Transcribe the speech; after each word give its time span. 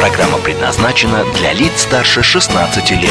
Программа 0.00 0.38
предназначена 0.38 1.24
для 1.36 1.52
лиц 1.52 1.82
старше 1.82 2.22
16 2.22 2.90
лет. 2.92 3.10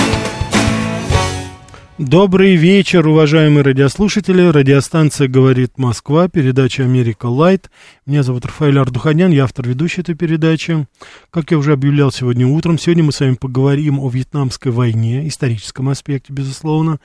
Добрый 1.99 2.55
вечер, 2.55 3.07
уважаемые 3.07 3.61
радиослушатели. 3.61 4.47
Радиостанция 4.47 5.27
«Говорит 5.27 5.77
Москва», 5.77 6.27
передача 6.29 6.81
«Америка 6.81 7.27
Лайт». 7.27 7.69
Меня 8.07 8.23
зовут 8.23 8.47
Рафаэль 8.47 8.79
Ардуханян, 8.79 9.29
я 9.29 9.43
автор 9.43 9.67
ведущей 9.67 10.01
этой 10.01 10.15
передачи. 10.15 10.87
Как 11.29 11.51
я 11.51 11.59
уже 11.59 11.73
объявлял 11.73 12.11
сегодня 12.11 12.47
утром, 12.47 12.79
сегодня 12.79 13.03
мы 13.03 13.11
с 13.11 13.19
вами 13.19 13.35
поговорим 13.35 13.99
о 13.99 14.09
Вьетнамской 14.09 14.71
войне, 14.71 15.27
историческом 15.27 15.89
аспекте, 15.89 16.33
безусловно, 16.33 16.99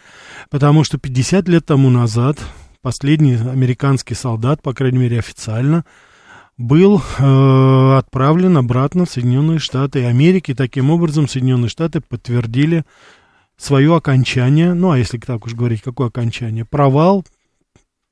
потому 0.49 0.85
что 0.85 0.97
50 0.97 1.47
лет 1.47 1.67
тому 1.67 1.91
назад 1.91 2.39
последний 2.81 3.35
американский 3.35 4.15
солдат, 4.15 4.63
по 4.63 4.73
крайней 4.73 4.99
мере 4.99 5.19
официально, 5.19 5.85
был 6.57 7.03
э, 7.19 7.97
отправлен 7.97 8.57
обратно 8.57 9.05
в 9.05 9.11
Соединенные 9.11 9.59
Штаты 9.59 10.05
Америки. 10.05 10.55
Таким 10.55 10.91
образом, 10.91 11.29
Соединенные 11.29 11.69
Штаты 11.69 12.01
подтвердили 12.01 12.85
свое 13.57 13.95
окончание, 13.97 14.75
ну 14.75 14.91
а 14.91 14.99
если 14.99 15.19
так 15.19 15.47
уж 15.47 15.55
говорить, 15.55 15.83
какое 15.83 16.09
окончание, 16.09 16.65
провал 16.65 17.25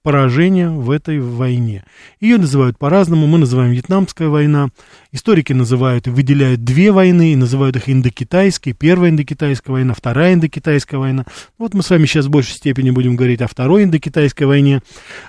поражение 0.02 0.68
в 0.68 0.90
этой 0.90 1.20
войне. 1.20 1.84
Ее 2.20 2.38
называют 2.38 2.78
по-разному, 2.78 3.26
мы 3.26 3.38
называем 3.38 3.70
Вьетнамская 3.72 4.28
война, 4.28 4.68
историки 5.12 5.52
называют 5.52 6.08
выделяют 6.08 6.64
две 6.64 6.92
войны, 6.92 7.32
и 7.32 7.36
называют 7.36 7.76
их 7.76 7.88
индокитайской, 7.88 8.72
первая 8.72 9.10
индокитайская 9.10 9.72
война, 9.72 9.94
вторая 9.94 10.34
индокитайская 10.34 10.98
война. 10.98 11.24
Вот 11.58 11.74
мы 11.74 11.82
с 11.82 11.90
вами 11.90 12.06
сейчас 12.06 12.26
в 12.26 12.30
большей 12.30 12.54
степени 12.54 12.90
будем 12.90 13.16
говорить 13.16 13.40
о 13.42 13.48
второй 13.48 13.84
индокитайской 13.84 14.46
войне, 14.46 14.82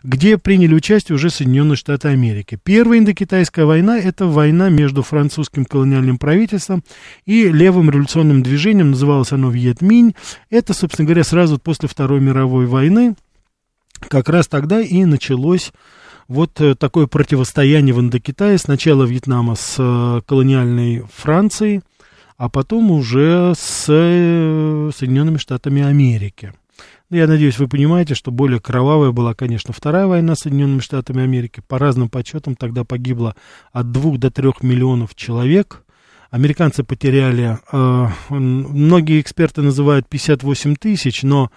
где 0.03 0.37
приняли 0.37 0.73
участие 0.73 1.15
уже 1.15 1.29
Соединенные 1.29 1.75
Штаты 1.75 2.07
Америки. 2.07 2.57
Первая 2.63 2.99
индокитайская 2.99 3.65
война– 3.65 3.99
это 3.99 4.25
война 4.25 4.69
между 4.69 5.03
французским 5.03 5.65
колониальным 5.65 6.17
правительством 6.17 6.83
и 7.25 7.47
левым 7.47 7.89
революционным 7.89 8.41
движением, 8.41 8.91
называлось 8.91 9.31
оно 9.31 9.49
Вьетминь. 9.49 10.15
Это, 10.49 10.73
собственно 10.73 11.05
говоря, 11.05 11.23
сразу 11.23 11.59
после 11.59 11.87
Второй 11.87 12.19
мировой 12.19 12.65
войны, 12.65 13.15
как 14.07 14.29
раз 14.29 14.47
тогда 14.47 14.81
и 14.81 15.05
началось 15.05 15.71
вот 16.27 16.59
э, 16.61 16.75
такое 16.75 17.07
противостояние 17.07 17.93
в 17.93 17.99
Индокитае. 17.99 18.57
Сначала 18.57 19.03
Вьетнама 19.03 19.55
с 19.55 19.75
э, 19.77 20.21
колониальной 20.25 21.03
Францией, 21.13 21.81
а 22.37 22.49
потом 22.49 22.91
уже 22.91 23.53
с 23.57 23.85
э, 23.87 24.91
Соединенными 24.95 25.37
Штатами 25.37 25.83
Америки. 25.83 26.53
Ну, 27.09 27.17
я 27.17 27.27
надеюсь, 27.27 27.59
вы 27.59 27.67
понимаете, 27.67 28.15
что 28.15 28.31
более 28.31 28.59
кровавая 28.59 29.11
была, 29.11 29.33
конечно, 29.35 29.73
Вторая 29.73 30.07
война 30.07 30.35
с 30.35 30.39
Соединенными 30.39 30.79
Штатами 30.79 31.23
Америки. 31.23 31.61
По 31.67 31.77
разным 31.77 32.09
подсчетам 32.09 32.55
тогда 32.55 32.83
погибло 32.83 33.35
от 33.71 33.91
2 33.91 34.17
до 34.17 34.31
3 34.31 34.51
миллионов 34.61 35.13
человек. 35.15 35.83
Американцы 36.31 36.83
потеряли, 36.83 37.59
э, 37.71 38.07
многие 38.29 39.21
эксперты 39.21 39.61
называют 39.61 40.09
58 40.09 40.75
тысяч, 40.75 41.21
но 41.21 41.51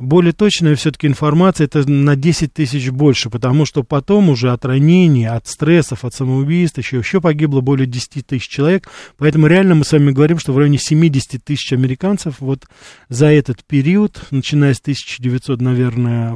более 0.00 0.32
точная 0.32 0.76
все-таки 0.76 1.06
информация 1.06 1.66
это 1.66 1.88
на 1.88 2.16
10 2.16 2.54
тысяч 2.54 2.88
больше, 2.88 3.28
потому 3.28 3.66
что 3.66 3.82
потом 3.82 4.30
уже 4.30 4.50
от 4.50 4.64
ранений, 4.64 5.26
от 5.26 5.46
стрессов, 5.46 6.04
от 6.04 6.14
самоубийств 6.14 6.78
еще, 6.78 6.98
еще 6.98 7.20
погибло 7.20 7.60
более 7.60 7.86
10 7.86 8.26
тысяч 8.26 8.48
человек. 8.48 8.88
Поэтому 9.18 9.46
реально 9.46 9.74
мы 9.74 9.84
с 9.84 9.92
вами 9.92 10.10
говорим, 10.10 10.38
что 10.38 10.52
в 10.52 10.58
районе 10.58 10.78
70 10.78 11.44
тысяч 11.44 11.72
американцев 11.72 12.36
вот 12.40 12.64
за 13.10 13.26
этот 13.26 13.62
период, 13.64 14.22
начиная 14.30 14.72
с 14.72 14.80
1900, 14.80 15.60
наверное, 15.60 16.34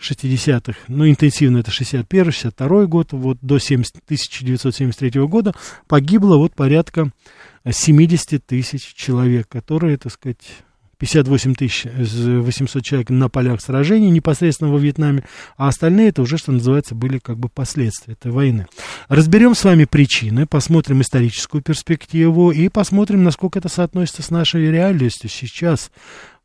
60-х, 0.00 0.78
ну, 0.86 1.08
интенсивно 1.08 1.58
это 1.58 1.72
61-62 1.72 2.86
год, 2.86 3.08
вот 3.12 3.38
до 3.42 3.58
70, 3.58 3.96
1973 4.04 5.20
года 5.22 5.52
погибло 5.88 6.36
вот 6.36 6.54
порядка 6.54 7.10
70 7.68 8.46
тысяч 8.46 8.94
человек, 8.94 9.48
которые, 9.48 9.98
так 9.98 10.12
сказать, 10.12 10.38
58 11.00 11.54
тысяч 11.54 11.86
800 11.86 12.84
человек 12.84 13.08
на 13.08 13.30
полях 13.30 13.62
сражений 13.62 14.10
непосредственно 14.10 14.70
во 14.70 14.78
Вьетнаме, 14.78 15.24
а 15.56 15.68
остальные 15.68 16.10
это 16.10 16.20
уже, 16.20 16.36
что 16.36 16.52
называется, 16.52 16.94
были 16.94 17.18
как 17.18 17.38
бы 17.38 17.48
последствия 17.48 18.12
этой 18.12 18.30
войны. 18.30 18.66
Разберем 19.08 19.54
с 19.54 19.64
вами 19.64 19.86
причины, 19.86 20.46
посмотрим 20.46 21.00
историческую 21.00 21.62
перспективу 21.62 22.50
и 22.50 22.68
посмотрим, 22.68 23.24
насколько 23.24 23.58
это 23.58 23.70
соотносится 23.70 24.22
с 24.22 24.30
нашей 24.30 24.70
реальностью 24.70 25.30
сейчас. 25.30 25.90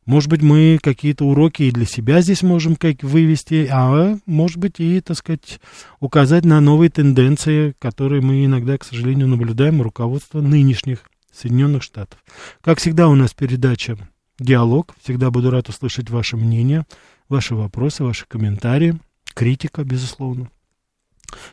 Может 0.06 0.30
быть, 0.30 0.40
мы 0.40 0.78
какие-то 0.80 1.26
уроки 1.26 1.64
и 1.64 1.70
для 1.70 1.84
себя 1.84 2.22
здесь 2.22 2.42
можем 2.42 2.76
как 2.76 3.02
вывести, 3.02 3.68
а 3.70 4.16
может 4.24 4.56
быть 4.56 4.78
и, 4.78 5.00
так 5.02 5.18
сказать, 5.18 5.60
указать 6.00 6.46
на 6.46 6.60
новые 6.62 6.88
тенденции, 6.88 7.74
которые 7.78 8.22
мы 8.22 8.44
иногда, 8.44 8.78
к 8.78 8.84
сожалению, 8.84 9.28
наблюдаем 9.28 9.80
у 9.80 9.82
руководства 9.82 10.40
нынешних 10.40 11.00
Соединенных 11.30 11.82
Штатов. 11.82 12.20
Как 12.62 12.78
всегда 12.78 13.08
у 13.08 13.14
нас 13.14 13.34
передача 13.34 13.98
диалог. 14.38 14.94
Всегда 15.02 15.30
буду 15.30 15.50
рад 15.50 15.68
услышать 15.68 16.08
ваше 16.10 16.36
мнение, 16.36 16.84
ваши 17.28 17.54
вопросы, 17.54 18.04
ваши 18.04 18.26
комментарии, 18.26 18.98
критика, 19.34 19.84
безусловно. 19.84 20.50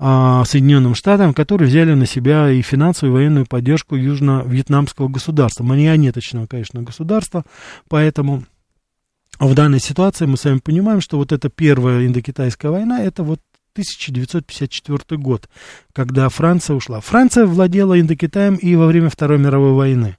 а, 0.00 0.44
Соединенным 0.44 0.96
Штатам, 0.96 1.32
которые 1.32 1.68
взяли 1.68 1.94
на 1.94 2.06
себя 2.06 2.50
и 2.50 2.60
финансовую, 2.60 3.12
и 3.12 3.18
военную 3.18 3.46
поддержку 3.46 3.94
южно-вьетнамского 3.94 5.06
государства, 5.06 5.62
марионеточного, 5.62 6.48
конечно, 6.48 6.82
государства, 6.82 7.44
поэтому 7.88 8.42
в 9.38 9.54
данной 9.54 9.78
ситуации 9.78 10.26
мы 10.26 10.36
с 10.36 10.44
вами 10.44 10.58
понимаем, 10.58 11.00
что 11.00 11.18
вот 11.18 11.30
эта 11.30 11.50
первая 11.50 12.04
индокитайская 12.04 12.72
война, 12.72 13.00
это 13.00 13.22
вот 13.22 13.38
1954 13.72 15.20
год, 15.20 15.48
когда 15.92 16.28
Франция 16.28 16.76
ушла. 16.76 17.00
Франция 17.00 17.46
владела 17.46 18.00
Индокитаем 18.00 18.56
и 18.56 18.74
во 18.76 18.86
время 18.86 19.10
Второй 19.10 19.38
мировой 19.38 19.72
войны. 19.72 20.16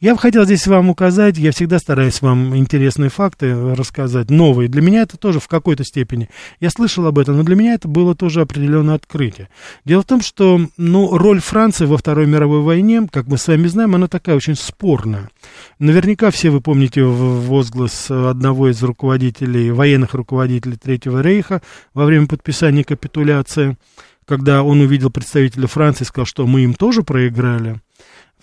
Я 0.00 0.14
бы 0.14 0.20
хотел 0.20 0.44
здесь 0.44 0.66
вам 0.66 0.90
указать, 0.90 1.38
я 1.38 1.52
всегда 1.52 1.78
стараюсь 1.78 2.22
вам 2.22 2.56
интересные 2.56 3.10
факты 3.10 3.74
рассказать, 3.74 4.30
новые. 4.30 4.68
Для 4.68 4.82
меня 4.82 5.02
это 5.02 5.16
тоже 5.16 5.40
в 5.40 5.48
какой-то 5.48 5.84
степени. 5.84 6.28
Я 6.60 6.70
слышал 6.70 7.06
об 7.06 7.18
этом, 7.18 7.36
но 7.36 7.42
для 7.42 7.56
меня 7.56 7.74
это 7.74 7.88
было 7.88 8.14
тоже 8.14 8.40
определенное 8.40 8.94
открытие. 8.94 9.48
Дело 9.84 10.02
в 10.02 10.06
том, 10.06 10.20
что 10.20 10.60
ну, 10.76 11.16
роль 11.16 11.40
Франции 11.40 11.86
во 11.86 11.96
Второй 11.96 12.26
мировой 12.26 12.60
войне, 12.60 13.06
как 13.10 13.26
мы 13.26 13.38
с 13.38 13.46
вами 13.46 13.66
знаем, 13.66 13.94
она 13.94 14.08
такая 14.08 14.36
очень 14.36 14.56
спорная. 14.56 15.30
Наверняка 15.78 16.30
все 16.30 16.50
вы 16.50 16.60
помните 16.60 17.02
возглас 17.02 18.10
одного 18.10 18.70
из 18.70 18.82
руководителей, 18.82 19.70
военных 19.70 20.14
руководителей 20.14 20.76
Третьего 20.76 21.20
Рейха 21.20 21.62
во 21.92 22.04
время 22.04 22.26
подписания 22.26 22.84
капитуляции, 22.84 23.76
когда 24.26 24.62
он 24.62 24.80
увидел 24.80 25.10
представителя 25.10 25.66
Франции 25.66 26.04
и 26.04 26.06
сказал, 26.06 26.26
что 26.26 26.46
мы 26.46 26.62
им 26.62 26.74
тоже 26.74 27.02
проиграли. 27.02 27.80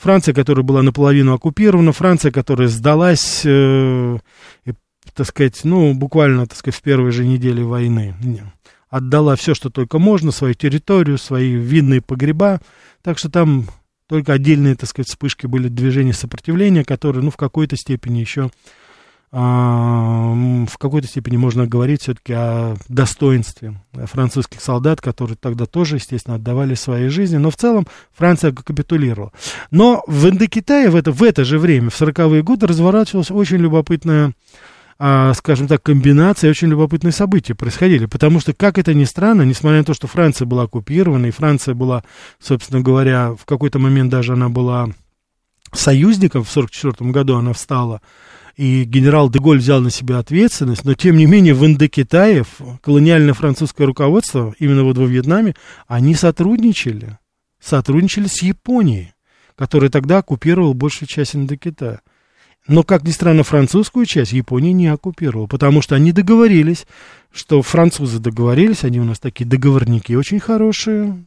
Франция, 0.01 0.33
которая 0.33 0.63
была 0.63 0.81
наполовину 0.81 1.33
оккупирована, 1.33 1.92
Франция, 1.92 2.31
которая 2.31 2.68
сдалась, 2.68 3.44
э, 3.45 4.18
и, 4.65 4.74
так 5.13 5.27
сказать, 5.27 5.62
ну, 5.63 5.94
буквально, 5.94 6.48
так 6.48 6.57
сказать, 6.57 6.80
в 6.80 6.81
первой 6.81 7.12
же 7.12 7.24
неделе 7.24 7.63
войны. 7.63 8.15
отдала 8.89 9.36
все, 9.36 9.53
что 9.53 9.69
только 9.69 10.00
можно, 10.00 10.31
свою 10.31 10.56
территорию, 10.56 11.19
свои 11.19 11.53
винные 11.53 12.01
погреба. 12.01 12.62
Так 13.03 13.19
что 13.19 13.30
там 13.30 13.68
только 14.07 14.33
отдельные, 14.33 14.75
так 14.75 14.89
сказать, 14.89 15.07
вспышки 15.07 15.45
были 15.45 15.68
движения 15.68 16.13
сопротивления, 16.13 16.83
которые, 16.83 17.24
ну, 17.24 17.30
в 17.30 17.38
какой-то 17.38 17.75
степени 17.77 18.19
еще 18.19 18.50
в 19.31 20.78
какой-то 20.78 21.07
степени 21.07 21.38
можно 21.38 21.66
говорить 21.66 22.01
все-таки 22.01 22.33
о 22.33 22.75
достоинстве 22.89 23.81
французских 23.94 24.60
солдат, 24.60 25.00
которые 25.00 25.38
тогда 25.38 25.66
тоже, 25.66 25.95
естественно, 25.95 26.36
отдавали 26.36 26.74
свои 26.74 27.07
жизни, 27.07 27.38
но 27.38 27.50
в 27.50 27.56
целом 27.56 27.88
Франция 28.13 28.51
капитулировала. 28.51 29.31
Но 29.72 30.04
в 30.06 30.28
Индокитае 30.28 30.89
в 30.89 30.98
это, 30.98 31.13
в 31.13 31.24
это 31.24 31.45
же 31.45 31.60
время, 31.60 31.89
в 31.89 32.01
40-е 32.01 32.44
годы, 32.44 32.68
разворачивалась 32.68 33.31
очень 33.31 33.57
любопытная 33.57 34.33
а, 35.04 35.33
скажем 35.33 35.68
так, 35.68 35.81
комбинация, 35.81 36.51
очень 36.51 36.68
любопытные 36.68 37.12
события 37.12 37.56
происходили. 37.56 38.06
Потому 38.06 38.39
что, 38.39 38.54
как 38.54 38.78
это 38.78 38.94
ни 38.94 39.06
странно, 39.06 39.42
несмотря 39.42 39.80
на 39.80 39.83
то, 39.83 39.95
что 39.95 40.06
Франция 40.06 40.45
была 40.45 40.63
оккупирована, 40.63 41.25
и 41.25 41.31
Франция 41.31 41.74
была, 41.74 42.04
собственно 42.39 42.81
говоря, 42.81 43.33
в 43.33 43.45
какой-то 43.45 43.80
момент 43.80 44.12
даже 44.12 44.33
она 44.33 44.50
была 44.50 44.89
союзником, 45.74 46.44
в 46.44 46.51
1944 46.51 47.10
году 47.10 47.36
она 47.36 47.54
встала 47.54 48.01
и 48.57 48.83
генерал 48.83 49.30
Деголь 49.30 49.59
взял 49.59 49.81
на 49.81 49.89
себя 49.89 50.19
ответственность, 50.19 50.86
но 50.86 50.94
тем 50.94 51.18
не 51.18 51.25
менее 51.25 51.53
в 51.53 51.65
Индокитае 51.65 52.44
колониальное 52.81 53.33
французское 53.33 53.88
руководство, 53.88 54.53
именно 54.59 54.83
вот 54.83 54.98
во 54.98 55.06
Вьетнаме, 55.06 55.56
они 55.88 56.15
сотрудничали, 56.15 57.18
сотрудничали 57.59 58.27
с 58.27 58.42
Японией, 58.42 59.13
которая 59.56 59.89
тогда 59.89 60.19
оккупировала 60.19 60.74
большую 60.74 61.07
часть 61.07 61.36
Индокитая. 61.36 62.01
Но, 62.68 62.83
как 62.83 63.03
ни 63.03 63.12
странно, 63.12 63.44
французскую 63.44 64.06
часть 64.06 64.33
Япония 64.33 64.71
не 64.71 64.88
оккупировала, 64.88 65.47
потому 65.47 65.81
что 65.81 65.95
они 65.95 66.12
договорились, 66.12 66.86
что 67.31 67.62
французы 67.63 68.19
договорились, 68.19 68.83
они 68.83 69.00
у 69.00 69.04
нас 69.04 69.19
такие 69.19 69.45
договорники 69.45 70.13
очень 70.13 70.39
хорошие, 70.39 71.25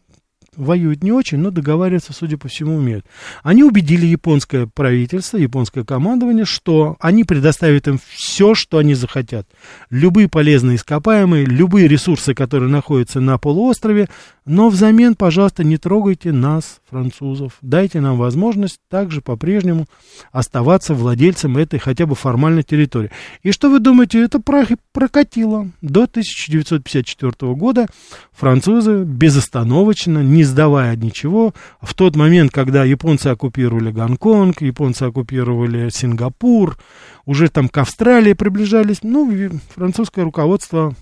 воюют 0.57 1.03
не 1.03 1.13
очень, 1.13 1.39
но 1.39 1.51
договариваться, 1.51 2.13
судя 2.13 2.39
по 2.39 2.49
всему, 2.49 2.77
умеют. 2.77 3.05
Они 3.43 3.63
убедили 3.63 4.07
японское 4.07 4.67
правительство, 4.67 5.37
японское 5.37 5.85
командование, 5.85 6.45
что 6.45 6.97
они 7.01 7.25
предоставят 7.25 7.89
им 7.89 7.99
все, 8.15 8.55
что 8.55 8.79
они 8.79 8.95
захотят. 8.95 9.49
Любые 9.91 10.29
полезные 10.29 10.77
ископаемые, 10.77 11.45
любые 11.45 11.89
ресурсы, 11.89 12.35
которые 12.35 12.71
находятся 12.71 13.21
на 13.21 13.39
полуострове, 13.39 14.09
но 14.47 14.69
взамен, 14.69 15.15
пожалуйста, 15.15 15.65
не 15.65 15.79
трогайте 15.79 16.31
нас, 16.31 16.81
французов. 16.89 17.55
Дайте 17.61 18.01
нам 18.01 18.19
возможность 18.19 18.79
также 18.89 19.21
по-прежнему 19.21 19.87
оставаться 20.31 20.95
владельцем 20.95 21.57
этой 21.57 21.81
хотя 21.81 22.07
бы 22.07 22.15
формальной 22.15 22.63
территории. 22.63 23.11
И 23.43 23.51
что 23.51 23.69
вы 23.69 23.81
думаете, 23.81 24.23
это 24.23 24.41
прокатило. 24.41 25.71
До 25.81 26.05
1954 26.05 27.55
года 27.55 27.87
французы 28.33 29.03
безостановочно, 29.03 30.19
не 30.21 30.44
сдавая 30.45 30.97
ничего, 30.97 31.55
в 31.81 31.95
тот 31.95 32.17
момент, 32.17 32.53
когда 32.53 32.85
японцы 32.85 33.29
оккупировали 33.29 33.91
Гонконг, 33.91 34.63
японцы 34.63 35.05
оккупировали 35.05 35.89
Сингапур, 35.91 36.79
уже 37.25 37.49
там 37.49 37.69
к 37.69 37.79
Австралии 37.79 38.33
приближались, 38.33 39.03
ну, 39.03 39.31
французское 39.75 40.25
руководство 40.25 40.95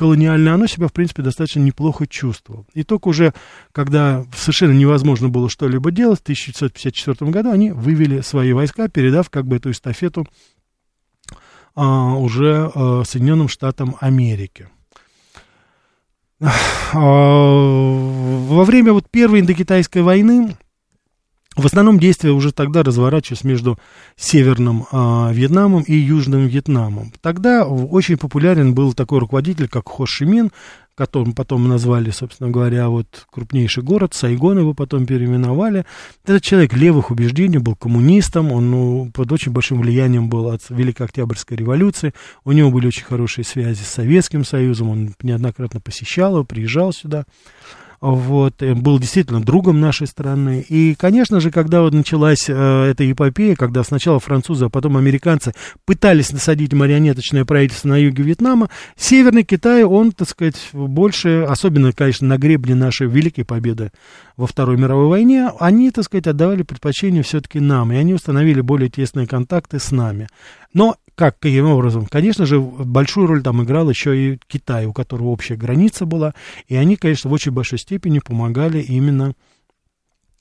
колониальное, 0.00 0.54
оно 0.54 0.66
себя, 0.66 0.88
в 0.88 0.94
принципе, 0.94 1.22
достаточно 1.22 1.60
неплохо 1.60 2.06
чувствовало. 2.06 2.64
И 2.72 2.84
только 2.84 3.08
уже, 3.08 3.34
когда 3.72 4.24
совершенно 4.34 4.72
невозможно 4.72 5.28
было 5.28 5.50
что-либо 5.50 5.90
делать, 5.90 6.20
в 6.20 6.22
1954 6.22 7.30
году 7.30 7.50
они 7.50 7.70
вывели 7.70 8.22
свои 8.22 8.54
войска, 8.54 8.88
передав 8.88 9.28
как 9.28 9.46
бы 9.46 9.56
эту 9.56 9.72
эстафету 9.72 10.26
а, 11.74 12.14
уже 12.14 12.70
а, 12.74 13.02
Соединенным 13.04 13.48
Штатам 13.48 13.94
Америки. 14.00 14.68
А, 16.40 16.98
во 16.98 18.64
время 18.64 18.92
вот 18.92 19.10
первой 19.10 19.40
индокитайской 19.40 20.02
войны 20.02 20.56
в 21.56 21.66
основном 21.66 21.98
действия 21.98 22.30
уже 22.30 22.52
тогда 22.52 22.82
разворачивались 22.82 23.44
между 23.44 23.78
Северным 24.16 24.86
э, 24.90 25.32
Вьетнамом 25.32 25.82
и 25.82 25.94
Южным 25.94 26.46
Вьетнамом. 26.46 27.12
Тогда 27.20 27.66
очень 27.66 28.16
популярен 28.16 28.72
был 28.72 28.94
такой 28.94 29.18
руководитель, 29.18 29.68
как 29.68 29.88
Хо 29.88 30.06
Ши 30.06 30.26
Мин, 30.26 30.52
которым 30.94 31.32
потом 31.32 31.68
назвали, 31.68 32.10
собственно 32.10 32.50
говоря, 32.50 32.88
вот 32.88 33.26
крупнейший 33.30 33.82
город, 33.82 34.14
Сайгон 34.14 34.58
его 34.58 34.74
потом 34.74 35.06
переименовали. 35.06 35.86
Этот 36.24 36.42
человек 36.42 36.74
левых 36.74 37.10
убеждений, 37.10 37.58
был 37.58 37.76
коммунистом, 37.76 38.52
он 38.52 38.70
ну, 38.70 39.10
под 39.12 39.32
очень 39.32 39.52
большим 39.52 39.80
влиянием 39.80 40.28
был 40.28 40.50
от 40.50 40.62
Великой 40.68 41.06
Октябрьской 41.06 41.56
революции, 41.56 42.12
у 42.44 42.52
него 42.52 42.70
были 42.70 42.86
очень 42.86 43.04
хорошие 43.04 43.44
связи 43.44 43.82
с 43.82 43.88
Советским 43.88 44.44
Союзом, 44.44 44.90
он 44.90 45.14
неоднократно 45.22 45.80
посещал 45.80 46.34
его, 46.34 46.44
приезжал 46.44 46.92
сюда 46.92 47.24
вот, 48.00 48.62
был 48.62 48.98
действительно 48.98 49.42
другом 49.42 49.80
нашей 49.80 50.06
страны. 50.06 50.64
И, 50.66 50.94
конечно 50.94 51.40
же, 51.40 51.50
когда 51.50 51.82
вот 51.82 51.92
началась 51.92 52.48
э, 52.48 52.52
эта 52.90 53.10
эпопея, 53.10 53.56
когда 53.56 53.84
сначала 53.84 54.18
французы, 54.20 54.66
а 54.66 54.68
потом 54.70 54.96
американцы 54.96 55.52
пытались 55.84 56.32
насадить 56.32 56.72
марионеточное 56.72 57.44
правительство 57.44 57.88
на 57.88 57.98
юге 57.98 58.22
Вьетнама, 58.22 58.70
Северный 58.96 59.44
Китай, 59.44 59.84
он, 59.84 60.12
так 60.12 60.28
сказать, 60.28 60.70
больше, 60.72 61.46
особенно, 61.48 61.92
конечно, 61.92 62.26
на 62.26 62.38
гребне 62.38 62.74
нашей 62.74 63.06
великой 63.06 63.44
победы 63.44 63.92
во 64.36 64.46
Второй 64.46 64.78
мировой 64.78 65.08
войне, 65.08 65.50
они, 65.60 65.90
так 65.90 66.04
сказать, 66.04 66.26
отдавали 66.26 66.62
предпочтение 66.62 67.22
все-таки 67.22 67.60
нам, 67.60 67.92
и 67.92 67.96
они 67.96 68.14
установили 68.14 68.62
более 68.62 68.88
тесные 68.88 69.26
контакты 69.26 69.78
с 69.78 69.90
нами. 69.90 70.28
Но 70.72 70.96
как, 71.20 71.38
каким 71.38 71.66
образом? 71.66 72.06
Конечно 72.06 72.46
же, 72.46 72.58
большую 72.58 73.26
роль 73.26 73.42
там 73.42 73.62
играл 73.62 73.90
еще 73.90 74.16
и 74.16 74.38
Китай, 74.46 74.86
у 74.86 74.94
которого 74.94 75.28
общая 75.28 75.54
граница 75.54 76.06
была, 76.06 76.32
и 76.66 76.76
они, 76.76 76.96
конечно, 76.96 77.28
в 77.28 77.32
очень 77.34 77.52
большой 77.52 77.78
степени 77.78 78.20
помогали 78.20 78.80
именно 78.80 79.34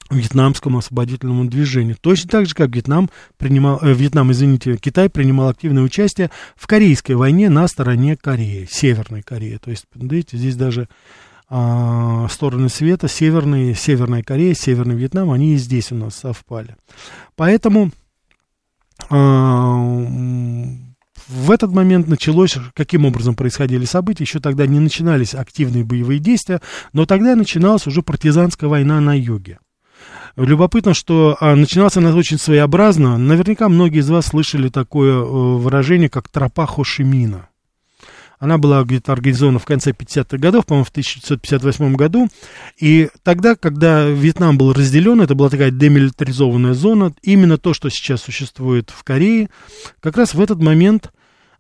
вьетнамскому 0.10 0.78
освободительному 0.78 1.50
движению. 1.50 1.98
Точно 2.00 2.30
так 2.30 2.46
же, 2.46 2.56
как 2.56 2.74
Вьетнам 2.74 3.10
принимал, 3.36 3.80
э, 3.82 3.92
Вьетнам, 3.94 4.32
извините, 4.32 4.78
Китай 4.78 5.10
принимал 5.10 5.50
активное 5.50 5.84
участие 5.84 6.32
в 6.56 6.66
Корейской 6.66 7.12
войне 7.12 7.50
на 7.50 7.68
стороне 7.68 8.16
Кореи, 8.16 8.66
Северной 8.72 9.22
Кореи. 9.22 9.60
То 9.62 9.72
есть, 9.72 9.84
видите, 9.94 10.38
здесь 10.38 10.56
даже 10.56 10.88
а, 11.50 12.26
стороны 12.30 12.70
света, 12.70 13.10
Северная, 13.10 13.74
Северная 13.74 14.24
Корея, 14.24 14.54
Северный 14.54 14.96
Вьетнам, 14.96 15.30
они 15.30 15.56
и 15.56 15.58
здесь 15.58 15.92
у 15.92 15.96
нас 15.96 16.16
совпали. 16.16 16.78
Поэтому 17.36 17.92
в 19.10 21.52
этот 21.52 21.72
момент 21.72 22.08
началось, 22.08 22.58
каким 22.74 23.06
образом 23.06 23.36
происходили 23.36 23.86
события, 23.86 24.24
еще 24.24 24.40
тогда 24.40 24.66
не 24.66 24.80
начинались 24.80 25.36
активные 25.36 25.84
боевые 25.84 26.20
действия, 26.20 26.62
но 26.94 27.06
тогда 27.06 27.36
начиналась 27.36 27.88
уже 27.88 28.02
партизанская 28.02 28.70
война 28.70 29.00
на 29.00 29.18
юге. 29.18 29.60
Любопытно, 30.36 30.94
что 30.94 31.38
а, 31.40 31.56
начиналась 31.56 31.98
она 31.98 32.16
очень 32.16 32.38
своеобразно. 32.38 33.18
Наверняка 33.18 33.68
многие 33.68 34.00
из 34.00 34.10
вас 34.10 34.28
слышали 34.28 34.70
такое 34.70 35.16
э, 35.16 35.22
выражение, 35.22 36.10
как 36.10 36.30
тропа 36.30 36.66
Хошимина. 36.66 37.50
Она 38.40 38.58
была 38.58 38.84
где-то 38.84 39.12
организована 39.12 39.60
в 39.60 39.66
конце 39.66 39.92
50-х 39.92 40.38
годов, 40.38 40.66
по-моему, 40.66 40.86
в 40.86 40.90
1958 40.90 41.96
году. 41.96 42.30
И 42.80 43.10
тогда, 43.22 43.56
когда 43.56 44.08
Вьетнам 44.08 44.58
был 44.58 44.72
разделен, 44.72 45.22
это 45.22 45.36
была 45.36 45.50
такая 45.50 45.72
демилитаризованная 45.72 46.74
зона, 46.74 47.14
именно 47.22 47.58
то, 47.58 47.74
что 47.74 47.90
сейчас 47.90 48.22
существует 48.22 48.92
в 48.96 49.04
Корее, 49.04 49.50
как 50.00 50.16
раз 50.16 50.34
в 50.34 50.42
этот 50.42 50.62
момент 50.62 51.12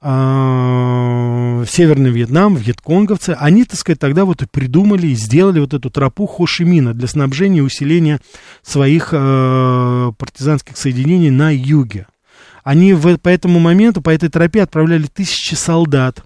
а, 0.01 1.65
Северный 1.67 2.11
Вьетнам, 2.11 2.55
вьетконговцы, 2.55 3.35
они, 3.37 3.65
так 3.65 3.77
сказать, 3.77 3.99
тогда 3.99 4.23
вот 4.23 4.41
и 4.41 4.47
придумали 4.47 5.07
и 5.07 5.15
сделали 5.15 5.59
вот 5.59 5.73
эту 5.73 5.89
тропу 5.89 6.25
Хошимина 6.25 6.93
для 6.93 7.09
снабжения 7.09 7.59
и 7.59 7.63
усиления 7.63 8.21
своих 8.61 9.09
э, 9.11 10.11
партизанских 10.17 10.77
соединений 10.77 11.31
на 11.31 11.53
юге. 11.53 12.07
Они 12.63 12.93
в, 12.93 13.17
по 13.17 13.27
этому 13.27 13.59
моменту, 13.59 14.01
по 14.01 14.11
этой 14.11 14.29
тропе 14.29 14.61
отправляли 14.61 15.07
тысячи 15.07 15.55
солдат, 15.55 16.23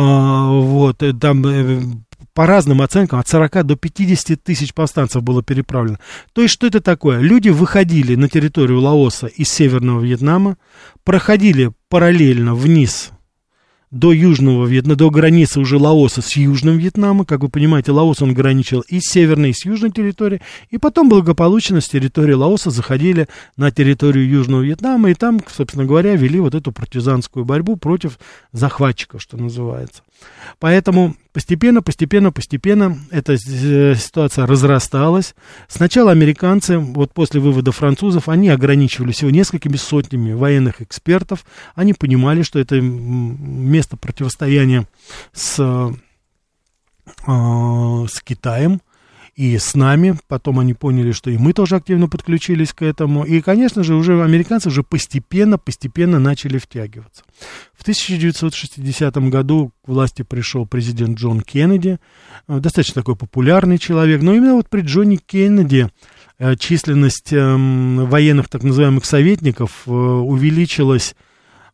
вот, 0.00 1.02
э, 1.02 1.12
там 1.12 1.44
э, 1.46 1.82
по 2.34 2.46
разным 2.46 2.80
оценкам, 2.80 3.18
от 3.18 3.28
40 3.28 3.64
до 3.66 3.76
50 3.76 4.42
тысяч 4.42 4.72
повстанцев 4.72 5.22
было 5.22 5.42
переправлено. 5.42 5.98
То 6.32 6.42
есть, 6.42 6.54
что 6.54 6.66
это 6.66 6.80
такое? 6.80 7.20
Люди 7.20 7.50
выходили 7.50 8.14
на 8.14 8.28
территорию 8.28 8.80
Лаоса 8.80 9.26
из 9.26 9.50
Северного 9.50 10.00
Вьетнама, 10.00 10.56
проходили 11.04 11.72
параллельно 11.88 12.54
вниз 12.54 13.12
до 13.92 14.10
Южного 14.10 14.66
Вьетнама, 14.66 14.96
до 14.96 15.10
границы 15.10 15.60
уже 15.60 15.76
Лаоса 15.76 16.22
с 16.22 16.32
Южным 16.32 16.78
Вьетнамом. 16.78 17.26
Как 17.26 17.42
вы 17.42 17.50
понимаете, 17.50 17.92
Лаос 17.92 18.22
он 18.22 18.32
граничил 18.32 18.80
и 18.88 19.00
с 19.00 19.12
северной, 19.12 19.50
и 19.50 19.52
с 19.52 19.66
южной 19.66 19.90
территорией. 19.90 20.40
И 20.70 20.78
потом 20.78 21.10
благополучно 21.10 21.80
с 21.80 21.88
территории 21.88 22.32
Лаоса 22.32 22.70
заходили 22.70 23.28
на 23.56 23.70
территорию 23.70 24.26
Южного 24.26 24.62
Вьетнама, 24.62 25.10
и 25.10 25.14
там, 25.14 25.40
собственно 25.46 25.84
говоря, 25.84 26.16
вели 26.16 26.40
вот 26.40 26.54
эту 26.54 26.72
партизанскую 26.72 27.44
борьбу 27.44 27.76
против 27.76 28.18
захватчиков, 28.52 29.20
что 29.20 29.36
называется. 29.36 30.02
Поэтому 30.58 31.16
постепенно, 31.32 31.82
постепенно, 31.82 32.32
постепенно 32.32 32.98
эта 33.10 33.34
э, 33.34 33.94
ситуация 33.96 34.46
разрасталась. 34.46 35.34
Сначала 35.68 36.10
американцы, 36.12 36.78
вот 36.78 37.12
после 37.12 37.40
вывода 37.40 37.72
французов, 37.72 38.28
они 38.28 38.48
ограничивали 38.48 39.12
всего 39.12 39.30
несколькими 39.30 39.76
сотнями 39.76 40.32
военных 40.32 40.82
экспертов. 40.82 41.44
Они 41.74 41.94
понимали, 41.94 42.42
что 42.42 42.58
это 42.58 42.80
место 42.80 43.96
противостояния 43.96 44.86
с 45.32 45.92
с 47.26 48.20
Китаем, 48.22 48.80
и 49.34 49.56
с 49.56 49.74
нами. 49.74 50.16
Потом 50.28 50.58
они 50.58 50.74
поняли, 50.74 51.12
что 51.12 51.30
и 51.30 51.38
мы 51.38 51.52
тоже 51.52 51.76
активно 51.76 52.08
подключились 52.08 52.72
к 52.72 52.82
этому. 52.82 53.24
И, 53.24 53.40
конечно 53.40 53.82
же, 53.82 53.94
уже 53.94 54.22
американцы 54.22 54.68
уже 54.68 54.82
постепенно, 54.82 55.58
постепенно 55.58 56.18
начали 56.18 56.58
втягиваться. 56.58 57.22
В 57.74 57.82
1960 57.82 59.16
году 59.30 59.72
к 59.84 59.88
власти 59.88 60.22
пришел 60.22 60.66
президент 60.66 61.18
Джон 61.18 61.40
Кеннеди, 61.40 61.98
э, 62.48 62.58
достаточно 62.60 63.02
такой 63.02 63.16
популярный 63.16 63.78
человек. 63.78 64.22
Но 64.22 64.34
именно 64.34 64.54
вот 64.54 64.68
при 64.68 64.82
Джоне 64.82 65.16
Кеннеди 65.16 65.88
э, 66.38 66.56
численность 66.56 67.32
эм, 67.32 68.06
военных 68.06 68.48
так 68.48 68.62
называемых 68.62 69.04
советников 69.04 69.82
э, 69.86 69.90
увеличилась 69.90 71.16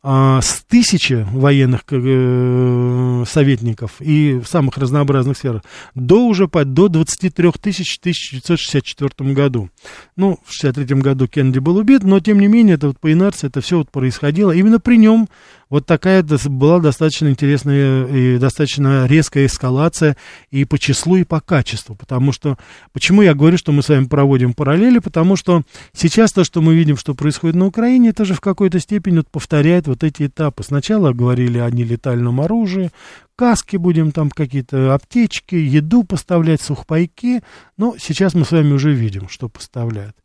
а, 0.01 0.41
с 0.41 0.63
тысячи 0.69 1.27
военных 1.33 1.83
э, 1.91 3.25
советников 3.27 4.01
и 4.01 4.41
самых 4.47 4.79
разнообразных 4.79 5.37
сферах 5.37 5.63
до 5.97 6.25
уже 6.25 6.47
по, 6.47 6.65
до 6.65 6.89
23 6.89 7.51
тысяч 7.61 7.97
в 7.97 8.01
1964 8.01 9.33
году. 9.33 9.71
Ну, 10.17 10.39
в 10.45 10.57
1963 10.57 11.01
году 11.01 11.27
Кеннеди 11.27 11.59
был 11.59 11.77
убит, 11.79 12.05
но 12.05 12.21
тем 12.21 12.39
не 12.39 12.47
менее, 12.47 12.77
это 12.77 12.89
вот 12.89 13.01
по 13.01 13.13
инерции 13.13 13.49
это 13.49 13.61
все 13.61 13.79
вот 13.79 13.91
происходило. 13.91 14.53
Именно 14.53 14.79
при 14.79 14.99
нем 14.99 15.29
вот 15.71 15.85
такая 15.85 16.23
была 16.23 16.81
достаточно 16.81 17.29
интересная 17.29 18.07
и 18.07 18.39
достаточно 18.39 19.07
резкая 19.07 19.47
эскалация 19.47 20.17
и 20.51 20.65
по 20.65 20.79
числу, 20.79 21.17
и 21.17 21.25
по 21.25 21.41
качеству. 21.41 21.95
Потому 21.95 22.33
что, 22.33 22.57
почему 22.93 23.23
я 23.23 23.35
говорю, 23.35 23.59
что 23.59 23.73
мы 23.73 23.83
с 23.83 23.89
вами 23.89 24.07
проводим 24.07 24.55
параллели? 24.55 24.99
Потому 24.99 25.37
что 25.37 25.63
сейчас 25.93 26.33
то, 26.33 26.45
что 26.45 26.63
мы 26.63 26.75
видим, 26.75 26.97
что 26.97 27.15
происходит 27.15 27.57
на 27.57 27.67
Украине, 27.67 28.11
это 28.11 28.25
же 28.25 28.35
в 28.35 28.41
какой-то 28.41 28.81
степени 28.81 29.19
вот 29.19 29.29
повторяет 29.31 29.87
вот 29.87 30.05
эти 30.05 30.27
этапы. 30.27 30.63
Сначала 30.63 31.13
говорили 31.13 31.59
о 31.59 31.71
нелетальном 31.71 32.41
оружии, 32.41 32.91
каски 33.37 33.77
будем 33.77 34.13
там 34.13 34.31
какие-то 34.31 34.95
аптечки, 34.95 35.55
еду 35.55 36.03
поставлять, 36.03 36.63
сухпайки. 36.63 37.43
Но 37.77 37.97
сейчас 37.99 38.35
мы 38.35 38.45
с 38.45 38.53
вами 38.53 38.73
уже 38.73 38.93
видим, 38.93 39.29
что 39.29 39.49
поставляют. 39.49 40.17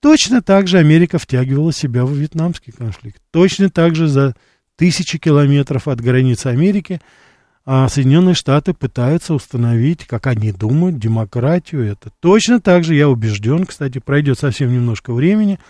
Точно 0.00 0.40
так 0.40 0.66
же 0.66 0.78
Америка 0.78 1.18
втягивала 1.18 1.72
себя 1.72 2.06
в 2.06 2.12
вьетнамский 2.12 2.72
конфликт. 2.72 3.20
Точно 3.32 3.68
так 3.68 3.94
же 3.94 4.08
за 4.08 4.34
тысячи 4.80 5.18
километров 5.18 5.88
от 5.88 6.00
границы 6.00 6.46
Америки, 6.46 7.02
а 7.72 7.88
Соединенные 7.88 8.34
Штаты 8.34 8.74
пытаются 8.74 9.32
установить, 9.32 10.04
как 10.04 10.26
они 10.26 10.50
думают, 10.50 10.98
демократию. 10.98 11.84
Это 11.84 12.10
точно 12.18 12.60
так 12.60 12.82
же, 12.82 12.96
я 12.96 13.08
убежден, 13.08 13.64
кстати, 13.64 14.00
пройдет 14.00 14.40
совсем 14.40 14.72
немножко 14.72 15.12
времени, 15.12 15.60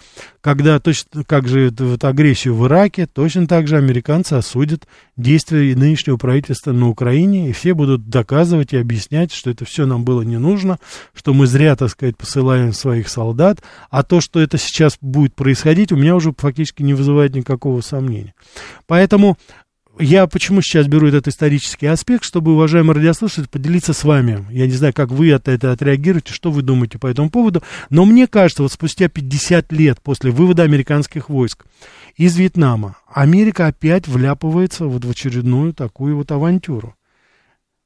когда 0.41 0.81
точно 0.81 1.25
как 1.25 1.47
же 1.47 1.67
эту 1.67 1.89
вот 1.89 2.05
агрессию 2.05 2.55
в 2.55 2.67
Ираке, 2.67 3.07
точно 3.07 3.47
так 3.47 3.69
же 3.69 3.77
американцы 3.77 4.33
осудят 4.33 4.89
действия 5.19 5.77
нынешнего 5.77 6.17
правительства 6.17 6.73
на 6.73 6.89
Украине, 6.89 7.51
и 7.51 7.53
все 7.53 7.75
будут 7.75 8.09
доказывать 8.09 8.73
и 8.73 8.79
объяснять, 8.79 9.31
что 9.31 9.51
это 9.51 9.67
все 9.67 9.85
нам 9.85 10.03
было 10.03 10.23
не 10.23 10.39
нужно, 10.39 10.79
что 11.13 11.35
мы 11.35 11.47
зря, 11.47 11.77
так 11.77 11.91
сказать, 11.91 12.17
посылаем 12.17 12.73
своих 12.73 13.11
солдат, 13.11 13.63
а 13.91 14.05
то, 14.05 14.23
что 14.23 14.41
это 14.41 14.57
сейчас 14.57 14.97
будет 15.03 15.35
происходить, 15.35 15.93
у 15.93 15.97
меня 15.97 16.17
уже 16.17 16.33
фактически 16.35 16.83
не 16.83 16.95
вызывает 16.95 17.35
никакого 17.35 17.83
сомнения. 17.83 18.33
Поэтому 18.87 19.37
я 20.01 20.27
почему 20.27 20.63
сейчас 20.63 20.87
беру 20.87 21.07
этот 21.07 21.29
исторический 21.29 21.87
аспект, 21.87 22.25
чтобы, 22.25 22.53
уважаемые 22.53 22.97
радиослушатели, 22.97 23.47
поделиться 23.47 23.93
с 23.93 24.05
вами. 24.05 24.45
Я 24.51 24.67
не 24.67 24.73
знаю, 24.73 24.93
как 24.95 25.11
вы 25.11 25.33
от 25.33 25.49
этого 25.49 25.73
отреагируете, 25.73 26.33
что 26.33 26.51
вы 26.51 26.63
думаете 26.63 26.99
по 26.99 27.07
этому 27.07 27.31
поводу, 27.31 27.63
но 27.91 28.05
мне 28.05 28.27
кажется, 28.27 28.63
вот 28.63 28.73
спустя 28.73 29.09
50 29.09 29.73
лет 29.73 30.01
после 30.03 30.31
вывода 30.31 30.63
американских 30.63 31.29
войск 31.29 31.65
из 32.17 32.37
Вьетнама, 32.37 32.97
Америка 33.13 33.67
опять 33.67 34.09
вляпывается 34.09 34.87
вот 34.87 35.05
в 35.05 35.11
очередную 35.11 35.73
такую 35.73 36.17
вот 36.17 36.31
авантюру. 36.33 36.95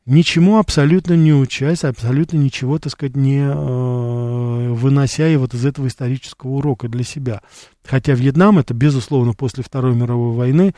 Ничему 0.07 0.59
абсолютно 0.59 1.15
не 1.15 1.33
учась, 1.33 1.83
абсолютно 1.83 2.37
ничего, 2.37 2.79
так 2.79 2.93
сказать, 2.93 3.17
не 3.17 3.39
э, 3.39 4.73
вынося 4.73 5.27
и 5.29 5.37
вот 5.37 5.55
из 5.55 5.65
этого 5.65 5.87
исторического 5.87 6.51
урока 6.51 6.89
для 6.89 7.05
себя. 7.05 7.41
Хотя 7.87 8.13
Вьетнам 8.13 8.59
это, 8.59 8.75
безусловно, 8.75 9.33
после 9.33 9.65
Второй 9.65 9.95
мировой 9.95 10.35
войны 10.35 10.75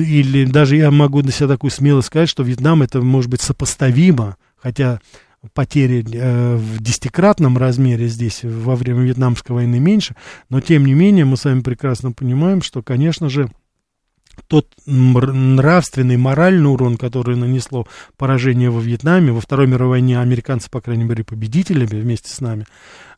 или 0.00 0.44
даже 0.44 0.76
я 0.76 0.90
могу 0.90 1.22
на 1.22 1.30
себя 1.30 1.48
такую 1.48 1.70
смелость 1.70 2.08
сказать, 2.08 2.28
что 2.28 2.42
Вьетнам 2.42 2.82
это 2.82 3.00
может 3.02 3.30
быть 3.30 3.40
сопоставимо, 3.40 4.36
хотя 4.56 5.00
потери 5.54 6.04
э, 6.12 6.56
в 6.56 6.80
десятикратном 6.80 7.58
размере 7.58 8.06
здесь 8.08 8.40
во 8.44 8.76
время 8.76 9.02
Вьетнамской 9.02 9.54
войны 9.54 9.80
меньше, 9.80 10.14
но 10.48 10.60
тем 10.60 10.86
не 10.86 10.94
менее 10.94 11.24
мы 11.24 11.36
с 11.36 11.44
вами 11.44 11.60
прекрасно 11.60 12.12
понимаем, 12.12 12.62
что, 12.62 12.82
конечно 12.82 13.28
же, 13.28 13.50
тот 14.46 14.68
нравственный, 14.86 16.16
моральный 16.16 16.70
урон, 16.70 16.96
который 16.96 17.36
нанесло 17.36 17.86
поражение 18.16 18.70
во 18.70 18.80
Вьетнаме, 18.80 19.32
во 19.32 19.40
Второй 19.40 19.66
мировой 19.66 19.98
войне 19.98 20.20
американцы, 20.20 20.70
по 20.70 20.80
крайней 20.80 21.04
мере, 21.04 21.24
победителями 21.24 22.00
вместе 22.00 22.30
с 22.30 22.40
нами, 22.40 22.66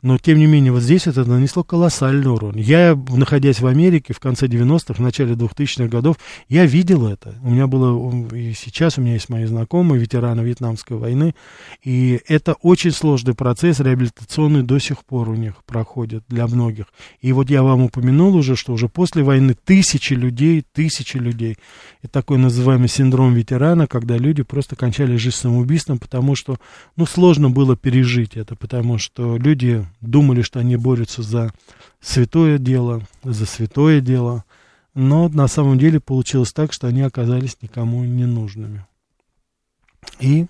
но, 0.04 0.18
тем 0.18 0.38
не 0.38 0.44
менее, 0.44 0.70
вот 0.70 0.82
здесь 0.82 1.06
это 1.06 1.25
нанесло 1.25 1.64
колоссальный 1.64 2.30
урон. 2.30 2.56
Я, 2.56 2.94
находясь 3.08 3.61
в 3.61 3.66
Америке 3.66 4.12
в 4.12 4.20
конце 4.20 4.49
90-х, 4.49 4.92
в 4.92 4.99
начале 4.99 5.32
2000-х 5.32 5.88
годов, 5.88 6.18
я 6.50 6.66
видел 6.66 7.06
это. 7.06 7.34
У 7.42 7.49
меня 7.49 7.66
было, 7.66 8.28
и 8.37 8.52
сейчас 8.52 8.99
у 8.99 9.00
меня 9.00 9.14
есть 9.14 9.30
мои 9.30 9.46
знакомые, 9.46 9.99
ветераны 9.99 10.42
Вьетнамской 10.42 10.99
войны, 10.99 11.34
и 11.82 12.20
это 12.28 12.52
очень 12.61 12.90
сложный 12.90 13.34
процесс, 13.34 13.80
реабилитационный 13.80 14.62
до 14.62 14.78
сих 14.78 15.06
пор 15.06 15.30
у 15.30 15.37
них 15.37 15.64
проходит 15.64 16.23
для 16.28 16.46
многих. 16.49 16.84
И 17.23 17.32
вот 17.32 17.49
я 17.49 17.62
вам 17.62 17.84
упомянул 17.84 18.37
уже, 18.37 18.56
что 18.56 18.75
уже 18.75 18.90
после 18.90 19.23
войны 19.23 19.54
тысячи 19.54 20.12
людей, 20.12 20.66
тысячи 20.70 21.16
людей, 21.16 21.56
это 22.02 22.12
такой 22.12 22.37
называемый 22.37 22.88
синдром 22.88 23.32
ветерана, 23.32 23.87
когда 23.87 24.18
люди 24.18 24.42
просто 24.42 24.76
кончали 24.76 25.16
жизнь 25.16 25.37
самоубийством, 25.37 25.99
потому 25.99 26.37
что, 26.37 26.58
ну, 26.96 27.06
сложно 27.06 27.49
было 27.49 27.75
пережить 27.75 28.37
это, 28.37 28.54
потому 28.54 28.99
что 28.99 29.38
люди 29.38 29.87
думали, 30.00 30.42
что 30.42 30.60
они 30.60 30.76
борются 30.76 31.22
за 31.22 31.52
святое 32.00 32.58
дело, 32.58 33.02
за 33.22 33.46
святое 33.46 34.00
дело, 34.00 34.44
но 34.94 35.28
на 35.28 35.48
самом 35.48 35.78
деле 35.78 36.00
получилось 36.00 36.52
так, 36.52 36.72
что 36.72 36.86
они 36.86 37.02
оказались 37.02 37.58
никому 37.62 38.04
не 38.04 38.26
нужными. 38.26 38.86
И 40.20 40.46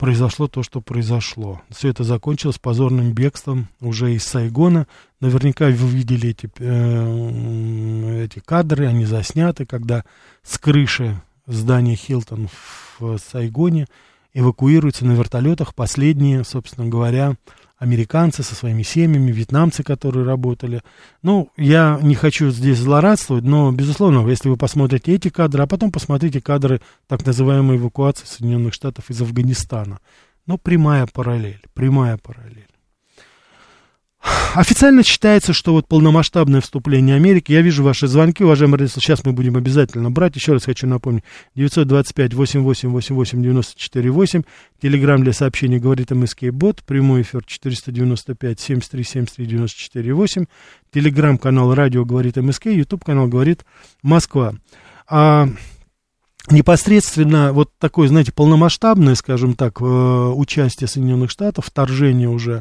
произошло 0.00 0.48
то, 0.48 0.62
что 0.62 0.80
произошло. 0.80 1.60
Все 1.68 1.88
это 1.88 2.04
закончилось 2.04 2.58
позорным 2.58 3.12
бегством 3.12 3.68
уже 3.80 4.14
из 4.14 4.24
Сайгона. 4.24 4.86
Наверняка 5.20 5.66
вы 5.66 5.88
видели 5.88 6.30
эти, 6.30 6.50
э, 6.58 8.24
эти 8.24 8.38
кадры, 8.40 8.86
они 8.86 9.04
засняты, 9.04 9.66
когда 9.66 10.04
с 10.42 10.58
крыши 10.58 11.20
здания 11.46 11.96
Хилтон 11.96 12.48
в 12.98 13.18
Сайгоне 13.18 13.86
эвакуируются 14.34 15.04
на 15.04 15.12
вертолетах 15.12 15.74
последние, 15.74 16.44
собственно 16.44 16.88
говоря, 16.88 17.36
американцы 17.78 18.42
со 18.42 18.54
своими 18.54 18.82
семьями, 18.82 19.32
вьетнамцы, 19.32 19.82
которые 19.82 20.24
работали. 20.24 20.82
Ну, 21.22 21.50
я 21.56 21.98
не 22.02 22.14
хочу 22.14 22.50
здесь 22.50 22.78
злорадствовать, 22.78 23.44
но, 23.44 23.72
безусловно, 23.72 24.28
если 24.28 24.50
вы 24.50 24.56
посмотрите 24.56 25.14
эти 25.14 25.30
кадры, 25.30 25.62
а 25.62 25.66
потом 25.66 25.90
посмотрите 25.90 26.40
кадры 26.40 26.80
так 27.08 27.24
называемой 27.24 27.78
эвакуации 27.78 28.26
Соединенных 28.26 28.74
Штатов 28.74 29.08
из 29.10 29.20
Афганистана. 29.22 29.98
Ну, 30.46 30.58
прямая 30.58 31.06
параллель, 31.06 31.62
прямая 31.74 32.18
параллель. 32.18 32.66
Официально 34.54 35.02
считается, 35.02 35.54
что 35.54 35.72
вот 35.72 35.88
полномасштабное 35.88 36.60
вступление 36.60 37.16
Америки, 37.16 37.52
я 37.52 37.62
вижу 37.62 37.82
ваши 37.82 38.06
звонки, 38.06 38.44
уважаемые 38.44 38.80
родители, 38.80 39.00
сейчас 39.00 39.24
мы 39.24 39.32
будем 39.32 39.56
обязательно 39.56 40.10
брать, 40.10 40.36
еще 40.36 40.52
раз 40.52 40.64
хочу 40.64 40.86
напомнить, 40.86 41.24
925-88-88-94-8, 41.56 44.44
телеграмм 44.82 45.22
для 45.22 45.32
сообщений 45.32 45.78
говорит 45.78 46.10
МСК 46.10 46.50
Бот, 46.50 46.82
прямой 46.84 47.22
эфир 47.22 47.42
495-73-73-94-8, 47.46 50.46
телеграм-канал 50.92 51.74
радио 51.74 52.04
говорит 52.04 52.36
МСК, 52.36 52.66
ютуб 52.66 53.02
канал 53.04 53.26
говорит 53.28 53.64
Москва. 54.02 54.52
А 55.08 55.48
непосредственно 56.50 57.54
вот 57.54 57.70
такое, 57.78 58.08
знаете, 58.08 58.32
полномасштабное, 58.32 59.14
скажем 59.14 59.54
так, 59.54 59.80
э, 59.80 59.84
участие 59.84 60.88
Соединенных 60.88 61.30
Штатов, 61.30 61.64
вторжение 61.66 62.28
уже 62.28 62.60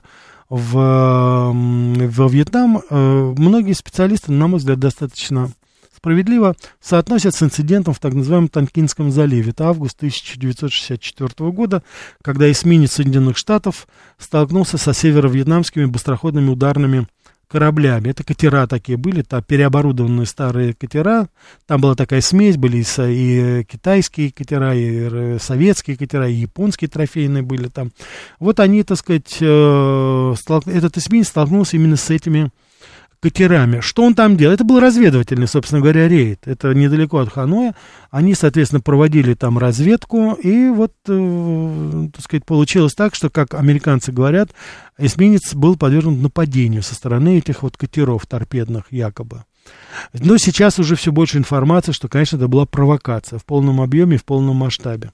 в, 0.49 1.53
во 1.53 2.27
Вьетнам, 2.27 2.81
э, 2.89 3.33
многие 3.37 3.73
специалисты, 3.73 4.31
на 4.31 4.47
мой 4.47 4.59
взгляд, 4.59 4.79
достаточно 4.79 5.51
справедливо 5.95 6.55
соотносят 6.81 7.35
с 7.35 7.43
инцидентом 7.43 7.93
в 7.93 7.99
так 7.99 8.13
называемом 8.13 8.47
Танкинском 8.47 9.11
заливе. 9.11 9.51
Это 9.51 9.67
август 9.67 9.97
1964 9.97 11.51
года, 11.51 11.83
когда 12.23 12.49
эсминец 12.49 12.93
Соединенных 12.93 13.37
Штатов 13.37 13.87
столкнулся 14.17 14.77
со 14.77 14.93
северо-вьетнамскими 14.93 15.85
быстроходными 15.85 16.49
ударными 16.49 17.07
кораблями. 17.49 18.09
Это 18.09 18.23
катера 18.23 18.67
такие 18.67 18.97
были, 18.97 19.23
там 19.23 19.43
переоборудованные 19.43 20.25
старые 20.25 20.73
катера. 20.73 21.27
Там 21.65 21.81
была 21.81 21.95
такая 21.95 22.21
смесь, 22.21 22.57
были 22.57 22.77
и, 22.77 23.61
и 23.61 23.63
китайские 23.63 24.31
катера, 24.31 24.75
и 24.75 25.39
советские 25.39 25.97
катера, 25.97 26.29
и 26.29 26.33
японские 26.33 26.89
трофейные 26.89 27.43
были 27.43 27.67
там. 27.67 27.91
Вот 28.39 28.59
они, 28.59 28.83
так 28.83 28.97
сказать, 28.97 29.37
э, 29.41 30.33
столк... 30.37 30.67
этот 30.67 30.97
эсминец 30.97 31.29
столкнулся 31.29 31.75
именно 31.75 31.97
с 31.97 32.09
этими 32.09 32.51
катерами. 33.19 33.79
Что 33.81 34.03
он 34.03 34.15
там 34.15 34.37
делал? 34.37 34.53
Это 34.53 34.63
был 34.63 34.79
разведывательный, 34.79 35.47
собственно 35.47 35.81
говоря, 35.81 36.07
рейд. 36.07 36.47
Это 36.47 36.73
недалеко 36.73 37.19
от 37.19 37.31
Ханоя. 37.31 37.75
Они, 38.11 38.33
соответственно, 38.33 38.81
проводили 38.81 39.33
там 39.33 39.57
разведку, 39.57 40.33
и 40.33 40.69
вот, 40.69 40.93
э, 41.07 42.07
так 42.13 42.23
сказать, 42.23 42.45
получилось 42.45 42.93
так, 42.93 43.15
что, 43.15 43.29
как 43.29 43.53
американцы 43.53 44.11
говорят, 44.11 44.51
эсминец 44.97 45.53
был 45.53 45.75
подвергнут 45.75 46.21
нападению 46.21 46.83
со 46.83 46.95
стороны 46.95 47.37
этих 47.37 47.63
вот 47.63 47.77
катеров 47.77 48.25
торпедных 48.25 48.91
якобы. 48.91 49.43
Но 50.13 50.37
сейчас 50.37 50.79
уже 50.79 50.95
все 50.95 51.11
больше 51.11 51.37
информации, 51.37 51.91
что, 51.91 52.07
конечно, 52.07 52.37
это 52.37 52.47
была 52.47 52.65
провокация 52.65 53.37
в 53.37 53.45
полном 53.45 53.81
объеме, 53.81 54.17
в 54.17 54.25
полном 54.25 54.55
масштабе 54.55 55.11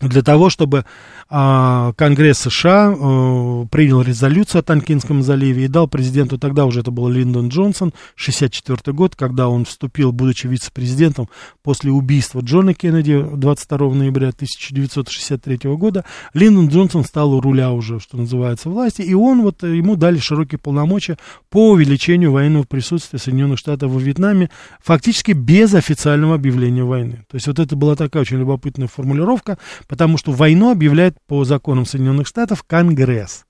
для 0.00 0.22
того, 0.22 0.48
чтобы 0.50 0.84
а, 1.28 1.92
Конгресс 1.94 2.38
США 2.38 2.94
а, 2.98 3.66
принял 3.66 4.00
резолюцию 4.00 4.60
о 4.60 4.62
Танкинском 4.62 5.22
заливе 5.22 5.66
и 5.66 5.68
дал 5.68 5.88
президенту, 5.88 6.38
тогда 6.38 6.64
уже 6.64 6.80
это 6.80 6.90
был 6.90 7.08
Линдон 7.08 7.48
Джонсон, 7.48 7.92
64 8.14 8.94
год, 8.94 9.14
когда 9.14 9.48
он 9.48 9.64
вступил, 9.64 10.12
будучи 10.12 10.46
вице-президентом 10.46 11.28
после 11.62 11.90
убийства 11.92 12.40
Джона 12.40 12.74
Кеннеди 12.74 13.22
22 13.22 13.94
ноября 13.94 14.28
1963 14.28 15.58
года, 15.76 16.04
Линдон 16.34 16.68
Джонсон 16.68 17.04
стал 17.04 17.34
у 17.34 17.40
руля 17.40 17.70
уже, 17.72 18.00
что 18.00 18.16
называется, 18.16 18.70
власти, 18.70 19.02
и 19.02 19.14
он 19.14 19.42
вот, 19.42 19.62
ему 19.62 19.96
дали 19.96 20.18
широкие 20.18 20.58
полномочия 20.58 21.18
по 21.50 21.70
увеличению 21.72 22.32
военного 22.32 22.64
присутствия 22.64 23.18
Соединенных 23.18 23.58
Штатов 23.58 23.90
во 23.90 24.00
Вьетнаме, 24.00 24.50
фактически 24.82 25.32
без 25.32 25.74
официального 25.74 26.34
объявления 26.34 26.84
войны. 26.84 27.24
То 27.30 27.36
есть 27.36 27.46
вот 27.46 27.58
это 27.58 27.76
была 27.76 27.96
такая 27.96 28.22
очень 28.22 28.38
любопытная 28.38 28.88
формулировка, 28.88 29.58
потому 29.90 30.18
что 30.18 30.30
войну 30.30 30.70
объявляет 30.70 31.16
по 31.26 31.42
законам 31.42 31.84
Соединенных 31.84 32.28
Штатов 32.28 32.62
Конгресс. 32.62 33.44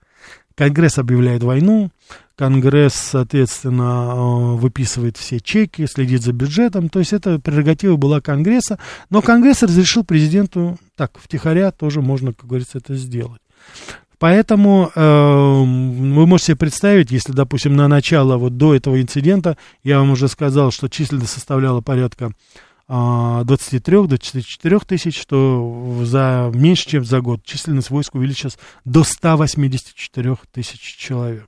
Конгресс 0.55 0.97
объявляет 0.97 1.43
войну, 1.43 1.91
Конгресс, 2.35 2.95
соответственно, 2.95 4.13
э, 4.15 4.55
выписывает 4.57 5.19
все 5.19 5.39
чеки, 5.39 5.87
следит 5.87 6.23
за 6.23 6.33
бюджетом, 6.33 6.89
то 6.89 6.99
есть 6.99 7.13
это 7.13 7.39
прерогатива 7.41 7.97
была 7.97 8.23
Конгресса, 8.23 8.79
но 9.11 9.21
Конгресс 9.21 9.63
разрешил 9.63 10.03
президенту, 10.03 10.79
так, 10.97 11.13
втихаря 11.23 11.73
тоже 11.73 12.01
можно, 12.01 12.33
как 12.33 12.47
говорится, 12.47 12.79
это 12.79 12.95
сделать. 12.95 13.43
Поэтому 14.19 14.91
э, 14.95 15.01
вы 15.01 16.27
можете 16.27 16.47
себе 16.47 16.57
представить, 16.57 17.11
если, 17.11 17.33
допустим, 17.33 17.77
на 17.77 17.87
начало, 17.87 18.39
вот 18.39 18.57
до 18.57 18.75
этого 18.75 19.01
инцидента, 19.01 19.59
я 19.85 19.99
вам 19.99 20.13
уже 20.13 20.27
сказал, 20.29 20.71
что 20.71 20.89
численность 20.89 21.33
составляла 21.33 21.83
порядка 21.83 22.33
23-24 22.91 24.77
а, 24.77 24.81
тысяч, 24.81 25.21
что 25.21 26.03
за 26.03 26.51
меньше, 26.53 26.89
чем 26.89 27.05
за 27.05 27.21
год 27.21 27.45
численность 27.45 27.91
войск 27.91 28.17
увеличилась 28.17 28.59
до 28.85 29.05
184 29.05 30.37
тысяч 30.53 30.81
человек. 30.97 31.47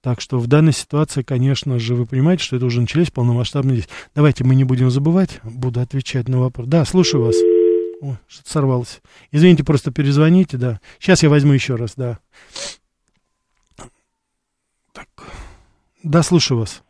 Так 0.00 0.22
что 0.22 0.38
в 0.38 0.46
данной 0.46 0.72
ситуации, 0.72 1.22
конечно 1.22 1.78
же, 1.78 1.94
вы 1.94 2.06
понимаете, 2.06 2.42
что 2.42 2.56
это 2.56 2.64
уже 2.64 2.80
начались 2.80 3.10
полномасштабные 3.10 3.76
действия. 3.76 3.94
Давайте 4.14 4.44
мы 4.44 4.54
не 4.54 4.64
будем 4.64 4.90
забывать, 4.90 5.40
буду 5.42 5.80
отвечать 5.80 6.28
на 6.28 6.38
вопрос. 6.40 6.66
Да, 6.68 6.86
слушаю 6.86 7.24
вас. 7.24 7.36
О, 8.00 8.16
что-то 8.28 8.50
сорвалось. 8.50 9.02
Извините, 9.30 9.64
просто 9.64 9.90
перезвоните, 9.90 10.56
да. 10.56 10.80
Сейчас 11.00 11.22
я 11.22 11.28
возьму 11.28 11.52
еще 11.52 11.74
раз, 11.74 11.92
да. 11.96 12.18
Так. 14.94 15.08
Да, 16.02 16.22
слушаю 16.22 16.60
вас. 16.60 16.82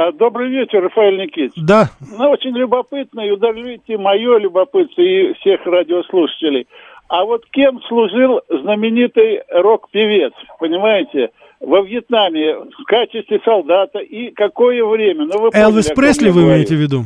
А, 0.00 0.12
добрый 0.12 0.48
вечер, 0.48 0.82
Рафаэль 0.82 1.18
Никитич. 1.18 1.52
Да. 1.62 1.90
Ну, 2.00 2.30
очень 2.30 2.56
любопытно, 2.56 3.20
и 3.20 3.32
удовлетворите 3.32 3.98
мое 3.98 4.38
любопытство 4.38 5.02
и 5.02 5.34
всех 5.34 5.60
радиослушателей. 5.66 6.66
А 7.08 7.26
вот 7.26 7.44
кем 7.50 7.82
служил 7.82 8.40
знаменитый 8.48 9.42
рок-певец, 9.50 10.32
понимаете, 10.58 11.30
во 11.60 11.82
Вьетнаме 11.82 12.54
в 12.54 12.84
качестве 12.86 13.40
солдата 13.44 13.98
и 13.98 14.30
какое 14.30 14.82
время? 14.86 15.26
Ну, 15.26 15.38
вы 15.38 15.50
Элвис 15.52 15.88
Пресли 15.88 16.30
вы 16.30 16.44
имеете 16.44 16.76
в 16.76 16.78
виду? 16.78 17.04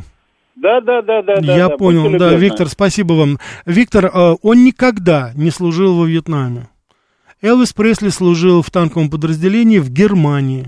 Да, 0.55 0.81
да, 0.81 1.03
да, 1.03 1.23
да. 1.23 1.35
Я 1.41 1.71
да, 1.71 1.77
понял, 1.77 2.17
да, 2.17 2.35
Виктор, 2.35 2.69
спасибо 2.69 3.15
вам. 3.15 3.39
Виктор, 3.67 4.05
э, 4.05 4.37
он 4.41 4.65
никогда 4.65 5.33
не 5.35 5.51
служил 5.51 5.99
во 5.99 6.07
Вьетнаме. 6.07 6.69
Элвис 7.43 7.73
Пресли 7.73 8.11
служил 8.11 8.63
в 8.63 8.71
танковом 8.71 9.11
подразделении 9.11 9.81
в 9.81 9.91
Германии. 9.91 10.67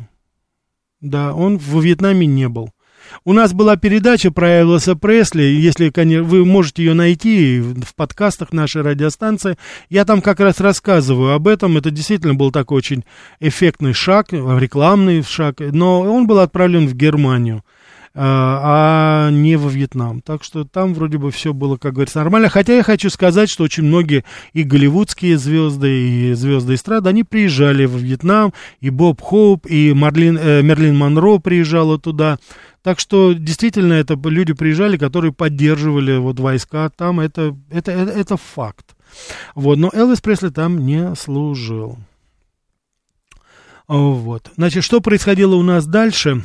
Да, 1.07 1.35
он 1.35 1.57
во 1.59 1.81
Вьетнаме 1.81 2.27
не 2.27 2.49
был. 2.49 2.71
У 3.25 3.33
нас 3.33 3.53
была 3.53 3.77
передача 3.77 4.33
про 4.33 4.49
Элвиса 4.49 4.97
Пресли, 4.97 5.45
если 5.45 5.91
конечно, 5.91 6.25
вы 6.25 6.45
можете 6.45 6.83
ее 6.83 6.95
найти 6.95 7.61
в 7.61 7.95
подкастах 7.95 8.53
нашей 8.53 8.83
радиостанции. 8.83 9.57
Я 9.89 10.05
там 10.05 10.21
как 10.21 10.41
раз 10.41 10.59
рассказываю 10.59 11.33
об 11.33 11.47
этом. 11.47 11.77
Это 11.77 11.93
действительно 11.93 12.35
был 12.35 12.51
такой 12.51 12.79
очень 12.79 13.05
эффектный 13.39 13.93
шаг, 13.93 14.33
рекламный 14.33 15.23
шаг, 15.23 15.61
но 15.61 16.01
он 16.01 16.27
был 16.27 16.41
отправлен 16.41 16.89
в 16.89 16.95
Германию. 16.95 17.63
А, 18.19 19.29
а 19.29 19.31
не 19.31 19.57
во 19.57 19.69
Вьетнам. 19.69 20.23
Так 20.23 20.43
что 20.43 20.65
там 20.65 20.95
вроде 20.95 21.19
бы 21.19 21.31
все 21.31 21.53
было, 21.53 21.77
как 21.77 21.93
говорится, 21.93 22.21
нормально. 22.21 22.49
Хотя 22.49 22.75
я 22.75 22.83
хочу 22.83 23.11
сказать, 23.11 23.51
что 23.51 23.65
очень 23.65 23.83
многие 23.83 24.25
и 24.55 24.63
голливудские 24.63 25.37
звезды, 25.37 26.31
и 26.31 26.33
звезды 26.33 26.77
эстрады, 26.77 27.11
они 27.11 27.25
приезжали 27.25 27.85
во 27.85 27.99
Вьетнам, 27.99 28.55
и 28.81 28.89
Боб 28.89 29.21
Хоуп, 29.21 29.67
и 29.67 29.93
Марлин, 29.93 30.39
э, 30.39 30.63
Мерлин 30.63 30.97
Монро 30.97 31.37
приезжала 31.39 31.99
туда. 31.99 32.39
Так 32.83 33.01
что 33.01 33.35
действительно 33.35 33.93
это 33.93 34.19
люди 34.25 34.55
приезжали, 34.55 34.97
которые 34.97 35.33
поддерживали 35.33 36.17
вот 36.17 36.41
войска 36.41 36.89
там, 36.89 37.21
это, 37.21 37.55
это, 37.71 37.93
это, 37.93 38.13
это 38.13 38.37
факт. 38.39 38.97
Вот, 39.55 39.77
но 39.77 39.91
Элвис 39.93 40.23
Пресли 40.23 40.49
там 40.49 40.87
не 40.87 41.15
служил. 41.17 41.99
Вот. 43.89 44.51
Значит, 44.57 44.85
что 44.85 45.01
происходило 45.01 45.55
у 45.55 45.63
нас 45.63 45.87
дальше? 45.87 46.43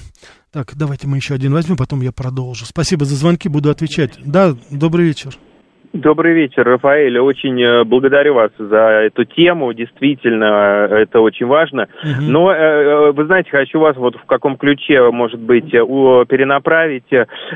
Так, 0.51 0.73
давайте 0.75 1.08
мы 1.08 1.17
еще 1.17 1.34
один 1.34 1.54
возьмем, 1.54 1.77
потом 1.77 2.01
я 2.01 2.12
продолжу. 2.12 2.65
Спасибо 2.65 3.06
за 3.06 3.15
звонки, 3.15 3.47
буду 3.47 3.69
отвечать. 3.69 4.19
Да, 4.23 4.54
добрый 4.69 5.06
вечер. 5.06 5.32
Добрый 5.93 6.34
вечер, 6.34 6.63
Рафаэль. 6.63 7.19
Очень 7.19 7.62
э, 7.62 7.84
благодарю 7.84 8.36
вас 8.36 8.51
за 8.58 8.77
эту 8.77 9.25
тему. 9.25 9.73
Действительно, 9.73 10.88
э, 10.89 11.01
это 11.01 11.19
очень 11.19 11.47
важно. 11.47 11.89
Угу. 12.01 12.21
Но, 12.21 12.54
э, 12.54 13.12
вы 13.12 13.25
знаете, 13.25 13.49
хочу 13.51 13.77
вас 13.80 13.97
вот 13.97 14.15
в 14.15 14.25
каком 14.25 14.56
ключе, 14.56 15.12
может 15.12 15.41
быть, 15.41 15.69
перенаправить. 15.69 17.12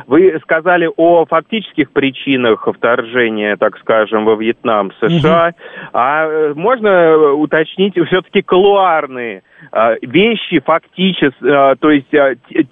Вы 0.08 0.38
сказали 0.42 0.90
о 0.98 1.26
фактических 1.26 1.92
причинах 1.92 2.68
вторжения, 2.76 3.56
так 3.56 3.78
скажем, 3.80 4.26
во 4.26 4.36
Вьетнам 4.36 4.92
США. 5.00 5.48
Угу. 5.48 5.90
А 5.94 6.54
можно 6.56 7.32
уточнить 7.36 7.94
все-таки 7.94 8.42
колуарные 8.42 9.44
вещи 10.02 10.60
фактически, 10.60 11.36
то 11.42 11.92
есть 11.92 12.08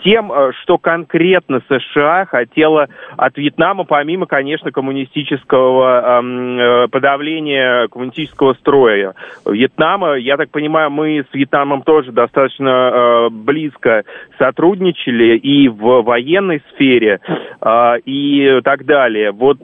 тем, 0.04 0.32
что 0.62 0.78
конкретно 0.78 1.62
США 1.68 2.26
хотела 2.26 2.88
от 3.18 3.38
Вьетнама, 3.38 3.84
помимо, 3.84 4.26
конечно, 4.26 4.72
коммунистического 4.72 5.24
политического 5.24 6.84
э, 6.84 6.88
подавления 6.90 7.88
коммунистического 7.88 8.54
строя 8.56 9.14
Вьетнама. 9.46 10.16
Я 10.16 10.38
так 10.38 10.50
понимаю, 10.50 10.90
мы 10.92 11.26
с 11.30 11.34
Вьетнамом 11.34 11.84
тоже 11.84 12.12
достаточно 12.12 12.70
э, 12.70 13.30
близко 13.30 14.04
сотрудничали 14.38 15.38
и 15.38 15.68
в 15.68 16.02
военной 16.02 16.62
сфере, 16.74 17.20
э, 17.62 18.00
и 18.06 18.62
так 18.64 18.86
далее. 18.86 19.32
Вот 19.32 19.60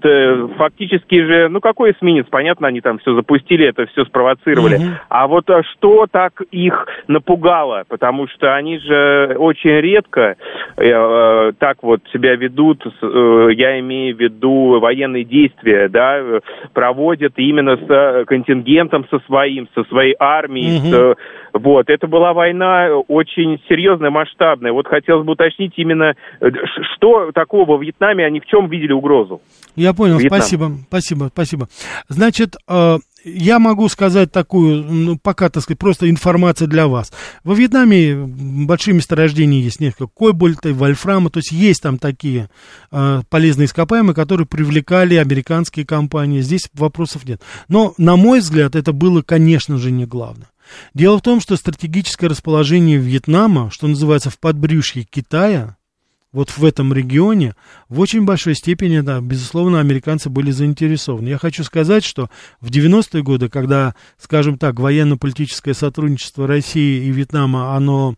фактически 0.58 1.22
же, 1.22 1.50
ну 1.50 1.62
какой 1.62 1.92
эсминец, 1.92 2.26
понятно, 2.30 2.68
они 2.68 2.82
там 2.82 3.00
все 3.00 3.16
запустили, 3.16 3.68
это 3.68 3.86
все 3.88 4.06
спровоцировали. 4.06 4.78
Mm-hmm. 4.80 4.96
А 5.10 5.28
вот 5.28 5.46
что 5.72 6.08
так 6.10 6.42
их 6.52 6.88
напугало? 7.20 7.84
Потому 7.88 8.28
что 8.28 8.56
они 8.56 8.80
же 8.80 9.36
очень 9.38 9.80
редко 9.80 10.36
так 10.76 11.78
вот 11.84 12.02
себя 12.14 12.36
ведут, 12.36 12.84
я 13.02 13.80
имею 13.80 14.16
в 14.16 14.20
виду 14.20 14.80
военные 14.80 15.26
действия 15.26 15.90
да, 15.90 16.42
проводят 16.74 17.34
именно 17.38 17.78
с 17.78 17.90
э, 17.90 18.26
контингентом 18.26 19.06
со 19.10 19.20
своим, 19.26 19.68
со 19.76 19.84
своей 19.86 20.16
армией. 20.20 20.78
Угу. 20.78 20.88
С, 20.88 21.16
вот, 21.54 21.90
это 21.90 22.08
была 22.08 22.34
война 22.34 22.90
очень 23.08 23.60
серьезная, 23.68 24.12
масштабная. 24.12 24.72
Вот 24.72 24.88
хотелось 24.88 25.26
бы 25.26 25.34
уточнить 25.34 25.74
именно, 25.78 26.16
э, 26.40 26.48
что 26.96 27.32
такого 27.34 27.66
во 27.66 27.78
Вьетнаме, 27.78 28.26
они 28.26 28.40
в 28.40 28.46
чем 28.46 28.70
видели 28.70 28.94
угрозу? 28.94 29.42
Я 29.76 29.94
понял, 29.94 30.18
Вьетнам. 30.18 30.40
спасибо, 30.40 30.66
спасибо, 30.88 31.30
спасибо. 31.34 31.68
Значит, 32.08 32.56
э, 32.70 32.98
я 33.24 33.60
могу 33.60 33.90
сказать 33.90 34.32
такую, 34.32 34.84
ну, 34.84 35.18
пока, 35.18 35.50
так 35.50 35.64
сказать, 35.64 35.80
просто 35.80 36.10
информация 36.10 36.68
для 36.68 36.88
вас. 36.88 37.12
Во 37.44 37.54
Вьетнаме 37.54 38.16
большие 38.16 38.94
месторождения 38.94 39.62
есть, 39.62 39.80
несколько 39.80 40.08
кобальта, 40.08 40.74
вольфрама, 40.74 41.30
то 41.30 41.40
есть 41.40 41.52
есть 41.52 41.82
там 41.82 41.98
такие 41.98 42.50
э, 42.92 43.22
полезные 43.30 43.66
ископаемые, 43.66 44.16
которые 44.16 44.48
привлекали 44.48 45.16
американские 45.16 45.86
компании. 45.86 46.42
Здесь 46.42 46.70
вопросов 46.74 47.26
нет. 47.26 47.42
Но, 47.68 47.94
на 47.98 48.16
мой 48.16 48.40
взгляд, 48.40 48.76
это 48.76 48.94
было, 48.94 49.22
конечно 49.22 49.78
же, 49.78 49.92
не 49.92 50.06
главное. 50.06 50.48
Дело 50.94 51.18
в 51.18 51.22
том, 51.22 51.42
что 51.42 51.56
стратегическое 51.56 52.28
расположение 52.28 52.98
Вьетнама, 52.98 53.72
что 53.72 53.88
называется 53.88 54.30
в 54.30 54.40
подбрюшье 54.40 55.04
Китая, 55.04 55.78
вот 56.32 56.52
в 56.52 56.64
этом 56.64 56.94
регионе 56.94 57.56
в 57.88 58.00
очень 58.00 58.24
большой 58.26 58.56
степени, 58.56 59.00
да, 59.00 59.20
безусловно, 59.20 59.80
американцы 59.80 60.30
были 60.30 60.52
заинтересованы. 60.52 61.28
Я 61.28 61.38
хочу 61.38 61.64
сказать, 61.64 62.04
что 62.04 62.30
в 62.62 62.70
90-е 62.70 63.24
годы, 63.24 63.50
когда, 63.50 63.96
скажем 64.18 64.58
так, 64.58 64.80
военно-политическое 64.80 65.74
сотрудничество 65.74 66.46
России 66.46 67.06
и 67.06 67.12
Вьетнама, 67.12 67.76
оно 67.76 68.16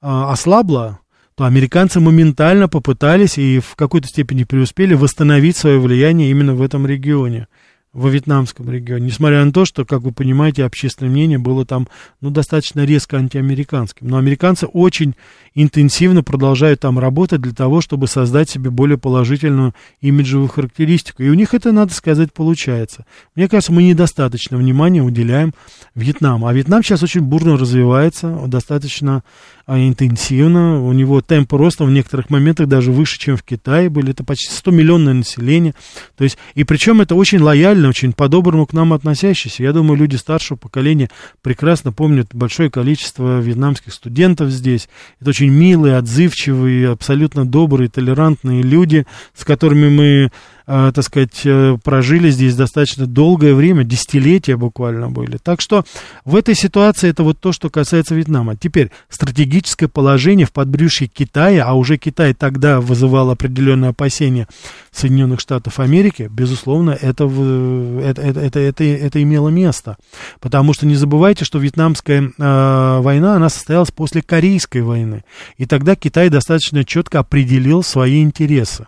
ослабла, 0.00 1.00
то 1.36 1.44
американцы 1.44 2.00
моментально 2.00 2.68
попытались 2.68 3.38
и 3.38 3.58
в 3.58 3.74
какой-то 3.76 4.06
степени 4.06 4.44
преуспели 4.44 4.94
восстановить 4.94 5.56
свое 5.56 5.80
влияние 5.80 6.30
именно 6.30 6.54
в 6.54 6.62
этом 6.62 6.86
регионе 6.86 7.48
во 7.94 8.10
вьетнамском 8.10 8.68
регионе, 8.70 9.06
несмотря 9.06 9.44
на 9.44 9.52
то, 9.52 9.64
что, 9.64 9.84
как 9.84 10.02
вы 10.02 10.12
понимаете, 10.12 10.64
общественное 10.64 11.10
мнение 11.10 11.38
было 11.38 11.64
там, 11.64 11.88
ну, 12.20 12.30
достаточно 12.30 12.84
резко 12.84 13.16
антиамериканским. 13.16 14.08
Но 14.08 14.18
американцы 14.18 14.66
очень 14.66 15.14
интенсивно 15.54 16.22
продолжают 16.22 16.80
там 16.80 16.98
работать 16.98 17.40
для 17.40 17.52
того, 17.52 17.80
чтобы 17.80 18.08
создать 18.08 18.50
себе 18.50 18.70
более 18.70 18.98
положительную 18.98 19.74
имиджевую 20.00 20.48
характеристику. 20.48 21.22
И 21.22 21.28
у 21.28 21.34
них 21.34 21.54
это, 21.54 21.72
надо 21.72 21.94
сказать, 21.94 22.32
получается. 22.32 23.06
Мне 23.36 23.48
кажется, 23.48 23.72
мы 23.72 23.84
недостаточно 23.84 24.56
внимания 24.56 25.02
уделяем 25.02 25.54
Вьетнаму. 25.94 26.46
А 26.46 26.52
Вьетнам 26.52 26.82
сейчас 26.82 27.02
очень 27.02 27.20
бурно 27.20 27.56
развивается, 27.56 28.28
достаточно 28.46 29.22
а, 29.66 29.78
интенсивно. 29.78 30.84
У 30.84 30.92
него 30.92 31.20
темп 31.20 31.52
роста 31.52 31.84
в 31.84 31.90
некоторых 31.90 32.30
моментах 32.30 32.66
даже 32.66 32.92
выше, 32.92 33.18
чем 33.18 33.36
в 33.36 33.42
Китае 33.42 33.88
были. 33.88 34.10
Это 34.10 34.24
почти 34.24 34.50
100 34.50 34.70
миллионное 34.72 35.14
население. 35.14 35.74
То 36.16 36.24
есть, 36.24 36.36
и 36.54 36.64
причем 36.64 37.00
это 37.00 37.14
очень 37.14 37.38
лояльно, 37.38 37.88
очень 37.88 38.12
по-доброму 38.12 38.66
к 38.66 38.72
нам 38.72 38.92
относящиеся. 38.92 39.62
Я 39.62 39.72
думаю, 39.72 39.98
люди 39.98 40.16
старшего 40.16 40.58
поколения 40.58 41.10
прекрасно 41.42 41.92
помнят 41.92 42.34
большое 42.34 42.70
количество 42.70 43.40
вьетнамских 43.40 43.94
студентов 43.94 44.50
здесь. 44.50 44.88
Это 45.20 45.30
очень 45.30 45.43
милые, 45.48 45.96
отзывчивые, 45.96 46.90
абсолютно 46.90 47.44
добрые, 47.44 47.88
толерантные 47.88 48.62
люди, 48.62 49.06
с 49.34 49.44
которыми 49.44 49.88
мы 49.88 50.32
так 50.66 51.04
сказать, 51.04 51.42
э, 51.44 51.76
прожили 51.82 52.30
здесь 52.30 52.56
достаточно 52.56 53.06
долгое 53.06 53.54
время, 53.54 53.84
десятилетия 53.84 54.56
буквально 54.56 55.10
были. 55.10 55.36
Так 55.36 55.60
что 55.60 55.84
в 56.24 56.36
этой 56.36 56.54
ситуации 56.54 57.10
это 57.10 57.22
вот 57.22 57.38
то, 57.38 57.52
что 57.52 57.68
касается 57.68 58.14
Вьетнама. 58.14 58.56
Теперь 58.56 58.90
стратегическое 59.08 59.88
положение 59.88 60.46
в 60.46 60.52
подбрюшье 60.52 61.06
Китая, 61.06 61.64
а 61.66 61.74
уже 61.74 61.98
Китай 61.98 62.32
тогда 62.32 62.80
вызывал 62.80 63.30
определенные 63.30 63.90
опасения 63.90 64.48
Соединенных 64.90 65.40
Штатов 65.40 65.80
Америки, 65.80 66.30
безусловно, 66.30 66.90
это, 66.92 67.24
это, 67.24 68.22
это, 68.22 68.40
это, 68.40 68.60
это, 68.60 68.84
это 68.84 69.22
имело 69.22 69.48
место. 69.48 69.96
Потому 70.40 70.72
что 70.72 70.86
не 70.86 70.94
забывайте, 70.94 71.44
что 71.44 71.58
вьетнамская 71.58 72.32
э, 72.38 72.98
война, 73.00 73.36
она 73.36 73.50
состоялась 73.50 73.90
после 73.90 74.22
Корейской 74.22 74.82
войны. 74.82 75.24
И 75.58 75.66
тогда 75.66 75.94
Китай 75.94 76.30
достаточно 76.30 76.84
четко 76.84 77.18
определил 77.18 77.82
свои 77.82 78.22
интересы. 78.22 78.86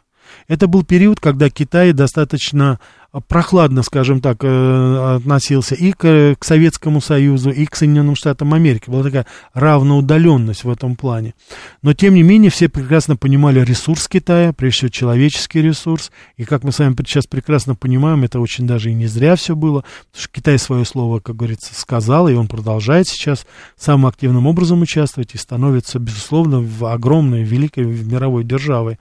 Это 0.49 0.66
был 0.66 0.85
период, 0.85 1.20
когда 1.20 1.51
Китай 1.51 1.92
достаточно 1.92 2.79
прохладно, 3.20 3.83
скажем 3.83 4.20
так, 4.20 4.38
э, 4.42 5.16
относился 5.16 5.74
и 5.74 5.92
к, 5.92 6.37
к 6.38 6.44
Советскому 6.44 7.00
Союзу, 7.00 7.50
и 7.50 7.66
к 7.66 7.76
Соединенным 7.76 8.16
Штатам 8.16 8.55
Америки. 8.55 8.90
Была 8.90 9.02
такая 9.02 9.26
равноудаленность 9.55 10.64
в 10.64 10.70
этом 10.70 10.96
плане. 10.96 11.35
Но, 11.83 11.94
тем 11.94 12.14
не 12.14 12.22
менее, 12.22 12.50
все 12.50 12.68
прекрасно 12.68 13.16
понимали 13.16 13.61
ресурс 13.61 14.09
Китая, 14.09 14.52
прежде 14.52 14.76
всего 14.76 14.88
человеческий 14.90 15.62
ресурс. 15.62 16.11
И, 16.37 16.44
как 16.44 16.64
мы 16.64 16.72
с 16.72 16.79
вами 16.79 16.94
сейчас 16.98 17.26
прекрасно 17.26 17.74
понимаем, 17.74 18.24
это 18.24 18.40
очень 18.40 18.66
даже 18.66 18.90
и 18.90 18.94
не 18.94 19.07
зря 19.07 19.37
все 19.37 19.57
было, 19.57 19.85
потому 20.11 20.22
что 20.22 20.29
Китай 20.33 20.59
свое 20.59 20.85
слово, 20.85 21.20
как 21.20 21.37
говорится, 21.37 21.74
сказал, 21.74 22.29
и 22.29 22.35
он 22.35 22.48
продолжает 22.48 23.07
сейчас 23.07 23.46
самым 23.76 24.07
активным 24.07 24.46
образом 24.46 24.83
участвовать 24.83 25.35
и 25.35 25.38
становится, 25.38 25.98
безусловно, 25.98 26.61
в 26.61 26.85
огромной, 26.85 27.42
великой 27.42 27.85
мировой 27.85 28.44
державой. 28.44 28.98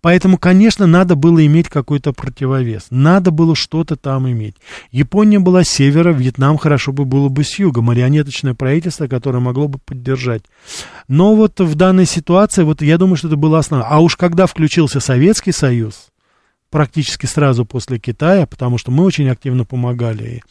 Поэтому, 0.00 0.38
конечно, 0.38 0.86
надо 0.86 1.14
было 1.14 1.44
иметь 1.46 1.68
какой-то 1.68 2.12
противовес. 2.12 2.86
Надо 2.90 3.30
было 3.30 3.51
было 3.52 3.56
что-то 3.56 3.96
там 3.96 4.30
иметь. 4.30 4.56
Япония 4.90 5.38
была 5.38 5.64
с 5.64 5.68
севера, 5.68 6.12
Вьетнам 6.12 6.56
хорошо 6.56 6.92
бы 6.92 7.04
было 7.04 7.28
бы 7.28 7.44
с 7.44 7.58
юга, 7.58 7.82
марионеточное 7.82 8.54
правительство, 8.54 9.06
которое 9.06 9.40
могло 9.40 9.68
бы 9.68 9.78
поддержать. 9.78 10.42
Но 11.08 11.34
вот 11.34 11.60
в 11.60 11.74
данной 11.74 12.06
ситуации, 12.06 12.64
вот 12.64 12.82
я 12.82 12.98
думаю, 12.98 13.16
что 13.16 13.28
это 13.28 13.36
было 13.36 13.58
основное. 13.58 13.88
А 13.88 14.00
уж 14.00 14.16
когда 14.16 14.46
включился 14.46 15.00
Советский 15.00 15.52
Союз, 15.52 16.08
практически 16.70 17.26
сразу 17.26 17.64
после 17.64 17.98
Китая, 17.98 18.46
потому 18.46 18.78
что 18.78 18.90
мы 18.90 19.04
очень 19.04 19.28
активно 19.28 19.64
помогали, 19.64 20.42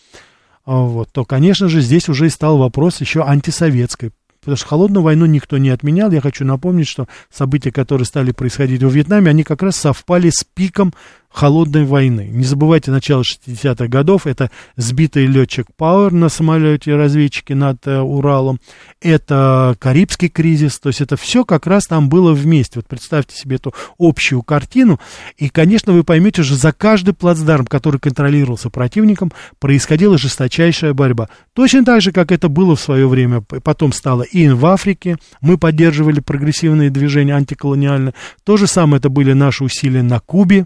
а, 0.66 0.82
вот, 0.82 1.10
то, 1.12 1.26
конечно 1.26 1.68
же, 1.68 1.82
здесь 1.82 2.08
уже 2.08 2.28
и 2.28 2.30
стал 2.30 2.58
вопрос 2.58 3.02
еще 3.02 3.24
антисоветской 3.24 4.12
Потому 4.42 4.58
что 4.58 4.68
холодную 4.68 5.04
войну 5.04 5.28
никто 5.28 5.60
не 5.60 5.70
отменял. 5.70 6.10
Я 6.10 6.20
хочу 6.20 6.46
напомнить, 6.46 6.88
что 6.88 7.08
события, 7.32 7.72
которые 7.72 8.08
стали 8.08 8.32
происходить 8.32 8.82
во 8.82 8.90
Вьетнаме, 8.90 9.30
они 9.30 9.44
как 9.44 9.62
раз 9.62 9.76
совпали 9.76 10.32
с 10.32 10.44
пиком 10.44 10.96
холодной 11.32 11.86
войны. 11.86 12.30
Не 12.32 12.44
забывайте 12.44 12.92
начало 12.92 13.22
60-х 13.24 13.88
годов, 13.88 14.28
это 14.28 14.52
сбитый 14.76 15.26
летчик 15.26 15.68
Пауэр 15.78 16.12
на 16.12 16.30
самолете 16.30 16.96
разведчики 16.96 17.54
над 17.54 17.88
э, 17.88 18.00
Уралом, 18.00 18.60
это 19.02 19.76
Карибский 19.80 20.30
кризис, 20.30 20.80
то 20.80 20.90
есть 20.90 21.02
это 21.02 21.16
все 21.16 21.46
как 21.46 21.68
раз 21.68 21.86
там 21.86 22.10
было 22.10 22.34
вместе. 22.34 22.80
Вот 22.80 22.88
представьте 22.88 23.36
себе 23.36 23.56
эту 23.56 23.74
общую 23.98 24.44
картину, 24.44 25.00
и, 25.38 25.50
конечно, 25.50 25.94
вы 25.94 26.04
поймете, 26.04 26.44
что 26.44 26.56
за 26.56 26.74
каждый 26.74 27.14
плацдарм, 27.14 27.66
который 27.66 28.00
контролировался 28.00 28.70
противником, 28.70 29.32
происходила 29.60 30.18
жесточайшая 30.18 30.94
борьба. 30.94 31.30
Точно 31.54 31.86
так 31.86 32.02
же, 32.02 32.12
как 32.12 32.32
это 32.32 32.50
было 32.50 32.76
в 32.76 32.82
свое 32.82 33.08
время, 33.08 33.42
потом 33.42 33.94
стало 33.94 34.24
и 34.24 34.50
в 34.50 34.66
Африке, 34.66 35.18
мы 35.40 35.58
поддерживали 35.58 36.20
прогрессивные 36.20 36.90
движения 36.90 37.36
антиколониальные, 37.36 38.14
то 38.44 38.58
же 38.58 38.68
самое 38.68 39.00
это 39.00 39.10
были 39.10 39.34
наши 39.34 39.64
усилия 39.64 40.04
на 40.04 40.20
Кубе, 40.20 40.66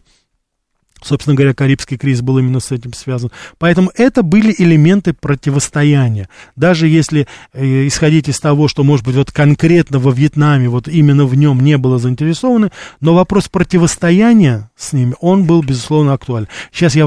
Собственно 1.01 1.35
говоря, 1.35 1.53
Карибский 1.53 1.97
кризис 1.97 2.21
был 2.21 2.39
именно 2.39 2.59
с 2.59 2.71
этим 2.71 2.93
связан. 2.93 3.31
Поэтому 3.59 3.91
это 3.95 4.23
были 4.23 4.55
элементы 4.57 5.13
противостояния. 5.13 6.29
Даже 6.55 6.87
если 6.87 7.27
э, 7.53 7.87
исходить 7.87 8.27
из 8.27 8.39
того, 8.39 8.67
что, 8.67 8.83
может 8.83 9.05
быть, 9.05 9.15
вот 9.15 9.31
конкретно 9.31 9.99
во 9.99 10.11
Вьетнаме, 10.11 10.67
вот 10.69 10.87
именно 10.87 11.25
в 11.25 11.35
нем 11.35 11.59
не 11.59 11.77
было 11.77 11.99
заинтересованы, 11.99 12.71
но 13.01 13.13
вопрос 13.13 13.49
противостояния 13.49 14.71
с 14.75 14.93
ними, 14.93 15.15
он 15.19 15.45
был, 15.45 15.61
безусловно, 15.61 16.13
актуален. 16.13 16.47
Сейчас 16.71 16.95
я 16.95 17.05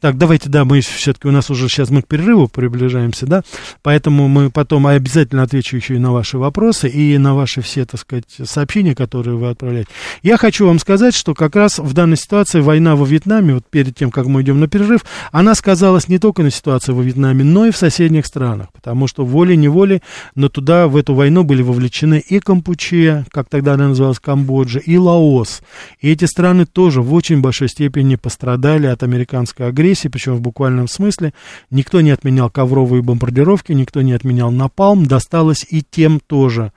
так, 0.00 0.18
давайте, 0.18 0.50
да, 0.50 0.64
мы 0.64 0.80
все-таки 0.80 1.26
у 1.26 1.30
нас 1.30 1.48
уже 1.50 1.68
сейчас 1.68 1.90
мы 1.90 2.02
к 2.02 2.06
перерыву 2.06 2.48
приближаемся, 2.48 3.26
да, 3.26 3.42
поэтому 3.82 4.28
мы 4.28 4.50
потом 4.50 4.86
обязательно 4.86 5.42
отвечу 5.42 5.76
еще 5.76 5.94
и 5.94 5.98
на 5.98 6.12
ваши 6.12 6.36
вопросы, 6.36 6.88
и 6.88 7.16
на 7.16 7.34
ваши 7.34 7.62
все, 7.62 7.86
так 7.86 8.00
сказать, 8.00 8.24
сообщения, 8.44 8.94
которые 8.94 9.36
вы 9.36 9.48
отправляете. 9.48 9.88
Я 10.22 10.36
хочу 10.36 10.66
вам 10.66 10.78
сказать, 10.78 11.14
что 11.14 11.34
как 11.34 11.56
раз 11.56 11.78
в 11.78 11.94
данной 11.94 12.18
ситуации 12.18 12.60
война 12.60 12.94
во 12.94 13.06
Вьетнаме, 13.06 13.54
вот 13.54 13.64
перед 13.70 13.96
тем, 13.96 14.10
как 14.10 14.26
мы 14.26 14.42
идем 14.42 14.60
на 14.60 14.68
перерыв, 14.68 15.00
она 15.32 15.54
сказалась 15.54 16.08
не 16.08 16.18
только 16.18 16.42
на 16.42 16.50
ситуации 16.50 16.92
во 16.92 17.02
Вьетнаме, 17.02 17.42
но 17.42 17.64
и 17.64 17.70
в 17.70 17.76
соседних 17.76 18.26
странах, 18.26 18.68
потому 18.72 19.08
что 19.08 19.24
волей-неволей, 19.24 20.02
но 20.34 20.50
туда, 20.50 20.88
в 20.88 20.96
эту 20.96 21.14
войну 21.14 21.42
были 21.42 21.62
вовлечены 21.62 22.22
и 22.28 22.38
Кампучия, 22.38 23.24
как 23.30 23.48
тогда 23.48 23.74
она 23.74 23.88
называлась 23.88 24.20
Камбоджа, 24.20 24.78
и 24.78 24.98
Лаос. 24.98 25.62
И 26.00 26.10
эти 26.10 26.26
страны 26.26 26.66
тоже 26.66 27.00
в 27.00 27.14
очень 27.14 27.40
большой 27.40 27.70
степени 27.70 28.16
пострадали 28.16 28.86
от 28.86 29.02
американской 29.02 29.66
агрессии, 29.66 29.85
агрессии, 29.86 30.08
причем 30.08 30.34
в 30.34 30.40
буквальном 30.40 30.88
смысле. 30.88 31.32
Никто 31.70 32.00
не 32.00 32.10
отменял 32.10 32.50
ковровые 32.50 33.02
бомбардировки, 33.02 33.72
никто 33.72 34.02
не 34.02 34.12
отменял 34.12 34.50
напалм, 34.50 35.06
досталось 35.06 35.64
и 35.68 35.82
тем 35.82 36.20
тоже. 36.20 36.72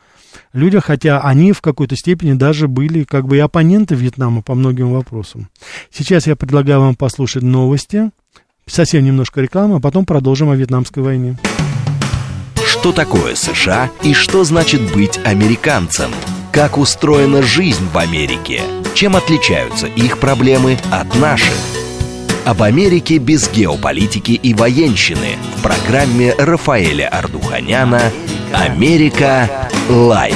Людям, 0.54 0.82
хотя 0.82 1.22
они 1.22 1.54
в 1.54 1.62
какой-то 1.62 1.96
степени 1.96 2.34
даже 2.34 2.68
были 2.68 3.04
как 3.04 3.28
бы 3.28 3.38
и 3.38 3.40
оппоненты 3.40 3.96
Вьетнама 3.96 4.42
по 4.42 4.54
многим 4.54 4.94
вопросам. 4.94 5.50
Сейчас 5.92 6.28
я 6.28 6.36
предлагаю 6.36 6.82
вам 6.82 6.96
послушать 6.96 7.44
новости, 7.44 8.12
совсем 8.68 9.04
немножко 9.04 9.42
рекламы, 9.42 9.78
а 9.78 9.80
потом 9.80 10.06
продолжим 10.06 10.50
о 10.50 10.56
Вьетнамской 10.56 11.02
войне. 11.02 11.38
Что 12.64 12.92
такое 12.92 13.34
США 13.36 13.90
и 14.04 14.14
что 14.14 14.44
значит 14.44 14.94
быть 14.94 15.20
американцем? 15.26 16.12
Как 16.52 16.78
устроена 16.78 17.42
жизнь 17.42 17.88
в 17.92 17.98
Америке? 17.98 18.62
Чем 18.94 19.16
отличаются 19.16 19.88
их 19.88 20.20
проблемы 20.20 20.78
от 20.92 21.16
наших? 21.16 21.56
Об 22.46 22.62
Америке 22.64 23.18
без 23.18 23.50
геополитики 23.52 24.32
и 24.32 24.54
военщины 24.54 25.38
в 25.58 25.64
программе 25.64 26.34
Рафаэля 26.38 27.08
Ардуханяна 27.10 28.12
«Америка. 28.54 29.70
Light». 29.90 30.36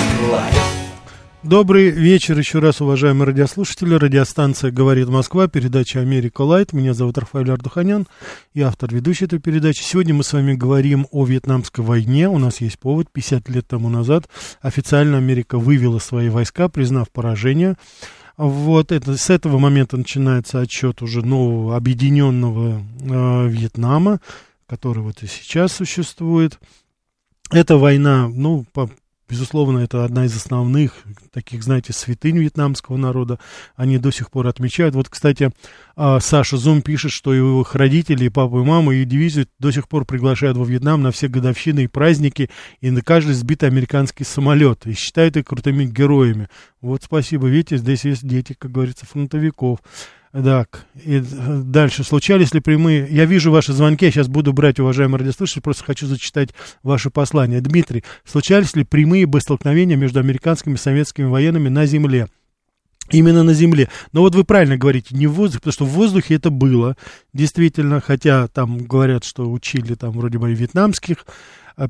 Добрый 1.44 1.89
вечер 1.89 2.38
еще 2.38 2.60
раз, 2.60 2.80
уважаемые 2.80 3.28
радиослушатели. 3.28 3.96
Радиостанция 3.96 4.72
«Говорит 4.72 5.10
Москва», 5.10 5.50
передача 5.50 6.00
«Америка 6.00 6.42
Light». 6.42 6.72
Меня 6.72 6.94
зовут 6.94 7.18
Рафаэль 7.18 7.52
Ардуханян, 7.52 8.08
я 8.54 8.70
автор 8.70 8.94
ведущей 8.94 9.26
этой 9.26 9.39
передачи. 9.39 9.84
Сегодня 9.84 10.13
мы 10.13 10.24
с 10.24 10.32
вами 10.32 10.54
говорим 10.54 11.06
о 11.12 11.26
Вьетнамской 11.26 11.84
войне. 11.84 12.30
У 12.30 12.38
нас 12.38 12.62
есть 12.62 12.80
повод. 12.80 13.10
50 13.12 13.50
лет 13.50 13.68
тому 13.68 13.89
назад 13.89 14.30
официально 14.62 15.18
Америка 15.18 15.58
вывела 15.58 16.00
свои 16.00 16.30
войска, 16.30 16.70
признав 16.70 17.10
поражение. 17.12 17.76
Вот 18.38 18.91
это, 18.91 19.15
с 19.15 19.30
этого 19.30 19.60
момента 19.60 19.96
начинается 19.96 20.60
отчет 20.60 21.02
уже 21.02 21.24
нового 21.24 21.76
объединенного 21.76 22.82
э, 23.02 23.48
Вьетнама, 23.48 24.19
который 24.65 25.04
вот 25.04 25.22
и 25.22 25.28
сейчас 25.28 25.74
существует. 25.74 26.60
Эта 27.52 27.78
война, 27.78 28.28
ну, 28.28 28.65
по, 28.74 28.89
безусловно, 29.34 29.80
это 29.80 30.06
одна 30.06 30.26
из 30.26 30.36
основных 30.36 30.93
таких, 31.32 31.63
знаете, 31.63 31.91
святынь 31.91 32.38
вьетнамского 32.38 32.98
народа. 32.98 33.39
Они 33.76 33.98
до 33.98 34.12
сих 34.12 34.30
пор 34.30 34.46
отмечают. 34.46 34.93
Вот, 34.93 35.10
кстати, 35.10 35.50
а, 35.96 36.19
Саша 36.19 36.58
Зум 36.58 36.84
пишет, 36.84 37.10
что 37.10 37.34
его 37.34 37.65
родители, 37.74 38.26
и 38.26 38.30
папа, 38.30 38.60
и 38.60 38.63
мама, 38.63 38.93
и 38.93 39.06
дивизию 39.06 39.48
до 39.58 39.72
сих 39.72 39.89
пор 39.89 40.06
приглашают 40.06 40.56
во 40.56 40.65
Вьетнам 40.65 41.02
на 41.02 41.12
все 41.12 41.28
годовщины 41.30 41.86
и 41.86 41.88
праздники, 41.88 42.52
и 42.80 42.91
на 42.91 43.02
каждый 43.02 43.34
сбитый 43.34 43.69
американский 43.69 44.24
самолет, 44.24 44.86
и 44.86 44.93
считают 44.93 45.36
их 45.36 45.46
крутыми 45.46 45.86
героями. 45.86 46.48
Вот 46.80 47.02
спасибо, 47.02 47.48
видите, 47.48 47.78
здесь 47.78 48.06
есть 48.06 48.28
дети, 48.28 48.56
как 48.58 48.72
говорится, 48.72 49.08
фронтовиков. 49.08 49.80
Так, 50.34 50.88
и 50.96 51.22
дальше. 51.63 52.04
Случались 52.04 52.56
ли 52.56 52.60
прямые... 52.60 53.08
Я 53.08 53.26
вижу 53.26 53.52
ваши 53.52 53.72
звонки, 53.72 54.06
я 54.06 54.12
сейчас 54.12 54.28
буду 54.28 54.52
брать, 54.52 54.80
уважаемые 54.80 55.19
радиослушатели, 55.19 55.62
просто 55.62 55.84
хочу 55.84 56.08
зачитать 56.08 56.50
ваше 56.82 57.12
послание. 57.12 57.62
Дмитрий, 57.62 58.04
случались 58.26 58.76
ли 58.76 58.84
прямые 58.84 59.28
боестолкновения 59.28 59.96
между 59.96 60.19
американскими 60.19 60.74
и 60.74 60.78
советскими 60.78 61.26
военными 61.26 61.69
на 61.69 61.86
земле? 61.86 62.30
Именно 63.12 63.43
на 63.43 63.54
земле. 63.54 63.89
Но 64.12 64.22
вот 64.22 64.34
вы 64.34 64.43
правильно 64.43 64.76
говорите, 64.76 65.15
не 65.15 65.28
в 65.28 65.34
воздухе, 65.34 65.60
потому 65.60 65.74
что 65.74 65.86
в 65.86 65.89
воздухе 65.89 66.34
это 66.34 66.50
было, 66.50 66.98
действительно, 67.34 68.02
хотя 68.02 68.48
там 68.48 68.80
говорят, 68.80 69.26
что 69.26 69.52
учили 69.52 69.93
там 69.93 70.12
вроде 70.13 70.39
бы 70.39 70.52
и 70.52 70.56
вьетнамских 70.56 71.28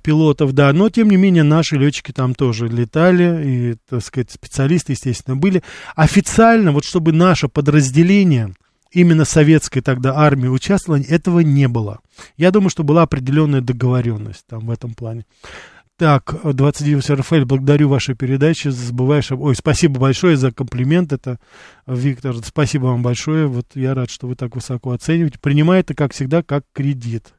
пилотов, 0.02 0.54
да, 0.54 0.72
но 0.74 0.90
тем 0.90 1.10
не 1.10 1.18
менее 1.18 1.44
наши 1.44 1.76
летчики 1.76 2.12
там 2.12 2.36
тоже 2.36 2.68
летали, 2.68 3.44
и, 3.46 3.76
так 3.90 4.04
сказать, 4.04 4.32
специалисты, 4.32 4.94
естественно, 4.94 5.36
были. 5.36 5.64
Официально, 5.96 6.72
вот 6.72 6.86
чтобы 6.86 7.12
наше 7.12 7.48
подразделение, 7.48 8.54
именно 8.92 9.26
советской 9.26 9.82
тогда 9.82 10.16
армии 10.16 10.48
участвовало, 10.48 11.02
этого 11.02 11.40
не 11.40 11.68
было. 11.68 12.00
Я 12.38 12.52
думаю, 12.52 12.70
что 12.70 12.84
была 12.84 13.04
определенная 13.04 13.62
договоренность 13.62 14.46
там 14.48 14.68
в 14.68 14.72
этом 14.72 14.94
плане. 14.94 15.26
Так, 15.96 16.36
29 16.44 17.08
Рафаэль, 17.12 17.46
благодарю 17.46 17.88
вашей 17.88 18.16
передаче, 18.16 18.72
забываешь... 18.72 19.32
Ой, 19.32 19.56
спасибо 19.56 20.00
большое 20.00 20.36
за 20.38 20.52
комплимент, 20.52 21.14
это, 21.14 21.40
Виктор, 21.86 22.36
спасибо 22.44 22.86
вам 22.88 23.04
большое, 23.04 23.46
вот 23.46 23.68
я 23.76 23.94
рад, 23.94 24.10
что 24.10 24.28
вы 24.28 24.36
так 24.36 24.56
высоко 24.56 24.92
оцениваете. 24.92 25.38
Принимаю 25.40 25.82
это, 25.82 25.94
как 25.94 26.14
всегда, 26.14 26.42
как 26.42 26.64
кредит. 26.74 27.36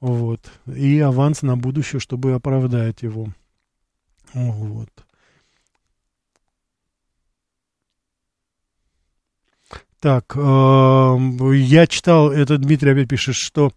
Вот. 0.00 0.40
И 0.66 0.98
аванс 1.00 1.42
на 1.42 1.56
будущее, 1.56 2.00
чтобы 2.00 2.34
оправдать 2.34 3.02
его. 3.02 3.28
Вот. 4.32 4.90
Так, 10.00 10.36
э, 10.36 11.16
я 11.54 11.86
читал, 11.86 12.30
это 12.30 12.58
Дмитрий 12.58 12.90
опять 12.90 13.08
пишет, 13.08 13.34
что 13.36 13.72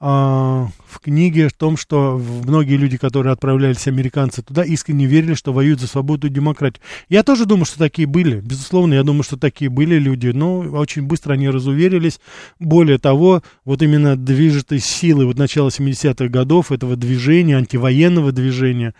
в 0.00 0.98
книге 1.02 1.48
о 1.48 1.50
том, 1.50 1.76
что 1.76 2.18
многие 2.18 2.76
люди, 2.76 2.96
которые 2.96 3.34
отправлялись, 3.34 3.86
американцы 3.86 4.42
туда, 4.42 4.64
искренне 4.64 5.04
верили, 5.04 5.34
что 5.34 5.52
воюют 5.52 5.80
за 5.80 5.88
свободу 5.88 6.26
и 6.26 6.30
демократию. 6.30 6.82
Я 7.10 7.22
тоже 7.22 7.44
думаю, 7.44 7.66
что 7.66 7.78
такие 7.78 8.08
были. 8.08 8.40
Безусловно, 8.40 8.94
я 8.94 9.02
думаю, 9.02 9.24
что 9.24 9.36
такие 9.36 9.70
были 9.70 9.98
люди, 9.98 10.28
но 10.28 10.60
очень 10.60 11.02
быстро 11.02 11.34
они 11.34 11.50
разуверились. 11.50 12.18
Более 12.58 12.96
того, 12.96 13.42
вот 13.66 13.82
именно 13.82 14.16
движетой 14.16 14.78
силой 14.78 15.26
вот 15.26 15.36
начала 15.36 15.68
70-х 15.68 16.28
годов 16.28 16.72
этого 16.72 16.96
движения, 16.96 17.58
антивоенного 17.58 18.32
движения, 18.32 18.94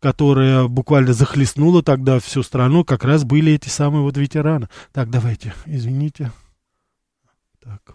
которое 0.00 0.68
буквально 0.68 1.14
захлестнуло 1.14 1.82
тогда 1.82 2.18
всю 2.20 2.42
страну, 2.42 2.84
как 2.84 3.04
раз 3.04 3.24
были 3.24 3.52
эти 3.52 3.70
самые 3.70 4.02
вот 4.02 4.18
ветераны. 4.18 4.68
Так, 4.92 5.08
давайте, 5.08 5.54
извините. 5.64 6.30
Так, 7.64 7.94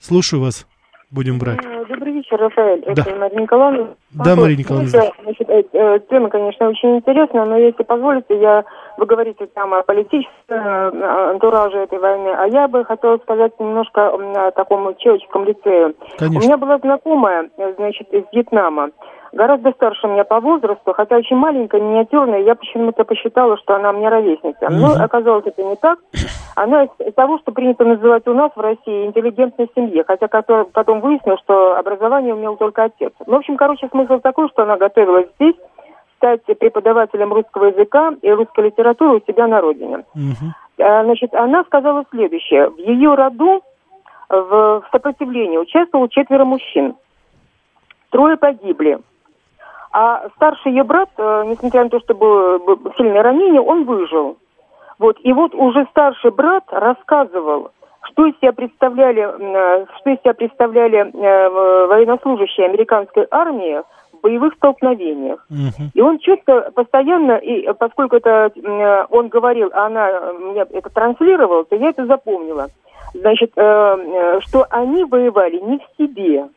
слушаю 0.00 0.40
вас, 0.40 0.66
будем 1.14 1.38
брать. 1.38 1.60
Добрый 1.88 2.12
вечер, 2.12 2.36
Рафаэль. 2.36 2.82
Да. 2.86 3.02
Это 3.02 3.16
Мария 3.16 3.40
Николаевна. 3.40 3.88
Да, 4.12 4.36
Мария 4.36 4.56
Николаевна. 4.56 4.90
Значит, 5.22 5.48
э, 5.48 5.62
э, 5.72 5.98
тема, 6.10 6.28
конечно, 6.28 6.68
очень 6.68 6.96
интересная, 6.96 7.44
но 7.44 7.56
если 7.56 7.82
позволите, 7.84 8.38
я 8.40 8.64
вы 8.96 9.06
говорите 9.06 9.46
там 9.46 9.74
о 9.74 9.82
политическом 9.82 10.32
э, 10.48 11.30
антураже 11.30 11.78
этой 11.78 11.98
войны, 11.98 12.34
а 12.36 12.46
я 12.46 12.68
бы 12.68 12.84
хотела 12.84 13.16
сказать 13.18 13.52
немножко 13.58 14.08
о 14.08 14.50
таком 14.52 14.94
человеческом 14.96 15.44
лице. 15.44 15.94
Конечно. 16.18 16.40
У 16.40 16.42
меня 16.42 16.56
была 16.56 16.78
знакомая, 16.78 17.48
значит, 17.76 18.12
из 18.12 18.24
Вьетнама 18.32 18.90
гораздо 19.34 19.72
старше 19.72 20.06
меня 20.06 20.24
по 20.24 20.40
возрасту, 20.40 20.92
хотя 20.92 21.16
очень 21.16 21.36
маленькая, 21.36 21.80
миниатюрная, 21.80 22.40
я 22.40 22.54
почему-то 22.54 23.04
посчитала, 23.04 23.56
что 23.58 23.74
она 23.74 23.92
мне 23.92 24.08
ровесница. 24.08 24.68
Но 24.70 24.92
оказалось 24.92 25.46
это 25.46 25.62
не 25.62 25.76
так. 25.76 25.98
Она 26.56 26.84
из 26.84 27.14
того, 27.14 27.38
что 27.38 27.52
принято 27.52 27.84
называть 27.84 28.26
у 28.26 28.34
нас 28.34 28.52
в 28.54 28.60
России 28.60 29.06
интеллигентной 29.06 29.68
семье, 29.74 30.04
хотя 30.06 30.28
потом 30.28 31.00
выяснилось, 31.00 31.40
что 31.40 31.76
образование 31.76 32.34
умел 32.34 32.56
только 32.56 32.84
отец. 32.84 33.12
Ну, 33.26 33.34
в 33.34 33.38
общем, 33.38 33.56
короче, 33.56 33.88
смысл 33.88 34.20
такой, 34.20 34.48
что 34.50 34.62
она 34.62 34.76
готовилась 34.76 35.26
здесь 35.34 35.56
стать 36.16 36.44
преподавателем 36.58 37.32
русского 37.32 37.66
языка 37.66 38.14
и 38.22 38.30
русской 38.30 38.66
литературы 38.66 39.16
у 39.16 39.30
себя 39.30 39.46
на 39.46 39.60
родине. 39.60 40.04
Uh-huh. 40.16 41.02
Значит, 41.04 41.34
она 41.34 41.64
сказала 41.64 42.04
следующее. 42.10 42.70
В 42.70 42.78
ее 42.78 43.14
роду 43.14 43.62
в 44.28 44.84
сопротивлении 44.90 45.58
участвовало 45.58 46.08
четверо 46.08 46.44
мужчин. 46.44 46.94
Трое 48.10 48.36
погибли. 48.36 49.00
А 49.96 50.28
старший 50.34 50.72
ее 50.72 50.82
брат, 50.82 51.08
э, 51.16 51.44
несмотря 51.46 51.84
на 51.84 51.88
то, 51.88 52.00
что 52.00 52.14
было 52.14 52.60
сильное 52.96 53.22
ранение, 53.22 53.60
он 53.60 53.84
выжил. 53.84 54.38
Вот. 54.98 55.18
И 55.22 55.32
вот 55.32 55.54
уже 55.54 55.86
старший 55.90 56.32
брат 56.32 56.64
рассказывал, 56.72 57.70
что 58.02 58.26
из 58.26 58.36
себя 58.38 58.52
представляли, 58.52 59.22
э, 59.22 59.86
что 60.00 60.10
из 60.10 60.18
себя 60.18 60.34
представляли 60.34 60.98
э, 60.98 61.48
военнослужащие 61.86 62.66
американской 62.66 63.28
армии 63.30 63.82
в 64.12 64.20
боевых 64.20 64.54
столкновениях. 64.54 65.46
Uh-huh. 65.48 65.90
И 65.94 66.00
он 66.00 66.18
четко, 66.18 66.72
постоянно, 66.74 67.36
и 67.36 67.72
поскольку 67.74 68.16
это 68.16 68.50
он 69.10 69.28
говорил, 69.28 69.70
а 69.72 69.86
она 69.86 70.32
мне 70.32 70.62
это 70.62 70.90
транслировала, 70.90 71.66
то 71.66 71.76
я 71.76 71.90
это 71.90 72.04
запомнила. 72.06 72.66
Значит, 73.12 73.52
что 73.52 74.66
они 74.70 75.04
воевали 75.04 75.60
не 75.60 75.78
в 75.78 75.82
себе, 75.96 76.48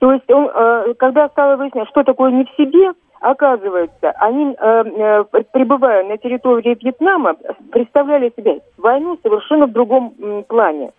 то 0.00 0.12
есть 0.12 0.28
он, 0.30 0.50
э, 0.52 0.94
когда 0.98 1.28
стало 1.28 1.56
выяснять, 1.56 1.88
что 1.88 2.02
такое 2.02 2.30
не 2.32 2.44
в 2.44 2.50
себе, 2.56 2.92
оказывается, 3.20 4.10
они, 4.12 4.56
э, 4.58 4.84
э, 4.84 5.24
пребывая 5.52 6.04
на 6.04 6.16
территории 6.16 6.76
Вьетнама, 6.80 7.36
представляли 7.70 8.32
себе 8.34 8.62
войну 8.78 9.18
совершенно 9.22 9.66
в 9.66 9.72
другом 9.72 10.14
плане. 10.48 10.92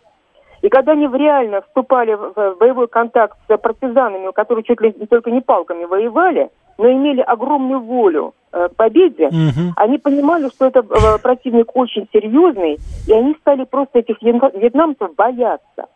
И 0.62 0.70
когда 0.70 0.92
они 0.92 1.08
реально 1.08 1.62
вступали 1.62 2.14
в 2.14 2.58
боевой 2.60 2.88
контакт 2.88 3.36
с 3.48 3.58
партизанами, 3.58 4.32
которые 4.34 4.64
чуть 4.64 4.80
ли 4.80 4.92
только 5.10 5.32
не 5.32 5.42
палками 5.42 5.86
воевали, 5.86 6.52
но 6.78 6.92
имели 6.92 7.22
огромную 7.22 7.80
волю 7.80 8.36
к 8.52 8.70
победе, 8.76 9.28
угу. 9.28 9.74
они 9.78 9.98
понимали, 9.98 10.50
что 10.50 10.68
это 10.68 10.84
противник 11.24 11.76
очень 11.76 12.08
серьезный, 12.14 12.78
и 13.08 13.14
они 13.14 13.36
стали 13.42 13.64
просто 13.64 14.00
этих 14.00 14.22
вьетнамцев 14.22 15.16
бояться. 15.16 15.88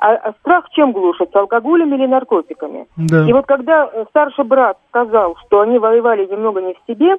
А, 0.00 0.12
а 0.12 0.32
страх 0.40 0.68
чем 0.70 0.92
глушится? 0.92 1.40
Алкоголем 1.40 1.92
или 1.94 2.06
наркотиками? 2.06 2.86
Да. 2.96 3.28
И 3.28 3.32
вот 3.32 3.46
когда 3.46 3.90
э, 3.92 4.04
старший 4.10 4.44
брат 4.44 4.78
сказал, 4.88 5.36
что 5.46 5.60
они 5.60 5.78
воевали 5.78 6.26
немного 6.26 6.60
не 6.60 6.74
в 6.74 6.78
себе, 6.86 7.16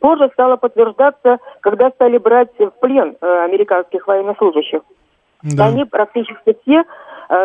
позже 0.00 0.30
стало 0.32 0.56
подтверждаться, 0.56 1.38
когда 1.60 1.90
стали 1.90 2.16
брать 2.16 2.50
в 2.58 2.70
плен 2.80 3.16
э, 3.20 3.44
американских 3.44 4.06
военнослужащих. 4.06 4.80
Да. 5.42 5.66
Они 5.66 5.84
практически 5.84 6.56
все 6.62 6.84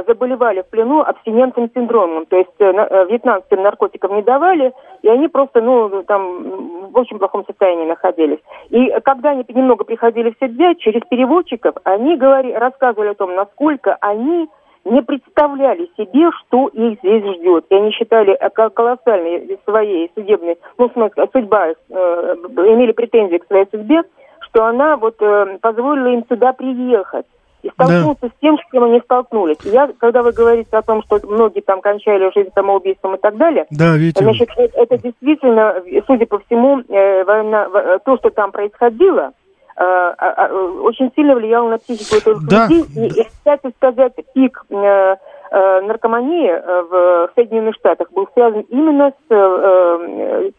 заболевали 0.08 0.62
в 0.62 0.70
плену 0.70 1.02
абстинентным 1.02 1.70
синдромом. 1.74 2.26
То 2.26 2.38
есть 2.38 2.50
э, 2.60 2.66
э, 2.66 3.06
вьетнамским 3.06 3.62
наркотиков 3.62 4.12
не 4.12 4.22
давали, 4.22 4.74
и 5.02 5.10
они 5.10 5.28
просто, 5.28 5.62
ну, 5.62 6.04
там, 6.04 6.90
в 6.92 6.98
очень 6.98 7.20
плохом 7.20 7.46
состоянии 7.46 7.86
находились. 7.86 8.40
И 8.70 8.90
когда 9.04 9.32
они 9.32 9.46
немного 9.50 9.84
приходили 9.84 10.32
в 10.32 10.46
себя, 10.46 10.76
через 10.76 11.02
переводчиков, 11.10 11.76
они 11.84 12.18
говори, 12.18 12.54
рассказывали 12.54 13.10
о 13.10 13.16
том, 13.16 13.36
насколько 13.36 13.98
они 14.02 14.50
не 14.86 15.02
представляли 15.02 15.90
себе, 15.98 16.32
что 16.32 16.70
их 16.70 17.00
здесь 17.00 17.24
ждет. 17.36 17.66
И 17.70 17.76
они 17.76 17.92
считали 17.92 18.38
колоссальной 18.74 19.60
своей 19.66 20.12
судебной, 20.16 20.58
ну, 20.78 20.90
судьба, 21.34 21.68
э, 21.70 21.74
имели 21.94 22.92
претензии 22.94 23.38
к 23.38 23.48
своей 23.48 23.68
судьбе, 23.70 24.04
что 24.40 24.66
она 24.66 24.98
вот 24.98 25.16
э, 25.22 25.58
позволила 25.62 26.08
им 26.08 26.26
сюда 26.30 26.54
приехать 26.54 27.26
и 27.68 27.72
столкнуться 27.72 28.28
да. 28.28 28.30
с 28.30 28.40
тем, 28.42 28.58
с 28.58 28.72
чем 28.72 28.84
они 28.84 29.00
столкнулись. 29.02 29.58
Я, 29.64 29.90
когда 30.00 30.24
вы 30.24 30.32
говорите 30.32 30.76
о 30.78 30.82
том, 30.82 31.04
что 31.04 31.20
многие 31.28 31.62
там 31.62 31.82
кончали 31.82 32.32
жизнь 32.34 32.50
самоубийством 32.56 33.16
и 33.16 33.20
так 33.20 33.38
далее, 33.38 33.66
да, 33.70 33.96
видите. 33.96 34.24
значит, 34.24 34.50
это, 34.56 34.98
действительно, 34.98 35.76
судя 36.06 36.26
по 36.26 36.40
всему, 36.40 36.80
э, 36.80 37.24
война, 37.24 37.68
э, 37.74 38.00
то, 38.06 38.18
что 38.18 38.30
там 38.30 38.52
происходило, 38.52 39.32
э, 39.76 39.84
э, 39.84 40.54
очень 40.82 41.12
сильно 41.16 41.36
влияло 41.36 41.70
на 41.70 41.78
психику 41.78 42.16
этих 42.16 42.48
да. 42.48 42.68
людей. 42.68 42.84
И, 42.96 43.22
и, 43.22 43.24
кстати 43.24 43.72
сказать, 43.78 44.14
пик 44.34 44.64
наркомании 44.70 46.52
в 46.90 47.30
Соединенных 47.36 47.76
Штатах 47.76 48.12
был 48.12 48.28
связан 48.34 48.66
именно 48.68 49.14
с 49.30 49.30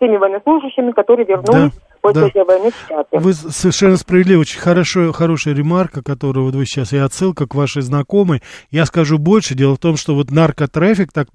теми 0.00 0.16
военнослужащими, 0.16 0.92
которые 0.92 1.26
вернулись 1.26 1.74
да 1.74 1.87
после 2.00 2.22
да. 2.22 2.28
этой 2.28 2.44
войны. 2.44 2.70
Вы 3.12 3.32
совершенно 3.32 3.96
справедливы, 3.96 4.40
очень 4.40 4.60
хорошо, 4.60 5.12
хорошая 5.12 5.54
ремарка, 5.54 6.02
которую 6.02 6.46
вот 6.46 6.54
вы 6.54 6.66
сейчас, 6.66 6.92
и 6.92 6.96
отсылка 6.96 7.46
к 7.46 7.54
вашей 7.54 7.82
знакомой. 7.82 8.42
Я 8.70 8.86
скажу 8.86 9.18
больше, 9.18 9.54
дело 9.54 9.76
в 9.76 9.78
том, 9.78 9.96
что 9.96 10.14
вот 10.14 10.30
наркотрафик 10.30 11.12
так, 11.12 11.28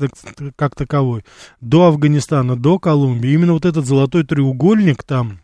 как 0.56 0.76
таковой 0.76 1.24
до 1.62 1.88
Афганистана, 1.88 2.56
до 2.56 2.80
Колумбии, 2.80 3.32
именно 3.32 3.54
вот 3.54 3.66
этот 3.66 3.86
золотой 3.86 4.24
треугольник 4.24 5.04
там, 5.04 5.40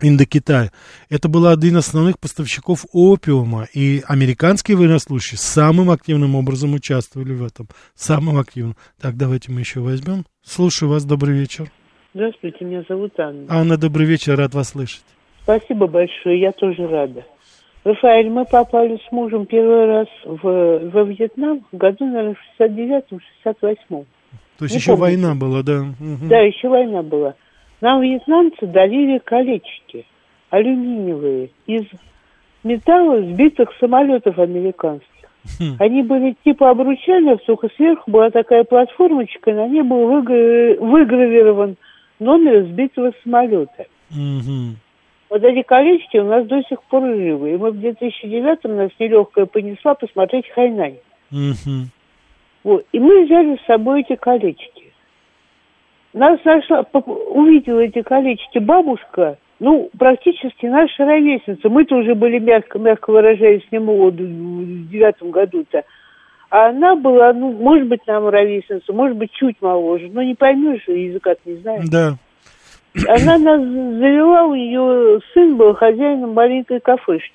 Индокитай. 0.00 0.70
Это 1.08 1.28
был 1.28 1.46
один 1.46 1.78
из 1.78 1.88
основных 1.88 2.18
поставщиков 2.18 2.84
опиума, 2.92 3.68
и 3.72 4.02
американские 4.06 4.76
военнослужащие 4.76 5.38
самым 5.38 5.90
активным 5.90 6.34
образом 6.34 6.74
участвовали 6.74 7.32
в 7.32 7.44
этом. 7.44 7.68
Самым 7.94 8.38
активным. 8.38 8.76
Так, 9.00 9.16
давайте 9.16 9.52
мы 9.52 9.60
еще 9.60 9.80
возьмем. 9.80 10.26
Слушаю 10.44 10.88
вас, 10.90 11.04
добрый 11.04 11.38
вечер. 11.38 11.70
Здравствуйте, 12.14 12.64
меня 12.64 12.84
зовут 12.88 13.18
Анна. 13.18 13.46
Анна, 13.48 13.76
добрый 13.76 14.06
вечер, 14.06 14.36
рад 14.36 14.54
вас 14.54 14.68
слышать. 14.68 15.02
Спасибо 15.42 15.88
большое, 15.88 16.40
я 16.40 16.52
тоже 16.52 16.86
рада. 16.86 17.24
Рафаэль, 17.82 18.30
мы 18.30 18.44
попали 18.44 19.00
с 19.08 19.10
мужем 19.10 19.46
первый 19.46 19.86
раз 19.86 20.06
в, 20.24 20.90
во 20.90 21.02
Вьетнам 21.02 21.64
в 21.72 21.76
году, 21.76 22.04
наверное, 22.06 22.36
в 22.36 22.60
69-м, 22.60 23.20
68-м. 23.44 24.06
То 24.58 24.64
есть 24.64 24.74
Не 24.74 24.78
еще 24.78 24.96
помните. 24.96 25.00
война 25.00 25.34
была, 25.34 25.62
да? 25.64 25.80
Угу. 25.80 26.28
Да, 26.28 26.38
еще 26.38 26.68
война 26.68 27.02
была. 27.02 27.34
Нам 27.80 28.00
вьетнамцы 28.00 28.64
дарили 28.64 29.18
колечки 29.18 30.06
алюминиевые 30.50 31.50
из 31.66 31.82
металла 32.62 33.22
сбитых 33.22 33.70
самолетов 33.80 34.38
американских. 34.38 35.08
Хм. 35.58 35.76
Они 35.80 36.04
были 36.04 36.36
типа 36.44 36.70
обручальных, 36.70 37.44
только 37.44 37.68
сверху 37.74 38.08
была 38.08 38.30
такая 38.30 38.62
платформочка, 38.62 39.52
на 39.52 39.66
ней 39.66 39.82
был 39.82 40.06
выгравирован 40.06 41.76
номер 42.18 42.64
сбитого 42.64 43.12
самолета. 43.22 43.86
Угу. 44.10 44.76
Вот 45.30 45.42
эти 45.42 45.62
колечки 45.62 46.16
у 46.18 46.26
нас 46.26 46.46
до 46.46 46.62
сих 46.62 46.82
пор 46.84 47.02
живы. 47.06 47.54
И 47.54 47.56
мы 47.56 47.72
в 47.72 47.76
2009-м 47.76 48.76
нас 48.76 48.90
нелегкая 48.98 49.46
понесла 49.46 49.94
посмотреть 49.94 50.48
Хайнань. 50.50 50.98
Угу. 51.32 51.88
Вот. 52.64 52.86
И 52.92 52.98
мы 52.98 53.24
взяли 53.24 53.56
с 53.56 53.66
собой 53.66 54.02
эти 54.02 54.16
колечки. 54.16 54.92
Нас 56.12 56.38
нашла, 56.44 56.86
увидела 56.92 57.80
эти 57.80 58.02
колечки 58.02 58.58
бабушка, 58.58 59.36
ну, 59.58 59.90
практически 59.98 60.66
наша 60.66 61.04
ровесница. 61.04 61.68
Мы-то 61.68 61.96
уже 61.96 62.14
были, 62.14 62.38
мягко, 62.38 62.78
мягко 62.78 63.10
выражаясь, 63.10 63.62
не 63.70 63.78
молоды 63.78 64.24
в 64.24 64.90
девятом 64.90 65.30
году-то. 65.30 65.84
А 66.54 66.68
она 66.68 66.94
была, 66.94 67.32
ну, 67.32 67.50
может 67.50 67.88
быть, 67.88 68.06
нам 68.06 68.28
ровесница, 68.28 68.92
может 68.92 69.16
быть, 69.16 69.32
чуть 69.32 69.60
моложе. 69.60 70.08
Но 70.12 70.22
не 70.22 70.36
поймешь, 70.36 70.86
языка 70.86 71.34
не 71.44 71.56
знаешь. 71.56 71.88
Да. 71.88 72.14
Она 73.08 73.38
нас 73.38 73.60
завела, 73.60 74.44
у 74.44 74.54
ее 74.54 75.18
сын 75.32 75.56
был 75.56 75.74
хозяином 75.74 76.32
маленькой 76.32 76.78
кафешки. 76.78 77.34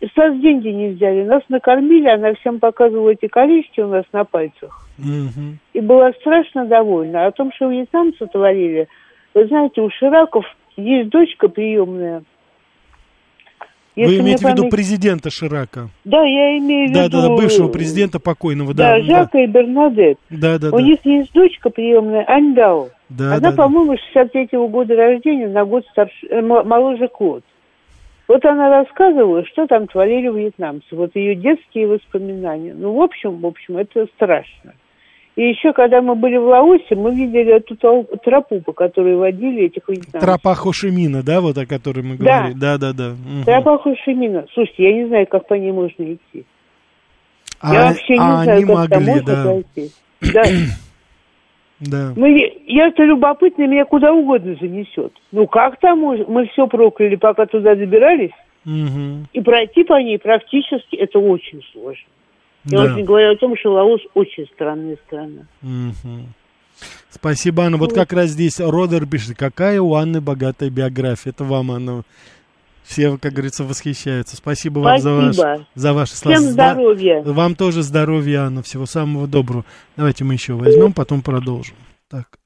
И 0.00 0.08
сразу 0.08 0.36
деньги 0.36 0.68
не 0.68 0.88
взяли. 0.88 1.24
Нас 1.24 1.44
накормили, 1.48 2.08
она 2.08 2.34
всем 2.34 2.60
показывала 2.60 3.08
эти 3.08 3.26
колечки 3.26 3.80
у 3.80 3.88
нас 3.88 4.04
на 4.12 4.24
пальцах. 4.24 4.86
Угу. 4.98 5.56
И 5.72 5.80
была 5.80 6.12
страшно 6.20 6.66
довольна. 6.66 7.24
О 7.24 7.32
том, 7.32 7.50
что 7.54 7.70
вьетнамцы 7.70 8.26
творили, 8.26 8.86
вы 9.32 9.46
знаете, 9.46 9.80
у 9.80 9.88
Шираков 9.88 10.44
есть 10.76 11.08
дочка 11.08 11.48
приемная. 11.48 12.22
Если 13.96 14.16
Вы 14.16 14.20
имеете 14.20 14.46
в 14.46 14.50
виду 14.50 14.68
президента 14.68 15.30
Ширака? 15.30 15.88
Да, 16.04 16.22
я 16.22 16.58
имею 16.58 16.88
в 16.88 16.90
виду... 16.90 17.08
Да, 17.08 17.22
да, 17.22 17.34
бывшего 17.34 17.68
президента 17.68 18.20
покойного, 18.20 18.74
да. 18.74 18.98
Да, 18.98 19.02
Жака 19.02 19.30
да. 19.32 19.42
и 19.42 19.46
Бернадет. 19.46 20.18
Да, 20.28 20.58
да, 20.58 20.68
У 20.68 20.76
да. 20.76 20.82
них 20.82 20.98
есть 21.04 21.32
дочка 21.32 21.70
приемная, 21.70 22.24
Аньдао. 22.26 22.90
Да, 23.08 23.36
Она, 23.36 23.50
да, 23.50 23.56
по-моему, 23.56 23.94
63-го 23.94 24.68
года 24.68 24.94
рождения, 24.94 25.48
на 25.48 25.64
год 25.64 25.86
старше, 25.86 26.26
э, 26.28 26.42
моложе 26.42 27.08
Клод. 27.08 27.42
Вот 28.28 28.44
она 28.44 28.68
рассказывала, 28.68 29.46
что 29.46 29.66
там 29.66 29.86
творили 29.86 30.28
вьетнамцы. 30.28 30.94
Вот 30.94 31.14
ее 31.14 31.34
детские 31.34 31.86
воспоминания. 31.86 32.74
Ну, 32.76 32.92
в 32.92 33.00
общем, 33.00 33.38
в 33.38 33.46
общем, 33.46 33.78
это 33.78 34.06
страшно. 34.16 34.74
И 35.36 35.50
еще, 35.50 35.74
когда 35.74 36.00
мы 36.00 36.14
были 36.14 36.38
в 36.38 36.46
Лаосе, 36.46 36.94
мы 36.94 37.14
видели 37.14 37.56
эту 37.56 37.76
тропу, 37.76 38.62
по 38.62 38.72
которой 38.72 39.16
водили 39.16 39.64
этих 39.64 39.86
вьетнамцев. 39.86 40.20
Тропа 40.20 40.54
Хошимина, 40.54 41.22
да, 41.22 41.42
вот 41.42 41.58
о 41.58 41.66
которой 41.66 42.00
мы 42.00 42.16
говорили? 42.16 42.54
Да, 42.54 42.78
да, 42.78 42.92
да. 42.92 43.10
да. 43.10 43.10
Угу. 43.10 43.44
Тропа 43.44 43.78
Хошимина. 43.78 44.46
Слушайте, 44.54 44.84
я 44.84 44.94
не 44.94 45.06
знаю, 45.06 45.26
как 45.26 45.46
по 45.46 45.52
ней 45.54 45.72
можно 45.72 46.14
идти. 46.14 46.46
А, 47.60 47.74
я 47.74 47.86
вообще 47.88 48.14
не 48.14 48.18
а 48.18 48.44
знаю, 48.44 48.66
как 48.66 48.76
могли, 48.76 48.88
там 48.88 49.04
можно 49.04 49.26
да. 49.26 49.42
пройти. 49.42 49.92
Да. 50.20 50.42
Да. 51.78 52.14
Ну, 52.16 52.24
я-то 52.24 53.04
любопытно, 53.04 53.66
меня 53.66 53.84
куда 53.84 54.10
угодно 54.10 54.56
занесет. 54.58 55.12
Ну, 55.30 55.46
как 55.46 55.78
там 55.78 55.98
мы 56.00 56.46
все 56.46 56.66
прокляли, 56.66 57.16
пока 57.16 57.44
туда 57.44 57.74
добирались? 57.74 58.32
Угу. 58.64 59.26
И 59.34 59.40
пройти 59.42 59.84
по 59.84 60.00
ней 60.00 60.18
практически 60.18 60.96
это 60.96 61.18
очень 61.18 61.60
сложно. 61.72 62.08
Я 62.66 62.78
да. 62.78 62.84
очень 62.94 63.04
говорю 63.04 63.32
о 63.32 63.36
том, 63.36 63.56
что 63.56 63.72
Лаос 63.72 64.00
очень 64.14 64.46
странная 64.54 64.98
страна. 65.06 65.46
Угу. 65.62 66.26
Спасибо, 67.10 67.64
Анна. 67.64 67.76
Вот 67.76 67.92
как 67.92 68.12
раз 68.12 68.30
здесь 68.30 68.60
Родер 68.60 69.06
пишет, 69.06 69.36
какая 69.36 69.80
у 69.80 69.94
Анны 69.94 70.20
богатая 70.20 70.68
биография. 70.68 71.32
Это 71.32 71.44
вам, 71.44 71.70
Анна. 71.70 72.02
Все, 72.82 73.18
как 73.18 73.32
говорится, 73.32 73.64
восхищаются. 73.64 74.36
Спасибо, 74.36 74.78
вам 74.80 75.00
за, 75.00 75.12
ваш, 75.12 75.36
за 75.74 75.92
ваши 75.92 76.16
слова. 76.16 76.36
Всем 76.36 76.50
здоровья. 76.50 77.22
Вам 77.22 77.56
тоже 77.56 77.82
здоровья, 77.82 78.42
Анна. 78.42 78.62
Всего 78.62 78.86
самого 78.86 79.26
доброго. 79.26 79.64
Давайте 79.96 80.24
мы 80.24 80.34
еще 80.34 80.54
возьмем, 80.54 80.92
потом 80.92 81.22
продолжим. 81.22 81.74
Так. 82.08 82.38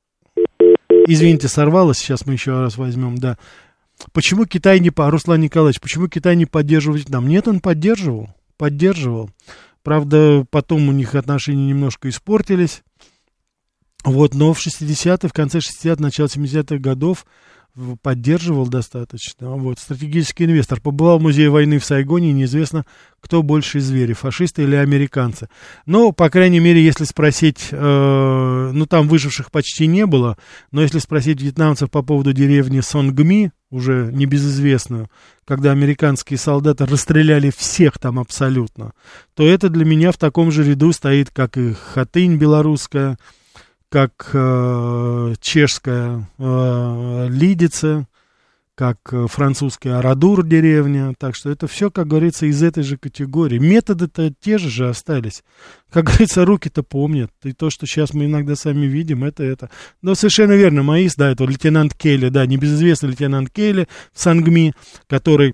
Извините, 1.06 1.48
сорвалось. 1.48 1.98
Сейчас 1.98 2.24
мы 2.24 2.34
еще 2.34 2.58
раз 2.58 2.78
возьмем, 2.78 3.18
да. 3.18 3.36
Почему 4.12 4.46
Китай 4.46 4.80
не... 4.80 4.90
Руслан 4.94 5.40
Николаевич, 5.40 5.80
почему 5.80 6.08
Китай 6.08 6.36
не 6.36 6.46
поддерживает 6.46 7.08
нам? 7.10 7.28
Нет, 7.28 7.48
он 7.48 7.60
поддерживал. 7.60 8.28
Поддерживал. 8.56 9.30
Правда, 9.82 10.44
потом 10.50 10.88
у 10.88 10.92
них 10.92 11.14
отношения 11.14 11.66
немножко 11.66 12.08
испортились. 12.08 12.82
Вот, 14.04 14.34
но 14.34 14.52
в 14.52 14.58
60-е, 14.58 15.28
в 15.28 15.32
конце 15.32 15.58
60-х, 15.58 16.02
начало 16.02 16.26
70-х 16.26 16.78
годов 16.78 17.26
поддерживал 18.02 18.66
достаточно. 18.66 19.50
Вот, 19.50 19.78
стратегический 19.78 20.44
инвестор. 20.44 20.80
Побывал 20.80 21.18
в 21.18 21.22
музее 21.22 21.50
войны 21.50 21.78
в 21.78 21.84
Сайгоне, 21.84 22.32
неизвестно, 22.32 22.84
кто 23.20 23.42
больше 23.42 23.80
звери, 23.80 24.12
фашисты 24.12 24.62
или 24.62 24.76
американцы. 24.76 25.48
Но, 25.86 26.12
по 26.12 26.30
крайней 26.30 26.60
мере, 26.60 26.84
если 26.84 27.04
спросить, 27.04 27.68
э, 27.70 28.70
ну, 28.72 28.86
там 28.86 29.08
выживших 29.08 29.50
почти 29.50 29.86
не 29.86 30.06
было, 30.06 30.36
но 30.70 30.82
если 30.82 30.98
спросить 30.98 31.40
вьетнамцев 31.40 31.90
по 31.90 32.02
поводу 32.02 32.32
деревни 32.32 32.80
Сонгми, 32.80 33.52
уже 33.70 34.10
небезызвестную, 34.12 35.08
когда 35.44 35.70
американские 35.70 36.38
солдаты 36.38 36.86
расстреляли 36.86 37.52
всех 37.56 37.98
там 37.98 38.18
абсолютно, 38.18 38.92
то 39.34 39.46
это 39.46 39.68
для 39.68 39.84
меня 39.84 40.12
в 40.12 40.18
таком 40.18 40.50
же 40.50 40.64
ряду 40.64 40.92
стоит, 40.92 41.30
как 41.30 41.56
и 41.56 41.72
Хатынь 41.72 42.36
белорусская, 42.36 43.16
как 43.90 44.30
э, 44.32 45.34
чешская 45.40 46.28
э, 46.38 47.26
Лидица, 47.28 48.06
как 48.76 48.96
э, 49.12 49.26
французская 49.28 49.98
Арадур 49.98 50.44
деревня. 50.46 51.12
Так 51.18 51.34
что 51.34 51.50
это 51.50 51.66
все, 51.66 51.90
как 51.90 52.06
говорится, 52.06 52.46
из 52.46 52.62
этой 52.62 52.84
же 52.84 52.96
категории. 52.96 53.58
Методы-то 53.58 54.32
те 54.40 54.58
же 54.58 54.70
же 54.70 54.88
остались. 54.88 55.42
Как 55.90 56.04
говорится, 56.06 56.44
руки-то 56.44 56.84
помнят. 56.84 57.32
И 57.42 57.52
то, 57.52 57.68
что 57.68 57.86
сейчас 57.86 58.14
мы 58.14 58.26
иногда 58.26 58.54
сами 58.54 58.86
видим, 58.86 59.24
это 59.24 59.42
это. 59.42 59.70
Но 60.02 60.14
совершенно 60.14 60.52
верно, 60.52 60.84
Маис, 60.84 61.16
да, 61.16 61.32
это 61.32 61.44
лейтенант 61.44 61.94
Келли, 61.94 62.28
да, 62.28 62.46
небезызвестный 62.46 63.10
лейтенант 63.10 63.50
Келли 63.50 63.88
в 64.12 64.20
Сангми, 64.20 64.72
который 65.08 65.52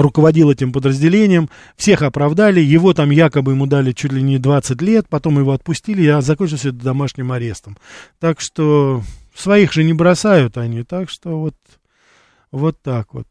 руководил 0.00 0.50
этим 0.50 0.72
подразделением, 0.72 1.48
всех 1.76 2.02
оправдали, 2.02 2.60
его 2.60 2.94
там 2.94 3.10
якобы 3.10 3.52
ему 3.52 3.66
дали 3.66 3.92
чуть 3.92 4.12
ли 4.12 4.22
не 4.22 4.38
20 4.38 4.80
лет, 4.82 5.06
потом 5.08 5.38
его 5.38 5.52
отпустили, 5.52 6.06
а 6.06 6.20
закончилось 6.20 6.64
это 6.64 6.76
домашним 6.76 7.32
арестом. 7.32 7.76
Так 8.18 8.40
что 8.40 9.02
своих 9.34 9.72
же 9.72 9.84
не 9.84 9.92
бросают 9.92 10.56
они, 10.56 10.82
так 10.82 11.10
что 11.10 11.38
вот, 11.38 11.54
вот 12.50 12.80
так 12.82 13.14
вот. 13.14 13.26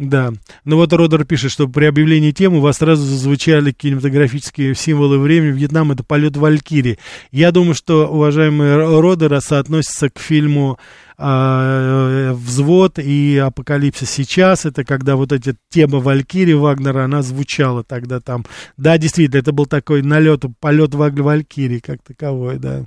Да. 0.00 0.32
Ну 0.64 0.76
вот 0.76 0.94
Родер 0.94 1.26
пишет, 1.26 1.50
что 1.50 1.68
при 1.68 1.84
объявлении 1.84 2.30
темы 2.30 2.56
у 2.56 2.60
вас 2.62 2.78
сразу 2.78 3.02
зазвучали 3.02 3.70
кинематографические 3.70 4.74
символы 4.74 5.18
времени. 5.18 5.52
Вьетнам 5.52 5.92
это 5.92 6.02
полет 6.02 6.38
Валькирии. 6.38 6.98
Я 7.32 7.52
думаю, 7.52 7.74
что 7.74 8.08
уважаемый 8.08 8.76
Родер 8.76 9.38
соотносится 9.42 10.08
к 10.08 10.18
фильму 10.18 10.78
э, 11.18 12.32
«Взвод» 12.32 12.98
и 12.98 13.36
«Апокалипсис 13.36 14.10
сейчас». 14.10 14.64
Это 14.64 14.84
когда 14.84 15.16
вот 15.16 15.32
эта 15.32 15.54
тема 15.68 15.98
Валькирии 15.98 16.54
Вагнера, 16.54 17.04
она 17.04 17.20
звучала 17.20 17.84
тогда 17.84 18.20
там. 18.20 18.46
Да, 18.78 18.96
действительно, 18.96 19.40
это 19.40 19.52
был 19.52 19.66
такой 19.66 20.00
налет, 20.00 20.44
полет 20.60 20.94
Валькирии 20.94 21.80
как 21.80 22.02
таковой, 22.02 22.56
да. 22.58 22.86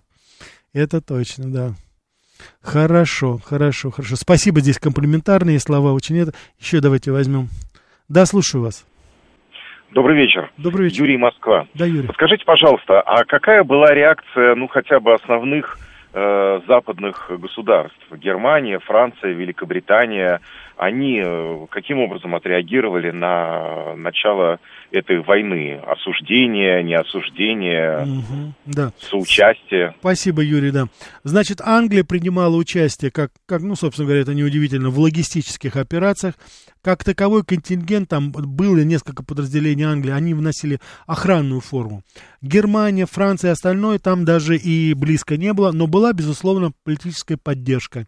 Это 0.74 1.00
точно, 1.00 1.52
да. 1.52 1.76
Хорошо, 2.62 3.40
хорошо, 3.44 3.92
хорошо. 3.92 4.16
Спасибо, 4.16 4.60
здесь 4.60 4.80
комплиментарные 4.80 5.60
слова 5.60 5.92
очень 5.92 6.18
это. 6.20 6.32
Еще 6.60 6.80
давайте 6.80 7.12
возьмем. 7.12 7.50
Да, 8.10 8.26
слушаю 8.26 8.64
вас. 8.64 8.86
Добрый 9.92 10.18
вечер. 10.18 10.52
Добрый 10.58 10.86
вечер. 10.86 11.04
Юрий 11.04 11.18
Москва. 11.18 11.68
Да, 11.76 11.86
Юрий. 11.86 12.10
Скажите, 12.14 12.44
пожалуйста, 12.46 13.02
а 13.02 13.26
какая 13.26 13.64
была 13.64 13.94
реакция, 13.94 14.56
ну, 14.56 14.68
хотя 14.68 15.00
бы 15.00 15.14
основных 15.14 15.78
э, 16.14 16.62
западных 16.68 17.30
государств. 17.30 18.00
Германия, 18.12 18.80
Франция, 18.80 19.34
Великобритания, 19.34 20.40
они 20.78 21.22
э, 21.24 21.68
каким 21.70 22.00
образом 22.00 22.36
отреагировали 22.36 23.12
на 23.12 23.96
начало 23.96 24.60
этой 24.92 25.22
войны? 25.22 25.80
Осуждение, 25.86 26.84
неосуждение, 26.84 28.06
Мгм, 28.06 28.54
да. 28.66 28.92
соучастие? 29.00 29.96
Спасибо, 30.00 30.42
Юрий, 30.42 30.72
да. 30.72 30.86
Значит, 31.24 31.62
Англия 31.62 32.04
принимала 32.04 32.56
участие, 32.56 33.12
как, 33.12 33.32
как, 33.46 33.62
ну, 33.62 33.76
собственно 33.76 34.06
говоря, 34.08 34.22
это 34.22 34.34
неудивительно, 34.34 34.90
в 34.90 35.00
логистических 35.00 35.76
операциях. 35.76 36.36
Как 36.82 37.04
таковой 37.04 37.46
контингент, 37.46 38.10
там 38.10 38.32
было 38.32 38.84
несколько 38.84 39.24
подразделений 39.24 39.86
Англии, 39.86 40.12
они 40.12 40.34
вносили 40.34 40.80
охранную 41.08 41.62
форму. 41.62 42.04
Германия, 42.42 43.06
Франция 43.06 43.50
и 43.50 43.54
остальное 43.54 44.00
там 44.00 44.26
даже 44.26 44.58
и 44.58 44.94
близко 44.94 45.38
не 45.38 45.54
было, 45.54 45.72
но 45.72 45.88
была, 45.88 46.12
безусловно, 46.12 46.72
политическая 46.84 47.38
поддержка. 47.38 48.06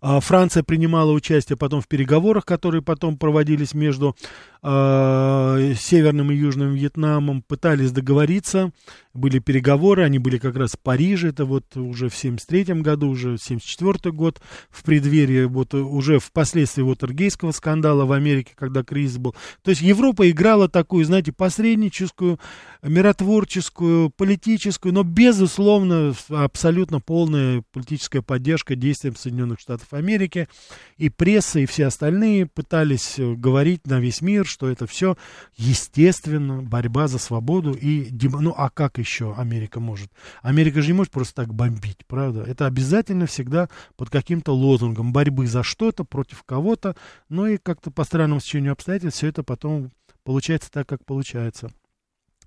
А, 0.00 0.20
Франция 0.20 0.62
принимала 0.62 1.12
участие 1.12 1.56
потом 1.56 1.80
в 1.80 1.88
переговорах, 1.88 2.44
которые 2.44 2.82
потом 2.82 3.16
проводились 3.16 3.74
между 3.74 4.16
э, 4.62 5.74
Северным 5.76 6.30
и 6.30 6.36
Южным 6.36 6.74
Вьетнамом, 6.74 7.42
пытались 7.42 7.92
договориться, 7.92 8.70
были 9.14 9.38
переговоры, 9.38 10.02
они 10.02 10.18
были 10.18 10.38
как 10.38 10.56
раз 10.56 10.72
в 10.72 10.80
Париже, 10.80 11.28
это 11.28 11.44
вот 11.44 11.76
уже 11.76 12.08
в 12.08 12.16
73 12.16 12.80
году, 12.82 13.08
уже 13.08 13.38
74 13.38 14.12
год, 14.12 14.40
в 14.70 14.82
преддверии, 14.82 15.44
вот 15.44 15.72
уже 15.72 16.18
впоследствии 16.18 16.82
Уотергейского 16.82 17.52
скандала 17.52 18.04
в 18.04 18.12
Америке, 18.12 18.52
когда 18.56 18.82
кризис 18.82 19.18
был. 19.18 19.34
То 19.62 19.70
есть 19.70 19.82
Европа 19.82 20.28
играла 20.28 20.68
такую, 20.68 21.04
знаете, 21.04 21.32
посредническую, 21.32 22.40
миротворческую, 22.82 24.10
политическую, 24.10 24.92
но, 24.92 25.04
безусловно, 25.04 26.14
абсолютно 26.28 27.00
полная 27.00 27.62
политическая 27.72 28.20
поддержка 28.20 28.74
действиям 28.74 29.14
Соединенных 29.14 29.60
Штатов 29.60 29.92
Америки, 29.92 30.48
и 30.96 31.08
пресса, 31.08 31.60
и 31.60 31.66
все 31.66 31.86
остальные 31.86 32.46
пытались 32.46 33.14
говорить 33.18 33.86
на 33.86 34.00
весь 34.00 34.20
мир, 34.20 34.44
что 34.44 34.68
это 34.68 34.86
все, 34.88 35.16
естественно, 35.56 36.62
борьба 36.62 37.06
за 37.06 37.18
свободу 37.18 37.72
и... 37.72 38.08
Ну, 38.44 38.52
а 38.56 38.70
как 38.70 38.98
еще 39.04 39.34
Америка 39.36 39.80
может? 39.80 40.10
Америка 40.42 40.80
же 40.80 40.88
не 40.88 40.94
может 40.94 41.12
просто 41.12 41.34
так 41.34 41.54
бомбить, 41.54 42.04
правда? 42.06 42.42
Это 42.46 42.66
обязательно 42.66 43.26
всегда 43.26 43.68
под 43.96 44.10
каким-то 44.10 44.52
лозунгом 44.52 45.12
борьбы 45.12 45.46
за 45.46 45.62
что-то, 45.62 46.04
против 46.04 46.42
кого-то, 46.42 46.96
ну 47.28 47.46
и 47.46 47.58
как-то 47.58 47.90
по 47.90 48.04
странному 48.04 48.40
стечению 48.40 48.72
обстоятельств 48.72 49.18
все 49.18 49.28
это 49.28 49.42
потом 49.42 49.90
получается 50.24 50.72
так, 50.72 50.88
как 50.88 51.04
получается. 51.04 51.68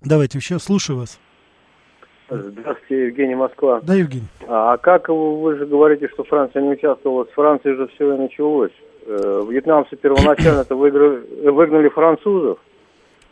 Давайте 0.02 0.38
еще, 0.38 0.58
слушаю 0.58 0.98
вас. 0.98 1.18
Здравствуйте, 2.30 3.06
Евгений 3.06 3.34
Москва. 3.34 3.80
Да, 3.82 3.94
Евгений? 3.94 4.28
А 4.46 4.76
как 4.76 5.08
вы, 5.08 5.56
же 5.56 5.66
говорите, 5.66 6.08
что 6.08 6.24
Франция 6.24 6.62
не 6.62 6.70
участвовала? 6.70 7.24
С 7.24 7.30
Франции 7.30 7.74
же 7.74 7.88
все 7.88 8.14
и 8.14 8.18
началось. 8.18 8.72
Э, 9.06 9.42
Вьетнамцы 9.48 9.96
первоначально 9.96 10.60
это 10.60 10.76
выиграли, 10.76 11.48
выгнали 11.48 11.88
французов, 11.88 12.58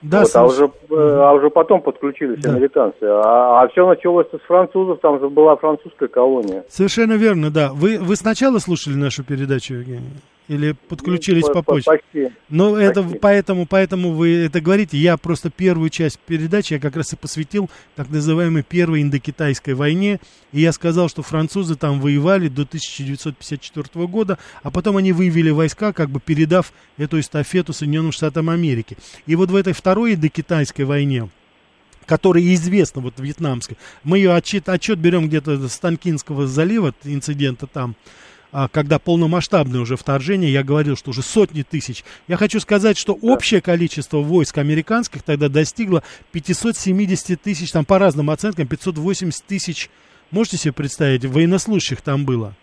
Да, 0.03 0.21
вот, 0.23 0.31
а, 0.37 0.45
уже, 0.45 0.65
э, 0.67 0.95
а 0.95 1.33
уже 1.33 1.51
потом 1.51 1.81
подключились 1.81 2.41
Да. 2.43 2.51
американцы. 2.51 2.99
А, 3.03 3.67
все 3.69 3.87
началось 3.87 4.27
с 4.31 4.47
французов, 4.47 5.01
там 5.01 5.19
же 5.21 5.29
была 5.29 5.57
французская 5.57 6.09
колония. 6.09 6.65
Совершенно 6.69 7.15
верно, 7.15 7.51
да. 7.51 7.71
Вы, 7.73 7.99
вы 7.99 8.15
сначала 8.17 8.59
слушали 8.59 8.95
нашу 8.95 9.25
передачу, 9.25 9.75
Евгений? 9.75 10.13
Или 10.49 10.73
подключились 10.89 11.43
Ну, 11.43 11.49
по- 11.49 11.55
по- 11.55 11.63
попозже? 11.63 11.85
Почти. 11.87 12.29
Ну, 12.49 12.77
это 12.77 13.03
Почти. 13.03 13.19
поэтому, 13.19 13.67
поэтому 13.67 14.13
вы 14.13 14.37
это 14.45 14.61
говорите. 14.61 14.97
Я 14.97 15.17
просто 15.17 15.51
первую 15.51 15.91
часть 15.91 16.21
передачи 16.21 16.75
я 16.75 16.79
как 16.79 16.95
раз 16.95 17.13
и 17.13 17.17
посвятил 17.17 17.69
так 17.97 18.11
называемой 18.11 18.63
первой 18.63 19.03
индокитайской 19.03 19.75
войне. 19.75 20.21
И 20.53 20.61
я 20.61 20.71
сказал, 20.73 21.09
что 21.09 21.23
французы 21.23 21.75
там 21.75 22.01
воевали 22.01 22.47
до 22.47 22.63
1954 22.63 24.07
года, 24.07 24.39
а 24.63 24.71
потом 24.71 24.97
они 24.97 25.13
вывели 25.13 25.51
войска, 25.51 25.93
как 25.93 26.11
бы 26.11 26.21
передав 26.21 26.73
эту 26.97 27.19
эстафету 27.19 27.73
Соединенным 27.73 28.13
Штатам 28.13 28.49
Америки. 28.49 28.97
И 29.27 29.35
вот 29.35 29.51
в 29.51 29.57
этой 29.57 29.73
второй 29.73 30.15
индокитайской 30.15 30.85
войне, 30.85 31.29
которая 32.07 32.45
известна, 32.55 33.03
вот 33.03 33.15
вьетнамской, 33.19 33.77
мы 34.05 34.19
ее 34.19 34.33
отчет, 34.33 34.69
отчет 34.69 34.99
берем 35.01 35.27
где-то 35.27 35.69
с 35.69 35.77
Танкинского 35.81 36.47
залива, 36.47 36.95
инцидента 37.03 37.67
там, 37.67 37.97
когда 38.73 38.99
полномасштабное 38.99 39.81
уже 39.81 39.97
вторжение, 39.97 40.53
я 40.53 40.63
говорил, 40.63 40.97
что 40.97 41.11
уже 41.11 41.23
сотни 41.23 41.63
тысяч. 41.63 42.05
Я 42.29 42.37
хочу 42.37 42.61
сказать, 42.61 42.97
что 42.97 43.13
общее 43.15 43.61
количество 43.61 44.19
войск 44.19 44.59
американских 44.59 45.23
тогда 45.23 45.49
достигло 45.49 46.03
570 46.33 47.41
тысяч, 47.41 47.71
там 47.73 47.85
по 47.85 47.99
разным 47.99 48.31
оценкам, 48.31 48.67
580 48.67 49.45
тысяч, 49.45 49.91
можете 50.31 50.57
себе 50.57 50.73
представить, 50.73 51.25
военнослужащих 51.25 52.01
там 52.01 52.25
было. 52.25 52.55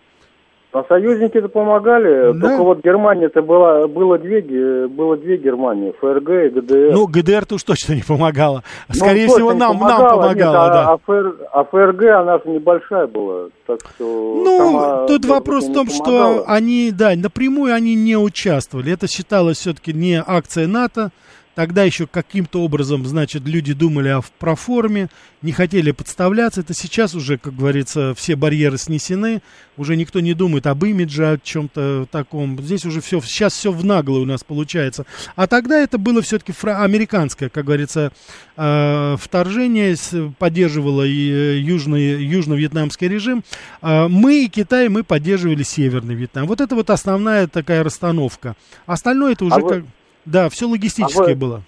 А 0.73 0.83
союзники-то 0.87 1.49
помогали, 1.49 2.33
Да. 2.33 2.47
только 2.47 2.63
вот 2.63 2.83
Германия-то 2.83 3.43
была, 3.43 3.87
было, 3.87 4.17
две, 4.17 4.41
было 4.87 5.15
две 5.15 5.37
Германии, 5.37 5.93
ФРГ 6.01 6.29
и 6.29 6.49
ГДР. 6.49 6.93
Ну, 6.93 7.05
ГДР-то 7.05 7.55
уж 7.55 7.63
точно 7.63 7.93
не 7.93 8.01
помогала. 8.01 8.63
Ну, 8.89 8.95
Скорее 8.95 9.27
точно 9.27 9.35
всего, 9.35 9.49
нам, 9.53 9.59
нам 9.59 9.79
помогала, 9.79 10.21
помогала, 10.21 10.63
нет, 10.63 10.73
да. 10.73 10.89
а, 10.89 10.93
а, 10.93 10.97
ФР 10.97 11.35
а 11.51 11.63
ФРГ, 11.65 12.03
она 12.05 12.37
же 12.39 12.49
небольшая 12.49 13.05
была, 13.05 13.49
так 13.67 13.81
что... 13.81 14.41
Ну, 14.43 14.57
сама 14.57 15.05
тут 15.05 15.25
вопрос 15.25 15.67
в 15.67 15.73
том, 15.73 15.89
что 15.89 16.03
помогала. 16.05 16.45
они, 16.47 16.91
да, 16.91 17.13
напрямую 17.15 17.71
они 17.71 17.93
не 17.93 18.17
участвовали. 18.17 18.91
Это 18.91 19.07
считалось 19.07 19.59
все-таки 19.59 19.93
не 19.93 20.23
акция 20.25 20.65
НАТО. 20.65 21.11
Тогда 21.55 21.83
еще 21.83 22.07
каким-то 22.07 22.63
образом, 22.63 23.05
значит, 23.05 23.43
люди 23.47 23.73
думали 23.73 24.09
о 24.09 24.21
проформе, 24.39 25.09
не 25.43 25.51
хотели 25.51 25.91
подставляться. 25.91 26.61
Это 26.61 26.73
сейчас 26.73 27.13
уже, 27.13 27.37
как 27.37 27.55
говорится, 27.55 28.15
все 28.15 28.35
барьеры 28.35 28.77
снесены. 28.77 29.41
Уже 29.77 29.95
никто 29.95 30.19
не 30.19 30.33
думает 30.33 30.67
об 30.67 30.83
имидже, 30.83 31.31
о 31.33 31.37
чем-то 31.37 32.07
таком. 32.11 32.59
Здесь 32.61 32.85
уже 32.85 33.01
все, 33.01 33.21
сейчас 33.21 33.53
все 33.53 33.71
в 33.71 33.85
наглую 33.85 34.23
у 34.23 34.25
нас 34.25 34.43
получается. 34.43 35.05
А 35.35 35.47
тогда 35.47 35.79
это 35.79 35.97
было 35.97 36.21
все-таки 36.21 36.53
американское, 36.63 37.49
как 37.49 37.65
говорится, 37.65 38.11
э, 38.57 39.15
вторжение, 39.19 39.95
поддерживало 40.39 41.03
э, 41.03 41.59
южный, 41.59 42.23
южно-вьетнамский 42.23 43.07
режим. 43.07 43.43
А 43.81 44.07
Мы 44.07 44.45
и 44.45 44.47
Китай, 44.47 44.89
мы 44.89 45.03
поддерживали 45.03 45.63
Северный 45.63 46.15
Вьетнам. 46.15 46.47
Вот 46.47 46.61
это 46.61 46.75
вот 46.75 46.89
основная 46.89 47.47
такая 47.47 47.83
расстановка. 47.83 48.55
Остальное 48.85 49.33
это 49.33 49.45
уже 49.45 49.55
А 49.55 49.59
вы- 49.59 49.69
как... 49.69 49.83
Да, 50.25 50.49
все 50.49 50.67
логистически 50.67 51.19
А 51.21 51.25
вы- 51.25 51.35
было. 51.35 51.61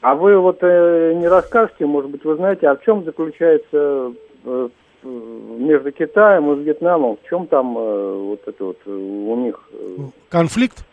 А 0.00 0.14
вы 0.14 0.38
вот 0.38 0.58
э, 0.62 1.12
не 1.16 1.26
расскажете, 1.26 1.84
может 1.86 2.10
быть, 2.10 2.24
вы 2.24 2.36
знаете, 2.36 2.68
а 2.68 2.76
в 2.76 2.82
чем 2.84 3.04
заключается 3.04 4.12
э, 4.44 4.68
э, 5.02 5.08
между 5.58 5.90
Китаем 5.90 6.52
и 6.52 6.62
Вьетнамом, 6.62 7.16
в 7.16 7.28
чем 7.28 7.48
там 7.48 7.76
э, 7.76 8.14
вот 8.14 8.42
это 8.46 8.64
вот 8.64 8.78
э, 8.86 8.90
у 8.90 9.36
них, 9.36 9.68
э, 9.72 9.96
Конфликт? 10.28 10.84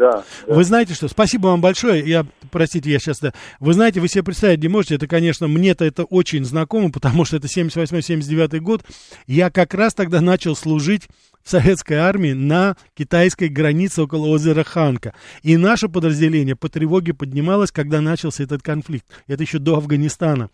Да. 0.00 0.24
Вы 0.46 0.64
знаете 0.64 0.94
что? 0.94 1.08
Спасибо 1.08 1.48
вам 1.48 1.60
большое. 1.60 2.02
Я, 2.08 2.24
простите, 2.50 2.90
я 2.90 2.98
сейчас... 2.98 3.20
Да. 3.20 3.34
Вы 3.60 3.74
знаете, 3.74 4.00
вы 4.00 4.08
себе 4.08 4.22
представить 4.22 4.62
не 4.62 4.68
можете, 4.68 4.94
это, 4.94 5.06
конечно, 5.06 5.46
мне-то 5.46 5.84
это 5.84 6.04
очень 6.04 6.42
знакомо, 6.42 6.90
потому 6.92 7.26
что 7.26 7.36
это 7.36 7.48
78-79 7.48 8.60
год. 8.60 8.82
Я 9.26 9.50
как 9.50 9.74
раз 9.74 9.92
тогда 9.92 10.22
начал 10.22 10.56
служить 10.56 11.08
в 11.42 11.50
советской 11.50 11.94
армии 11.94 12.32
на 12.32 12.76
китайской 12.94 13.48
границе 13.48 14.02
около 14.02 14.28
озера 14.28 14.64
Ханка. 14.64 15.12
И 15.42 15.58
наше 15.58 15.90
подразделение 15.90 16.56
по 16.56 16.70
тревоге 16.70 17.12
поднималось, 17.12 17.70
когда 17.70 18.00
начался 18.00 18.42
этот 18.42 18.62
конфликт. 18.62 19.04
Это 19.26 19.42
еще 19.42 19.58
до 19.58 19.76
Афганистана. 19.76 20.48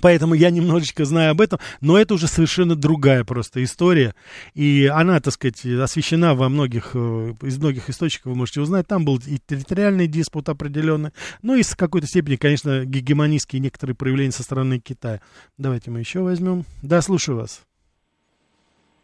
Поэтому 0.00 0.34
я 0.34 0.50
немножечко 0.50 1.04
знаю 1.04 1.32
об 1.32 1.40
этом, 1.40 1.58
но 1.80 1.98
это 1.98 2.14
уже 2.14 2.26
совершенно 2.26 2.74
другая 2.76 3.24
просто 3.24 3.62
история. 3.62 4.14
И 4.54 4.90
она, 4.92 5.20
так 5.20 5.32
сказать, 5.32 5.64
освещена 5.64 6.34
во 6.34 6.48
многих, 6.48 6.92
э, 6.94 7.34
из 7.42 7.58
многих 7.58 7.90
источников, 7.90 8.32
вы 8.32 8.38
можете 8.38 8.60
узнать. 8.60 8.86
Там 8.86 9.04
был 9.04 9.16
и 9.18 9.38
территориальный 9.46 10.06
диспут 10.06 10.48
определенный, 10.48 11.10
ну 11.42 11.54
и 11.54 11.62
с 11.62 11.74
какой-то 11.74 12.06
степени, 12.06 12.36
конечно, 12.36 12.84
гегемонистские 12.84 13.60
некоторые 13.60 13.96
проявления 13.96 14.32
со 14.32 14.42
стороны 14.42 14.78
Китая. 14.78 15.20
Давайте 15.56 15.90
мы 15.90 16.00
еще 16.00 16.20
возьмем. 16.20 16.64
Да, 16.82 17.00
слушаю 17.02 17.38
вас. 17.38 17.62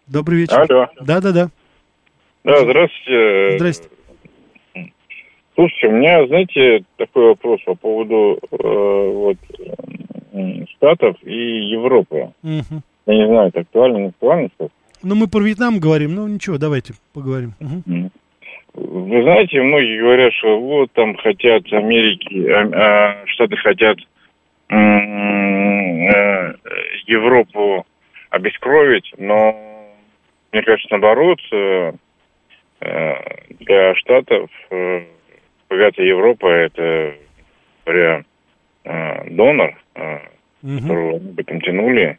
Добрый 0.07 0.41
вечер. 0.41 0.61
Алло. 0.71 0.89
Да-да-да. 1.01 1.51
Да, 2.45 2.61
здравствуйте. 2.61 3.57
Здрасте. 3.57 3.89
Слушайте, 5.55 5.87
у 5.87 5.93
меня, 5.93 6.27
знаете, 6.27 6.85
такой 6.97 7.29
вопрос 7.29 7.61
по 7.65 7.75
поводу 7.75 8.39
э, 8.51 8.57
вот 8.61 9.37
Штатов 10.77 11.17
и 11.23 11.69
Европы. 11.71 12.33
Мгм. 12.43 12.83
Я 13.07 13.15
не 13.15 13.27
знаю, 13.27 13.49
это 13.49 13.61
актуально, 13.61 13.99
не 13.99 14.09
актуально 14.09 14.49
сейчас. 14.57 14.71
Ну, 15.03 15.15
мы 15.15 15.29
про 15.29 15.41
Вьетнам 15.41 15.79
говорим, 15.79 16.15
ну 16.15 16.27
ничего, 16.27 16.59
давайте 16.59 16.95
поговорим. 17.13 17.53
М. 17.61 18.11
Вы 18.73 19.23
знаете, 19.23 19.63
многие 19.63 20.01
говорят, 20.01 20.33
что 20.33 20.59
вот 20.59 20.91
там 20.93 21.15
хотят 21.17 21.63
Америки, 21.73 22.49
а, 22.49 22.71
а, 22.73 23.27
Штаты 23.27 23.57
хотят 23.57 23.99
э, 24.71 24.75
Европу 27.07 27.87
обескровить, 28.31 29.13
но 29.19 29.55
мне 30.51 30.63
кажется, 30.63 30.89
наоборот, 30.91 31.39
э, 31.53 31.93
э, 32.81 33.15
для 33.61 33.95
Штатов 33.95 34.51
богатая 35.69 36.07
Европа 36.07 36.47
это 36.47 37.15
говоря, 37.85 38.25
э, 38.85 39.31
донор, 39.31 39.77
э, 39.95 40.19
Мгм. 40.63 40.81
которого 40.83 41.17
они 41.17 41.33
бы 41.33 41.43
там 41.45 41.61
тянули. 41.61 42.19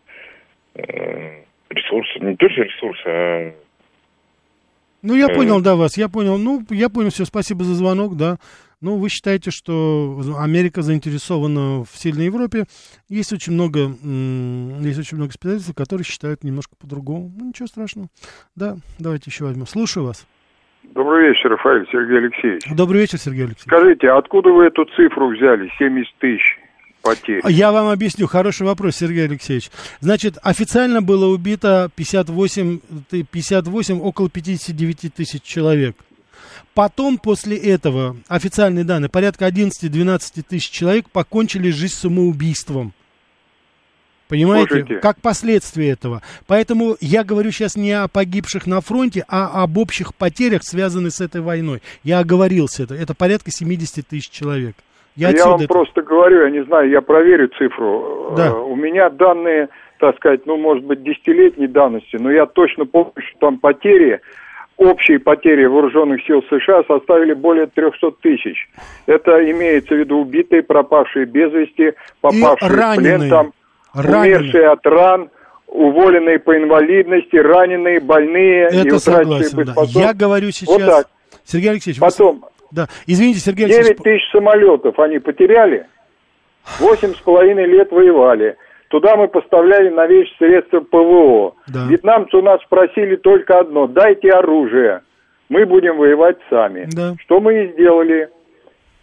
Э, 0.76 1.43
ресурсы, 1.70 2.20
не 2.20 2.36
то, 2.36 2.49
что 2.49 2.61
ресурсы, 2.63 3.03
а... 3.07 3.53
Ну, 5.01 5.16
я 5.16 5.28
Э. 5.28 5.36
понял, 5.36 5.61
да, 5.61 5.76
вас, 5.76 5.97
я 5.97 6.09
понял. 6.09 6.38
Ну, 6.38 6.63
я 6.70 6.89
понял, 6.89 7.09
все, 7.11 7.26
спасибо 7.26 7.63
за 7.63 7.76
звонок, 7.76 8.18
да. 8.18 8.38
Ну, 8.82 8.97
вы 8.97 9.09
считаете, 9.09 9.51
что 9.51 10.22
Америка 10.38 10.82
заинтересована 10.82 11.84
в 11.86 11.89
сильной 11.95 12.26
Европе. 12.26 12.66
Есть 13.07 13.32
очень 13.34 13.53
много, 13.53 13.80
есть 13.80 14.99
очень 14.99 15.18
много 15.18 15.32
специалистов, 15.32 15.76
которые 15.76 16.05
считают 16.05 16.43
немножко 16.43 16.76
по-другому. 16.76 17.32
Ну, 17.36 17.47
ничего 17.47 17.68
страшного. 17.68 18.09
Да, 18.55 18.78
давайте 18.99 19.30
еще 19.30 19.45
возьмем. 19.45 19.66
Слушаю 19.66 20.05
вас. 20.05 20.28
Добрый 20.94 21.30
вечер, 21.30 21.50
Рафаэль 21.50 21.86
Сергей 21.92 22.18
Алексеевич. 22.20 22.64
Добрый 22.72 23.02
вечер, 23.02 23.18
Сергей 23.18 23.46
Алексеевич. 23.46 23.64
Скажите, 23.68 24.10
откуда 24.12 24.50
вы 24.52 24.66
эту 24.66 24.86
цифру 24.96 25.30
взяли, 25.36 25.70
70 25.78 26.14
тысяч 26.20 26.58
потерь? 27.02 27.42
Я 27.50 27.72
вам 27.72 27.88
объясню. 27.90 28.28
Хороший 28.28 28.66
вопрос, 28.66 28.96
Сергей 28.96 29.26
Алексеевич. 29.26 29.70
Значит, 30.00 30.38
официально 30.42 31.02
было 31.02 31.28
убито 31.34 31.90
58, 31.96 32.80
ты- 33.10 33.24
58 33.24 34.00
около 34.02 34.30
59 34.30 35.10
тысяч 35.14 35.42
человек. 35.44 35.96
Потом, 36.74 37.18
после 37.18 37.58
этого, 37.58 38.18
официальные 38.28 38.84
данные, 38.86 39.10
порядка 39.10 39.46
11-12 39.46 40.44
тысяч 40.44 40.70
человек 40.70 41.10
покончили 41.10 41.70
жизнь 41.72 41.94
самоубийством. 41.96 42.94
Понимаете? 44.28 44.67
Слушайте. 44.69 44.95
Как 44.95 45.21
последствие 45.21 45.91
этого. 45.91 46.21
Поэтому 46.47 46.95
я 46.99 47.23
говорю 47.23 47.51
сейчас 47.51 47.76
не 47.76 47.91
о 47.91 48.07
погибших 48.07 48.65
на 48.65 48.82
фронте, 48.82 49.23
а 49.28 49.63
об 49.63 49.78
общих 49.78 50.15
потерях, 50.15 50.61
связанных 50.63 51.11
с 51.13 51.21
этой 51.21 51.41
войной. 51.41 51.82
Я 52.03 52.19
оговорился 52.19 52.84
это. 52.84 52.95
Это 52.95 53.13
порядка 53.13 53.51
70 53.51 54.07
тысяч 54.07 54.30
человек. 54.30 54.76
Я, 55.15 55.30
Я, 55.30 55.45
вам 55.45 55.59
это- 55.61 55.67
просто 55.67 56.01
говорю, 56.01 56.43
я 56.43 56.49
не 56.49 56.63
знаю, 56.65 56.89
я 56.89 57.01
проверю 57.01 57.49
цифру. 57.57 58.34
Да. 58.36 58.47
Э, 58.47 58.51
У 58.51 58.76
меня 58.76 59.09
данные, 59.09 59.69
так 59.99 60.15
сказать, 60.17 60.45
ну, 60.45 60.57
может 60.57 60.84
быть, 60.84 61.03
десятилетней 61.03 61.67
давности, 61.67 62.17
но 62.17 62.30
я 62.32 62.45
точно 62.47 62.86
помню, 62.86 63.13
что 63.30 63.39
там 63.39 63.59
потери, 63.59 64.19
общие 64.76 65.19
потери 65.19 65.65
вооруженных 65.67 66.21
сил 66.26 66.43
США 66.49 66.82
составили 66.88 67.34
более 67.34 67.67
300 67.67 68.11
тысяч. 68.21 68.67
Это 69.05 69.49
имеется 69.51 69.95
в 69.95 69.99
виду 69.99 70.17
убитые, 70.17 70.63
пропавшие 70.63 71.26
без 71.26 71.49
вести, 71.53 71.93
попавшие 72.19 72.69
в 72.69 72.76
раненые. 72.76 73.17
плен, 73.19 73.30
там, 73.30 73.53
Раненые. 73.96 74.39
умершие 74.39 74.68
от 74.68 74.86
ран, 74.86 75.30
уволенные 75.68 76.39
по 76.39 76.56
инвалидности, 76.58 77.36
раненые, 77.36 78.00
больные 78.00 78.70
и 78.72 78.88
Это 78.88 78.96
утратившие 78.96 79.43
согласен, 79.46 79.74
да. 79.93 80.00
Я 80.00 80.14
говорю 80.14 80.52
сейчас... 80.52 80.68
Вот 80.68 80.86
так. 80.86 81.08
Сергей 81.43 81.72
Алексеевич, 81.72 82.02
вы 82.02 82.08
Потом, 82.08 82.46
Да, 82.72 82.88
извините, 83.06 83.39
Сергей 83.39 83.68
9 83.68 83.78
Алексеевич... 83.78 84.04
тысяч 84.04 84.32
самолетов 84.32 84.98
они 85.00 85.20
потеряли, 85.20 85.86
восемь 86.80 87.14
с 87.14 87.20
половиной 87.20 87.68
лет 87.68 87.91
воевали. 87.91 88.58
Туда 88.89 89.16
мы 89.16 89.28
поставляли 89.28 89.89
новейшие 89.89 90.36
средства 90.38 90.80
ПВО. 90.80 91.56
Да. 91.68 91.88
Вьетнамцы 91.88 92.38
у 92.38 92.41
нас 92.41 92.60
просили 92.70 93.16
только 93.16 93.60
одно– 93.60 93.88
дайте 93.88 94.30
оружие, 94.30 95.02
мы 95.50 95.66
будем 95.66 95.98
воевать 95.98 96.38
сами. 96.50 96.88
Да. 96.91 97.16
Что 97.20 97.39
мы 97.39 97.66
и 97.66 97.74
сделали. 97.74 98.30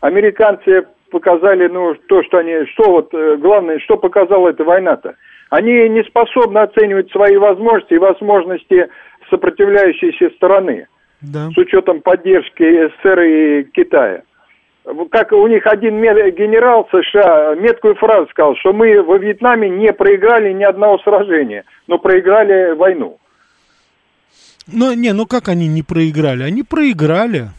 Американцы 0.01 0.87
показали, 1.13 1.69
ну, 1.69 1.95
то, 2.09 2.23
что 2.25 2.39
они, 2.39 2.67
что 2.73 2.91
вот, 2.91 3.15
э, 3.15 3.37
главное, 3.37 3.79
что 3.79 3.97
показала 3.97 4.49
эта 4.49 4.65
война-то. 4.65 5.15
Они 5.51 5.89
не 5.91 6.03
способны 6.05 6.59
оценивать 6.59 7.13
свои 7.13 7.37
возможности 7.37 7.95
и 7.95 7.99
возможности 7.99 8.89
сопротивляющейся 9.31 10.31
стороны 10.37 10.89
Да. 11.21 11.51
с 11.51 11.59
учетом 11.59 12.01
поддержки 12.01 12.63
СССР 12.63 13.21
и 13.21 13.63
Китая. 13.65 14.23
Как 15.11 15.31
у 15.31 15.47
них 15.47 15.67
один 15.67 16.01
генерал 16.01 16.89
США 16.91 17.55
меткую 17.55 17.95
фразу 17.95 18.29
сказал, 18.31 18.57
что 18.57 18.73
мы 18.73 19.01
во 19.03 19.17
Вьетнаме 19.19 19.69
не 19.69 19.93
проиграли 19.93 20.53
ни 20.53 20.65
одного 20.65 20.99
сражения, 20.99 21.65
но 21.87 21.99
проиграли 21.99 22.73
войну. 22.75 23.19
Ну, 24.67 24.93
не, 24.95 25.13
ну 25.13 25.27
как 25.27 25.49
они 25.49 25.69
не 25.69 25.83
проиграли? 25.83 26.43
Они 26.43 26.63
проиграли. 26.63 27.51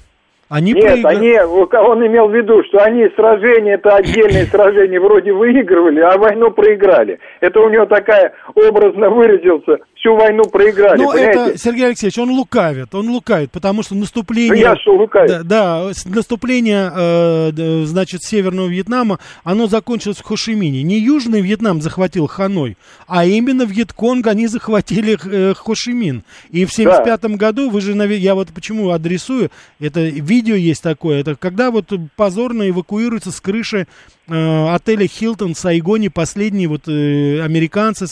Они 0.50 0.74
Нет, 0.74 0.84
проиграли. 0.84 1.16
они, 1.16 1.40
он 1.40 2.06
имел 2.06 2.28
в 2.28 2.36
виду, 2.36 2.64
что 2.66 2.80
они 2.84 3.08
сражения, 3.16 3.76
это 3.76 3.96
отдельные 3.96 4.46
сражения 4.46 5.00
вроде 5.00 5.32
выигрывали, 5.32 6.02
а 6.02 6.18
войну 6.18 6.52
проиграли. 6.52 7.20
Это 7.40 7.60
у 7.62 7.70
него 7.70 7.86
такая, 7.86 8.34
образно 8.54 9.10
выразился, 9.10 9.80
всю 10.04 10.16
войну 10.16 10.44
проиграли, 10.44 11.02
Ну, 11.02 11.12
понимаете? 11.12 11.52
это, 11.52 11.58
Сергей 11.58 11.86
Алексеевич, 11.88 12.18
он 12.18 12.32
лукавит, 12.32 12.94
он 12.94 13.10
лукавит, 13.10 13.52
потому 13.52 13.84
что 13.84 13.96
наступление... 13.96 14.60
Я 14.60 14.76
что, 14.76 14.96
лукавит? 14.96 15.30
Да, 15.30 15.44
да, 15.44 15.92
наступление, 16.06 16.92
э, 16.94 17.84
значит, 17.86 18.22
Северного 18.24 18.68
Вьетнама, 18.68 19.20
оно 19.44 19.68
закончилось 19.68 20.18
в 20.18 20.24
Хошимине. 20.24 20.84
Не 20.84 21.00
Южный 21.00 21.42
Вьетнам 21.42 21.82
захватил 21.82 22.28
Ханой, 22.28 22.78
а 23.08 23.26
именно 23.26 23.64
Вьетконг 23.64 24.28
они 24.28 24.48
захватили 24.48 25.18
э, 25.24 25.54
Хошимин. 25.54 26.24
И 26.52 26.66
в 26.66 26.74
75 26.74 27.26
году, 27.38 27.70
вы 27.70 27.80
же, 27.80 27.94
я 27.94 28.36
вот 28.36 28.50
почему 28.54 28.90
адресую, 28.90 29.50
это 29.80 30.02
видео 30.02 30.56
есть 30.56 30.84
такое, 30.84 31.22
это 31.22 31.36
когда 31.36 31.72
вот 31.72 31.92
позорно 32.18 32.70
эвакуируются 32.70 33.32
с 33.32 33.40
крыши 33.40 33.88
э, 34.28 34.68
отеля 34.74 35.08
Хилтон 35.08 35.54
в 35.54 35.58
Сайгоне 35.58 36.10
последние 36.10 36.68
вот 36.68 36.88
э, 36.88 37.42
американцы, 37.42 38.06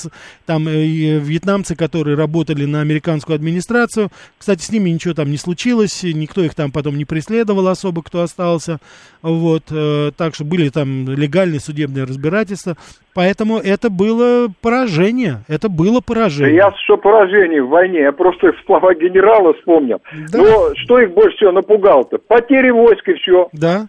там 0.46 0.68
э, 0.68 0.72
вьетнамцы, 1.20 1.76
которые 1.76 2.16
работали 2.18 2.66
на 2.66 2.82
американскую 2.82 3.36
администрацию. 3.36 4.10
Кстати, 4.38 4.62
с 4.62 4.72
ними 4.72 4.90
ничего 4.90 5.14
там 5.14 5.32
не 5.32 5.38
случилось, 5.38 6.04
никто 6.04 6.42
их 6.42 6.56
там 6.56 6.72
потом 6.72 6.98
не 6.98 7.06
преследовал 7.06 7.68
особо, 7.68 8.04
кто 8.04 8.22
остался. 8.22 8.80
Вот, 9.22 9.64
э, 9.72 10.12
так 10.18 10.36
что 10.36 10.44
были 10.46 10.70
там 10.70 11.08
легальные 11.10 11.60
судебные 11.60 12.06
разбирательства. 12.06 12.76
Поэтому 13.14 13.58
это 13.58 13.90
было 13.90 14.48
поражение, 14.62 15.44
это 15.48 15.68
было 15.70 15.96
Да 16.00 16.02
поражение. 16.02 16.56
я 16.56 16.72
что 16.86 16.98
поражение 16.98 17.62
в 17.62 17.70
войне, 17.70 18.00
я 18.02 18.12
просто 18.12 18.54
слова 18.66 18.94
генерала 18.96 19.54
вспомнил. 19.54 20.02
Да. 20.32 20.38
Но 20.38 20.76
что 20.76 21.00
их 21.00 21.14
больше 21.14 21.38
всего 21.38 21.52
напугало-то? 21.52 22.18
Потери 22.20 22.70
войск 22.70 23.08
и 23.10 23.14
все. 23.16 23.50
Да. 23.54 23.88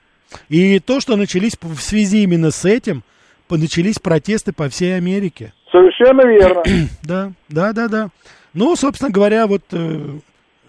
И 0.49 0.79
то, 0.81 1.01
что 1.01 1.17
начались 1.17 1.57
в 1.61 1.81
связи 1.81 2.23
именно 2.23 2.51
с 2.51 2.65
этим, 2.65 3.03
начались 3.51 3.99
протесты 3.99 4.53
по 4.53 4.69
всей 4.69 4.97
Америке. 4.97 5.53
Совершенно 5.71 6.27
верно. 6.27 6.63
Да, 7.03 7.33
да, 7.49 7.73
да, 7.73 7.89
да. 7.89 8.09
Ну, 8.55 8.77
собственно 8.77 9.11
говоря, 9.11 9.47
вот 9.47 9.63
э, 9.73 9.99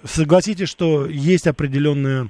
согласитесь, 0.04 0.70
что 0.70 1.06
есть 1.06 1.48
определенная, 1.48 2.28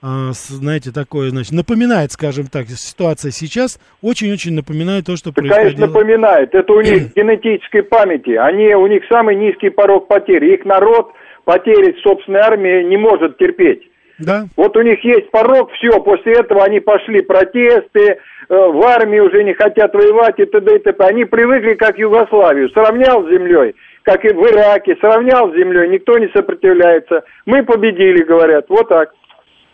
а, 0.00 0.30
знаете, 0.32 0.90
такое, 0.92 1.30
значит, 1.30 1.52
напоминает, 1.52 2.12
скажем 2.12 2.46
так, 2.46 2.68
ситуация 2.68 3.30
сейчас, 3.30 3.78
очень-очень 4.00 4.52
напоминает 4.54 5.06
то, 5.06 5.16
что 5.16 5.30
Да, 5.30 5.34
конечно, 5.34 5.54
происходило. 5.56 5.86
напоминает. 5.86 6.54
Это 6.54 6.72
у 6.72 6.80
них 6.80 7.12
генетической 7.16 7.82
памяти. 7.82 8.30
Они, 8.30 8.74
у 8.74 8.86
них 8.86 9.02
самый 9.08 9.36
низкий 9.36 9.70
порог 9.70 10.08
потери. 10.08 10.54
Их 10.54 10.64
народ 10.64 11.12
потери 11.44 11.96
собственной 12.02 12.40
армии 12.40 12.84
не 12.84 12.96
может 12.96 13.38
терпеть. 13.38 13.82
Да, 14.22 14.46
Вот 14.56 14.76
у 14.76 14.82
них 14.82 15.04
есть 15.04 15.30
порог, 15.30 15.70
все, 15.72 16.00
после 16.00 16.34
этого 16.34 16.64
они 16.64 16.80
пошли 16.80 17.22
протесты, 17.22 18.00
э, 18.00 18.16
в 18.48 18.82
армии 18.82 19.18
уже 19.18 19.42
не 19.42 19.52
хотят 19.52 19.92
воевать 19.94 20.38
и 20.38 20.44
т.д. 20.44 20.76
и 20.76 20.78
т.п. 20.78 21.04
Они 21.04 21.24
привыкли 21.24 21.74
как 21.74 21.98
Югославию, 21.98 22.70
сравнял 22.70 23.24
с 23.24 23.30
землей, 23.30 23.74
как 24.04 24.24
и 24.24 24.32
в 24.32 24.40
Ираке, 24.46 24.96
сравнял 25.00 25.50
с 25.50 25.56
землей, 25.56 25.88
никто 25.88 26.18
не 26.18 26.28
сопротивляется. 26.28 27.22
Мы 27.46 27.64
победили, 27.64 28.22
говорят, 28.22 28.66
вот 28.68 28.88
так. 28.88 29.10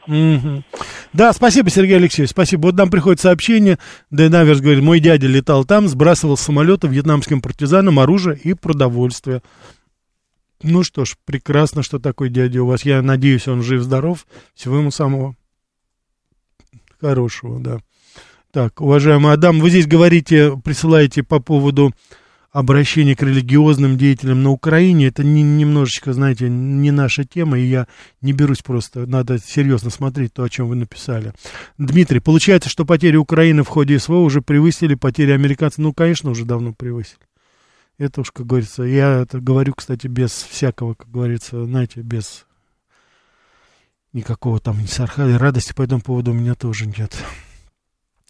Мгм. 0.07 0.65
Да, 1.13 1.35
спасибо, 1.35 1.69
Сергей 1.69 1.97
Алексеевич, 1.97 2.31
спасибо. 2.31 2.67
Вот 2.67 2.77
нам 2.77 2.91
приходит 2.91 3.21
сообщение, 3.21 3.77
Дэн 4.11 4.35
Аверс 4.35 4.61
говорит, 4.61 4.83
мой 4.83 5.01
дядя 5.01 5.27
летал 5.27 5.67
там, 5.67 5.87
сбрасывал 5.87 6.39
с 6.39 6.41
самолета 6.41 6.87
вьетнамским 6.87 7.43
партизанам 7.43 7.99
оружие 7.99 8.39
и 8.43 8.55
продовольствие. 8.55 9.43
Ну 10.63 10.83
что 10.83 11.05
ж, 11.05 11.17
прекрасно, 11.25 11.83
что 11.83 11.99
такой 11.99 12.31
дядя 12.31 12.63
у 12.63 12.67
вас. 12.67 12.85
Я 12.85 13.03
надеюсь, 13.03 13.49
он 13.49 13.63
жив-здоров. 13.63 14.27
Всего 14.55 14.79
ему 14.79 14.91
самого 14.91 15.37
хорошего, 17.01 17.61
да. 17.61 17.79
Так, 18.51 18.81
уважаемый 18.81 19.33
Адам, 19.33 19.61
вы 19.61 19.71
здесь 19.71 19.87
говорите, 19.87 20.57
присылаете 20.65 21.23
по 21.23 21.39
поводу 21.39 21.93
обращения 22.51 23.15
к 23.15 23.23
религиозным 23.23 23.99
деятелям 23.99 24.43
на 24.43 24.51
Украине. 24.51 25.07
Это 25.07 25.23
не, 25.23 25.43
немножечко, 25.43 26.13
знаете, 26.13 26.49
не 26.49 26.91
наша 26.91 27.25
тема, 27.25 27.59
и 27.59 27.67
я 27.67 27.87
не 28.23 28.33
берусь 28.33 28.63
просто, 28.63 29.07
надо 29.07 29.39
серьезно 29.39 29.91
смотреть 29.91 30.33
то, 30.33 30.43
о 30.43 30.49
чем 30.49 30.69
вы 30.69 30.77
написали. 30.77 31.35
Дмитрий, 31.77 32.21
получается, 32.21 32.71
что 32.71 32.85
потери 32.85 33.17
Украины 33.17 33.63
в 33.63 33.69
ходе 33.69 33.99
СВО 33.99 34.21
уже 34.21 34.41
превысили 34.41 34.95
потери 34.95 35.33
американцев? 35.33 35.79
Ну, 35.79 35.93
конечно, 35.93 36.31
уже 36.31 36.45
давно 36.45 36.73
превысили. 36.73 37.21
Это 37.99 38.21
уж, 38.21 38.31
как 38.31 38.47
говорится, 38.47 38.85
я 38.85 39.23
это 39.23 39.41
говорю, 39.41 39.75
кстати, 39.75 40.07
без 40.07 40.31
всякого, 40.31 40.95
как 40.95 41.11
говорится, 41.11 41.65
знаете, 41.65 42.01
без 42.01 42.47
никакого 44.13 44.61
там 44.61 44.87
сарказма, 44.87 45.37
радости 45.37 45.73
по 45.73 45.83
этому 45.83 46.01
поводу 46.01 46.31
у 46.31 46.35
меня 46.35 46.55
тоже 46.55 46.87
нет. 46.87 47.17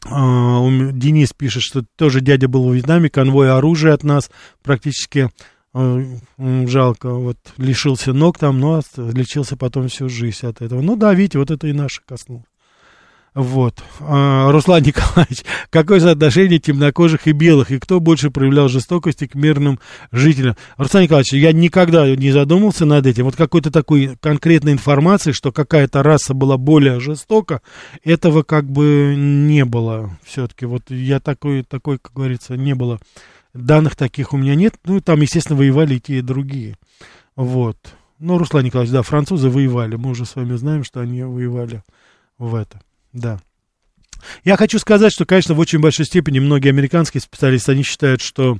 А, 0.07 0.66
Денис 0.93 1.35
пишет, 1.35 1.62
что 1.62 1.85
тоже 1.97 2.23
дядя 2.23 2.49
был 2.49 2.69
в 2.69 2.75
Вьетнаме, 2.75 3.11
конвой 3.11 3.51
оружия 3.51 3.93
от 3.93 4.05
нас 4.05 4.31
практически 4.62 5.31
м, 5.75 6.21
жалко, 6.39 7.12
вот 7.12 7.37
лишился 7.59 8.14
ног 8.14 8.39
там, 8.39 8.59
но 8.59 8.81
лечился 8.97 9.57
потом 9.57 9.89
всю 9.89 10.09
жизнь 10.09 10.47
от 10.47 10.62
этого. 10.62 10.81
Ну 10.81 10.97
да, 10.97 11.12
видите, 11.12 11.39
вот 11.39 11.51
это 11.51 11.66
и 11.66 11.73
наше 11.73 12.01
коснулось. 12.07 12.47
Вот. 13.35 13.83
А, 14.01 14.51
Руслан 14.51 14.83
Николаевич, 14.87 15.45
какое 15.70 16.01
соотношение 16.01 16.59
темнокожих 16.59 17.26
и 17.26 17.33
белых, 17.33 17.70
и 17.70 17.79
кто 17.79 18.01
больше 18.01 18.31
проявлял 18.31 18.68
жестокости 18.68 19.26
к 19.26 19.35
мирным 19.35 19.79
жителям? 20.11 20.57
Руслан 20.76 21.05
Николаевич, 21.05 21.33
я 21.35 21.53
никогда 21.53 22.09
не 22.16 22.31
задумывался 22.33 22.85
над 22.85 23.07
этим. 23.07 23.24
Вот 23.24 23.37
какой-то 23.37 23.70
такой 23.70 24.16
конкретной 24.20 24.72
информации, 24.72 25.33
что 25.33 25.53
какая-то 25.53 26.03
раса 26.03 26.35
была 26.35 26.57
более 26.57 27.01
жестока, 27.01 27.61
этого 28.03 28.43
как 28.43 28.68
бы 28.70 29.14
не 29.16 29.64
было 29.64 30.16
все-таки. 30.24 30.66
Вот 30.66 30.91
я 30.91 31.20
такой, 31.20 31.62
такой, 31.62 31.99
как 31.99 32.12
говорится, 32.14 32.57
не 32.57 32.74
было. 32.74 32.99
Данных 33.55 33.97
таких 33.97 34.33
у 34.33 34.37
меня 34.37 34.55
нет. 34.55 34.74
Ну, 34.85 35.01
там, 35.01 35.20
естественно, 35.20 35.59
воевали 35.59 35.95
и 35.95 36.01
те, 36.01 36.18
и 36.18 36.22
другие. 36.22 36.76
Вот. 37.37 37.76
Ну, 38.18 38.37
Руслан 38.37 38.64
Николаевич, 38.64 38.93
да, 38.93 39.03
французы 39.03 39.49
воевали. 39.49 39.97
Мы 39.97 40.11
уже 40.11 40.24
с 40.26 40.35
вами 40.35 40.57
знаем, 40.57 40.85
что 40.85 41.01
они 41.01 41.22
воевали 41.22 41.83
в 42.37 42.55
это. 42.55 42.81
Да. 43.12 43.40
Я 44.44 44.56
хочу 44.56 44.78
сказать, 44.78 45.12
что, 45.12 45.24
конечно, 45.24 45.54
в 45.54 45.59
очень 45.59 45.78
большой 45.78 46.04
степени 46.06 46.38
многие 46.38 46.70
американские 46.70 47.20
специалисты, 47.20 47.72
они 47.72 47.82
считают, 47.82 48.20
что 48.20 48.59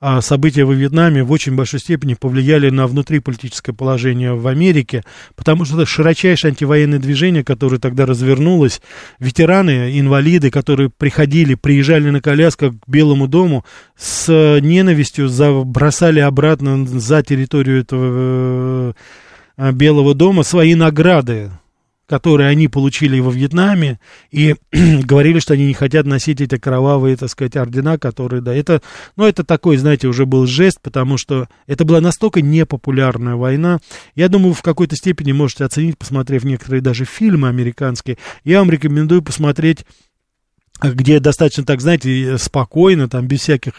а, 0.00 0.20
события 0.20 0.64
во 0.64 0.74
Вьетнаме 0.74 1.22
в 1.22 1.30
очень 1.30 1.54
большой 1.54 1.80
степени 1.80 2.14
повлияли 2.14 2.70
на 2.70 2.86
внутриполитическое 2.86 3.74
положение 3.74 4.34
в 4.34 4.46
Америке, 4.48 5.04
потому 5.34 5.64
что 5.64 5.76
это 5.76 5.86
широчайшее 5.86 6.50
антивоенное 6.50 6.98
движение, 6.98 7.44
которое 7.44 7.78
тогда 7.78 8.04
развернулось, 8.04 8.80
ветераны, 9.18 9.98
инвалиды, 9.98 10.50
которые 10.50 10.90
приходили, 10.90 11.54
приезжали 11.54 12.10
на 12.10 12.20
колясках 12.20 12.72
к 12.74 12.88
Белому 12.88 13.28
дому, 13.28 13.64
с 13.96 14.28
ненавистью 14.60 15.28
забросали 15.28 16.20
обратно 16.20 16.84
за 16.86 17.22
территорию 17.22 17.80
этого 17.80 18.94
э, 19.56 19.72
Белого 19.72 20.14
дома 20.14 20.42
свои 20.42 20.74
награды 20.74 21.50
которые 22.06 22.48
они 22.48 22.68
получили 22.68 23.18
во 23.20 23.30
Вьетнаме, 23.30 23.98
и 24.30 24.56
говорили, 24.72 25.40
что 25.40 25.54
они 25.54 25.66
не 25.66 25.74
хотят 25.74 26.06
носить 26.06 26.40
эти 26.40 26.56
кровавые, 26.56 27.16
так 27.16 27.28
сказать, 27.28 27.56
ордена, 27.56 27.98
которые, 27.98 28.40
да, 28.40 28.54
это, 28.54 28.80
ну, 29.16 29.24
это 29.24 29.44
такой, 29.44 29.76
знаете, 29.76 30.08
уже 30.08 30.24
был 30.26 30.46
жест, 30.46 30.78
потому 30.82 31.18
что 31.18 31.48
это 31.66 31.84
была 31.84 32.00
настолько 32.00 32.40
непопулярная 32.40 33.34
война. 33.34 33.80
Я 34.14 34.28
думаю, 34.28 34.54
в 34.54 34.62
какой-то 34.62 34.96
степени 34.96 35.32
можете 35.32 35.64
оценить, 35.64 35.98
посмотрев 35.98 36.44
некоторые 36.44 36.80
даже 36.80 37.04
фильмы 37.04 37.48
американские. 37.48 38.18
Я 38.44 38.60
вам 38.60 38.70
рекомендую 38.70 39.22
посмотреть 39.22 39.84
где 40.82 41.20
достаточно 41.20 41.64
так, 41.64 41.80
знаете, 41.80 42.36
спокойно, 42.38 43.08
там, 43.08 43.26
без 43.26 43.40
всяких 43.40 43.74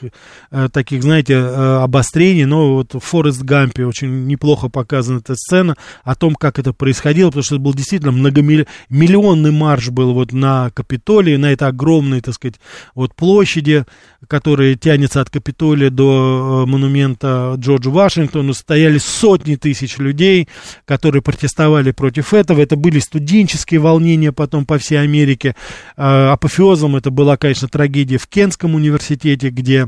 э, 0.52 0.70
таких, 0.72 1.04
знаете, 1.04 1.34
э, 1.34 1.84
обострений, 1.84 2.46
но 2.46 2.76
вот 2.76 2.96
в 2.96 3.00
Форест 3.00 3.42
Гампе 3.44 3.86
очень 3.86 4.26
неплохо 4.26 4.70
показана 4.70 5.20
эта 5.20 5.36
сцена 5.36 5.76
о 6.04 6.16
том, 6.16 6.34
как 6.36 6.58
это 6.58 6.74
происходило, 6.74 7.28
потому 7.28 7.44
что 7.44 7.56
это 7.56 7.64
был 7.64 7.74
действительно 7.74 8.12
многомиллионный 8.12 9.52
марш 9.52 9.90
был 9.90 10.14
вот 10.14 10.34
на 10.34 10.72
Капитолии, 10.72 11.36
на 11.36 11.52
этой 11.52 11.68
огромной, 11.68 12.22
так 12.22 12.34
сказать, 12.34 12.56
вот 12.96 13.14
площади, 13.14 13.86
которая 14.28 14.76
тянется 14.76 15.22
от 15.22 15.30
Капитолия 15.30 15.92
до 15.92 16.64
э, 16.66 16.70
монумента 16.70 17.56
Джорджу 17.58 17.92
Вашингтону, 17.92 18.54
стояли 18.54 18.98
сотни 18.98 19.56
тысяч 19.56 20.00
людей, 20.00 20.48
которые 20.86 21.22
протестовали 21.22 21.92
против 21.92 22.34
этого, 22.34 22.60
это 22.60 22.76
были 22.76 23.00
студенческие 23.00 23.80
волнения 23.80 24.32
потом 24.32 24.66
по 24.66 24.80
всей 24.80 25.00
Америке, 25.00 25.56
э, 25.96 26.02
апофеозом 26.02 26.87
образом 26.88 26.96
это 26.96 27.12
была, 27.12 27.38
конечно, 27.38 27.68
трагедия 27.68 28.18
в 28.18 28.28
Кентском 28.28 28.76
университете, 28.76 29.50
где 29.50 29.88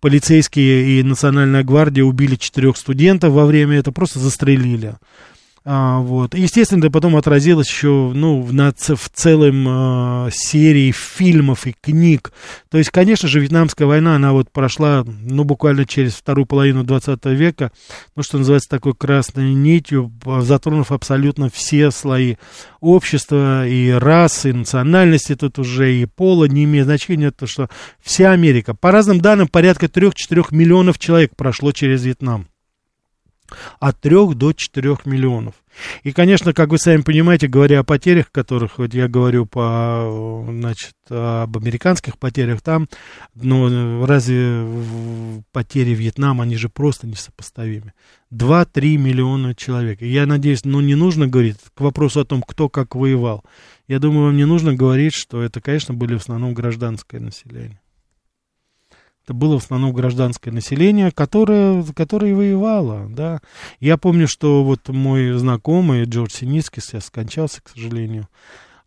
полицейские 0.00 1.00
и 1.00 1.02
Национальная 1.02 1.64
гвардия 1.64 2.04
убили 2.04 2.36
четырех 2.36 2.76
студентов 2.76 3.32
во 3.32 3.46
время 3.46 3.78
этого, 3.78 3.94
просто 3.94 4.18
застрелили. 4.18 4.94
А, 5.66 6.00
вот. 6.00 6.34
Естественно, 6.34 6.80
это 6.80 6.90
потом 6.90 7.16
отразилось 7.16 7.68
еще 7.68 8.12
ну, 8.14 8.46
на, 8.52 8.72
в 8.72 9.08
целом 9.14 9.66
а, 9.66 10.28
серии 10.30 10.92
фильмов 10.92 11.66
и 11.66 11.72
книг. 11.72 12.32
То 12.70 12.76
есть, 12.76 12.90
конечно 12.90 13.28
же, 13.28 13.40
Вьетнамская 13.40 13.88
война, 13.88 14.16
она 14.16 14.32
вот 14.32 14.50
прошла, 14.50 15.04
ну, 15.06 15.44
буквально 15.44 15.86
через 15.86 16.16
вторую 16.16 16.44
половину 16.44 16.84
20 16.84 17.24
века, 17.26 17.72
ну, 18.14 18.22
что 18.22 18.36
называется, 18.36 18.68
такой 18.68 18.94
красной 18.94 19.54
нитью, 19.54 20.12
затронув 20.40 20.92
абсолютно 20.92 21.48
все 21.48 21.90
слои 21.90 22.36
общества, 22.80 23.66
и 23.66 23.88
расы, 23.88 24.50
и 24.50 24.52
национальности 24.52 25.34
тут 25.34 25.58
уже, 25.58 25.94
и 25.94 26.04
пола, 26.04 26.44
не 26.44 26.64
имеет 26.64 26.84
значения, 26.84 27.30
то, 27.30 27.46
что 27.46 27.70
вся 28.02 28.32
Америка, 28.32 28.74
по 28.74 28.90
разным 28.90 29.18
данным, 29.18 29.48
порядка 29.48 29.86
3-4 29.86 30.48
миллионов 30.50 30.98
человек 30.98 31.34
прошло 31.36 31.72
через 31.72 32.04
Вьетнам 32.04 32.48
от 33.80 34.00
3 34.00 34.34
до 34.34 34.52
4 34.52 34.98
миллионов. 35.04 35.54
И, 36.02 36.12
конечно, 36.12 36.52
как 36.52 36.70
вы 36.70 36.78
сами 36.78 37.02
понимаете, 37.02 37.48
говоря 37.48 37.80
о 37.80 37.84
потерях, 37.84 38.30
которых 38.30 38.78
вот 38.78 38.94
я 38.94 39.08
говорю 39.08 39.44
по, 39.46 40.44
значит, 40.48 40.94
об 41.08 41.56
американских 41.56 42.18
потерях, 42.18 42.62
там, 42.62 42.88
ну, 43.34 44.06
разве 44.06 44.64
потери 45.52 45.94
Вьетнама, 45.94 46.44
они 46.44 46.56
же 46.56 46.68
просто 46.68 47.06
несопоставимы. 47.06 47.92
2-3 48.32 48.96
миллиона 48.96 49.54
человек. 49.54 50.02
И 50.02 50.08
я 50.08 50.26
надеюсь, 50.26 50.64
ну, 50.64 50.80
не 50.80 50.94
нужно 50.94 51.26
говорить 51.26 51.56
к 51.74 51.80
вопросу 51.80 52.20
о 52.20 52.24
том, 52.24 52.42
кто 52.42 52.68
как 52.68 52.94
воевал. 52.94 53.44
Я 53.88 53.98
думаю, 53.98 54.26
вам 54.26 54.36
не 54.36 54.46
нужно 54.46 54.74
говорить, 54.74 55.14
что 55.14 55.42
это, 55.42 55.60
конечно, 55.60 55.94
были 55.94 56.14
в 56.14 56.20
основном 56.20 56.54
гражданское 56.54 57.20
население. 57.20 57.80
Это 59.24 59.32
было 59.32 59.58
в 59.58 59.64
основном 59.64 59.94
гражданское 59.94 60.50
население, 60.50 61.10
которое, 61.10 61.82
которое 61.94 62.34
воевало, 62.34 63.06
да. 63.08 63.40
Я 63.80 63.96
помню, 63.96 64.28
что 64.28 64.62
вот 64.62 64.88
мой 64.88 65.32
знакомый 65.32 66.04
Джордж 66.04 66.32
Синицкий 66.34 66.82
сейчас 66.82 67.06
скончался, 67.06 67.62
к 67.62 67.70
сожалению. 67.70 68.28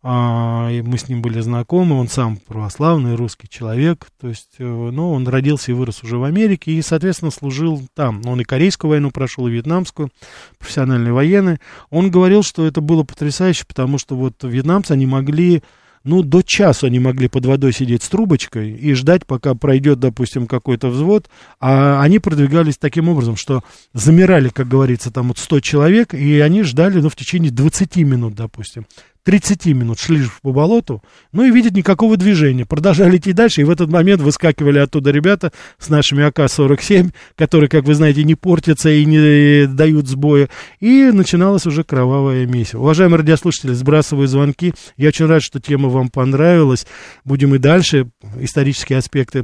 А, 0.03 0.69
и 0.71 0.83
мы 0.83 0.99
с 0.99 1.09
ним 1.09 1.23
были 1.23 1.39
знакомы, 1.39 1.99
он 1.99 2.07
сам 2.07 2.37
православный 2.37 3.15
русский 3.15 3.49
человек, 3.49 4.07
то 4.21 4.27
есть, 4.27 4.53
ну, 4.59 5.11
он 5.11 5.27
родился 5.27 5.71
и 5.71 5.73
вырос 5.73 6.03
уже 6.03 6.17
в 6.17 6.23
Америке, 6.23 6.71
и, 6.71 6.83
соответственно, 6.83 7.31
служил 7.31 7.81
там. 7.95 8.21
Он 8.27 8.39
и 8.39 8.43
Корейскую 8.43 8.91
войну 8.91 9.09
прошел, 9.09 9.47
и 9.47 9.51
Вьетнамскую, 9.51 10.11
профессиональный 10.59 11.11
военный. 11.11 11.57
Он 11.89 12.11
говорил, 12.11 12.43
что 12.43 12.67
это 12.67 12.79
было 12.79 13.01
потрясающе, 13.01 13.65
потому 13.67 13.97
что 13.97 14.15
вот 14.15 14.43
вьетнамцы, 14.43 14.91
они 14.91 15.07
могли 15.07 15.63
ну, 16.07 16.23
до 16.23 16.41
часу 16.41 16.87
они 16.87 16.99
могли 16.99 17.27
под 17.27 17.45
водой 17.45 17.73
сидеть 17.73 18.01
с 18.01 18.09
трубочкой 18.09 18.71
и 18.71 18.93
ждать, 18.93 19.25
пока 19.25 19.53
пройдет, 19.53 19.99
допустим, 19.99 20.47
какой-то 20.47 20.89
взвод, 20.89 21.29
а 21.59 22.01
они 22.01 22.19
продвигались 22.19 22.77
таким 22.77 23.09
образом, 23.09 23.35
что 23.35 23.63
замирали, 23.93 24.49
как 24.49 24.67
говорится, 24.67 25.11
там 25.11 25.27
вот 25.27 25.37
100 25.37 25.59
человек, 25.59 26.13
и 26.13 26.39
они 26.39 26.63
ждали, 26.63 26.99
ну, 26.99 27.09
в 27.09 27.15
течение 27.15 27.51
20 27.51 27.97
минут, 27.97 28.35
допустим. 28.35 28.85
30 29.27 29.65
минут 29.65 29.99
шли 29.99 30.23
по 30.41 30.53
болоту, 30.53 31.03
ну 31.33 31.43
и 31.43 31.51
видят 31.51 31.73
никакого 31.73 32.15
движения. 32.15 32.65
Продолжали 32.65 33.17
идти 33.17 33.33
дальше, 33.33 33.59
и 33.59 33.65
в 33.65 33.69
этот 33.69 33.89
момент 33.89 34.21
выскакивали 34.21 34.79
оттуда 34.79 35.11
ребята 35.11 35.51
с 35.77 35.89
нашими 35.89 36.23
АК-47, 36.23 37.11
которые, 37.35 37.67
как 37.67 37.83
вы 37.83 37.93
знаете, 37.93 38.23
не 38.23 38.35
портятся 38.35 38.89
и 38.89 39.03
не 39.03 39.67
дают 39.67 40.07
сбоя. 40.07 40.47
И 40.79 41.11
начиналось 41.11 41.65
уже 41.65 41.83
кровавое 41.83 42.45
месиво. 42.45 42.83
Уважаемые 42.83 43.17
радиослушатели, 43.17 43.73
сбрасываю 43.73 44.29
звонки. 44.29 44.73
Я 44.95 45.09
очень 45.09 45.25
рад, 45.25 45.43
что 45.43 45.59
тема 45.59 45.89
вам 45.89 46.07
понравилась. 46.07 46.87
Будем 47.25 47.53
и 47.53 47.57
дальше 47.57 48.09
исторические 48.39 48.99
аспекты 48.99 49.43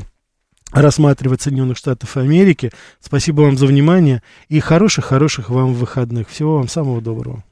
рассматривать 0.72 1.42
Соединенных 1.42 1.76
Штатов 1.76 2.16
Америки. 2.16 2.72
Спасибо 3.02 3.42
вам 3.42 3.58
за 3.58 3.68
внимание 3.68 4.24
и 4.48 4.62
хороших-хороших 4.62 5.50
вам 5.50 5.74
выходных. 5.74 6.30
Всего 6.30 6.56
вам 6.56 6.70
самого 6.70 7.02
доброго. 7.02 7.44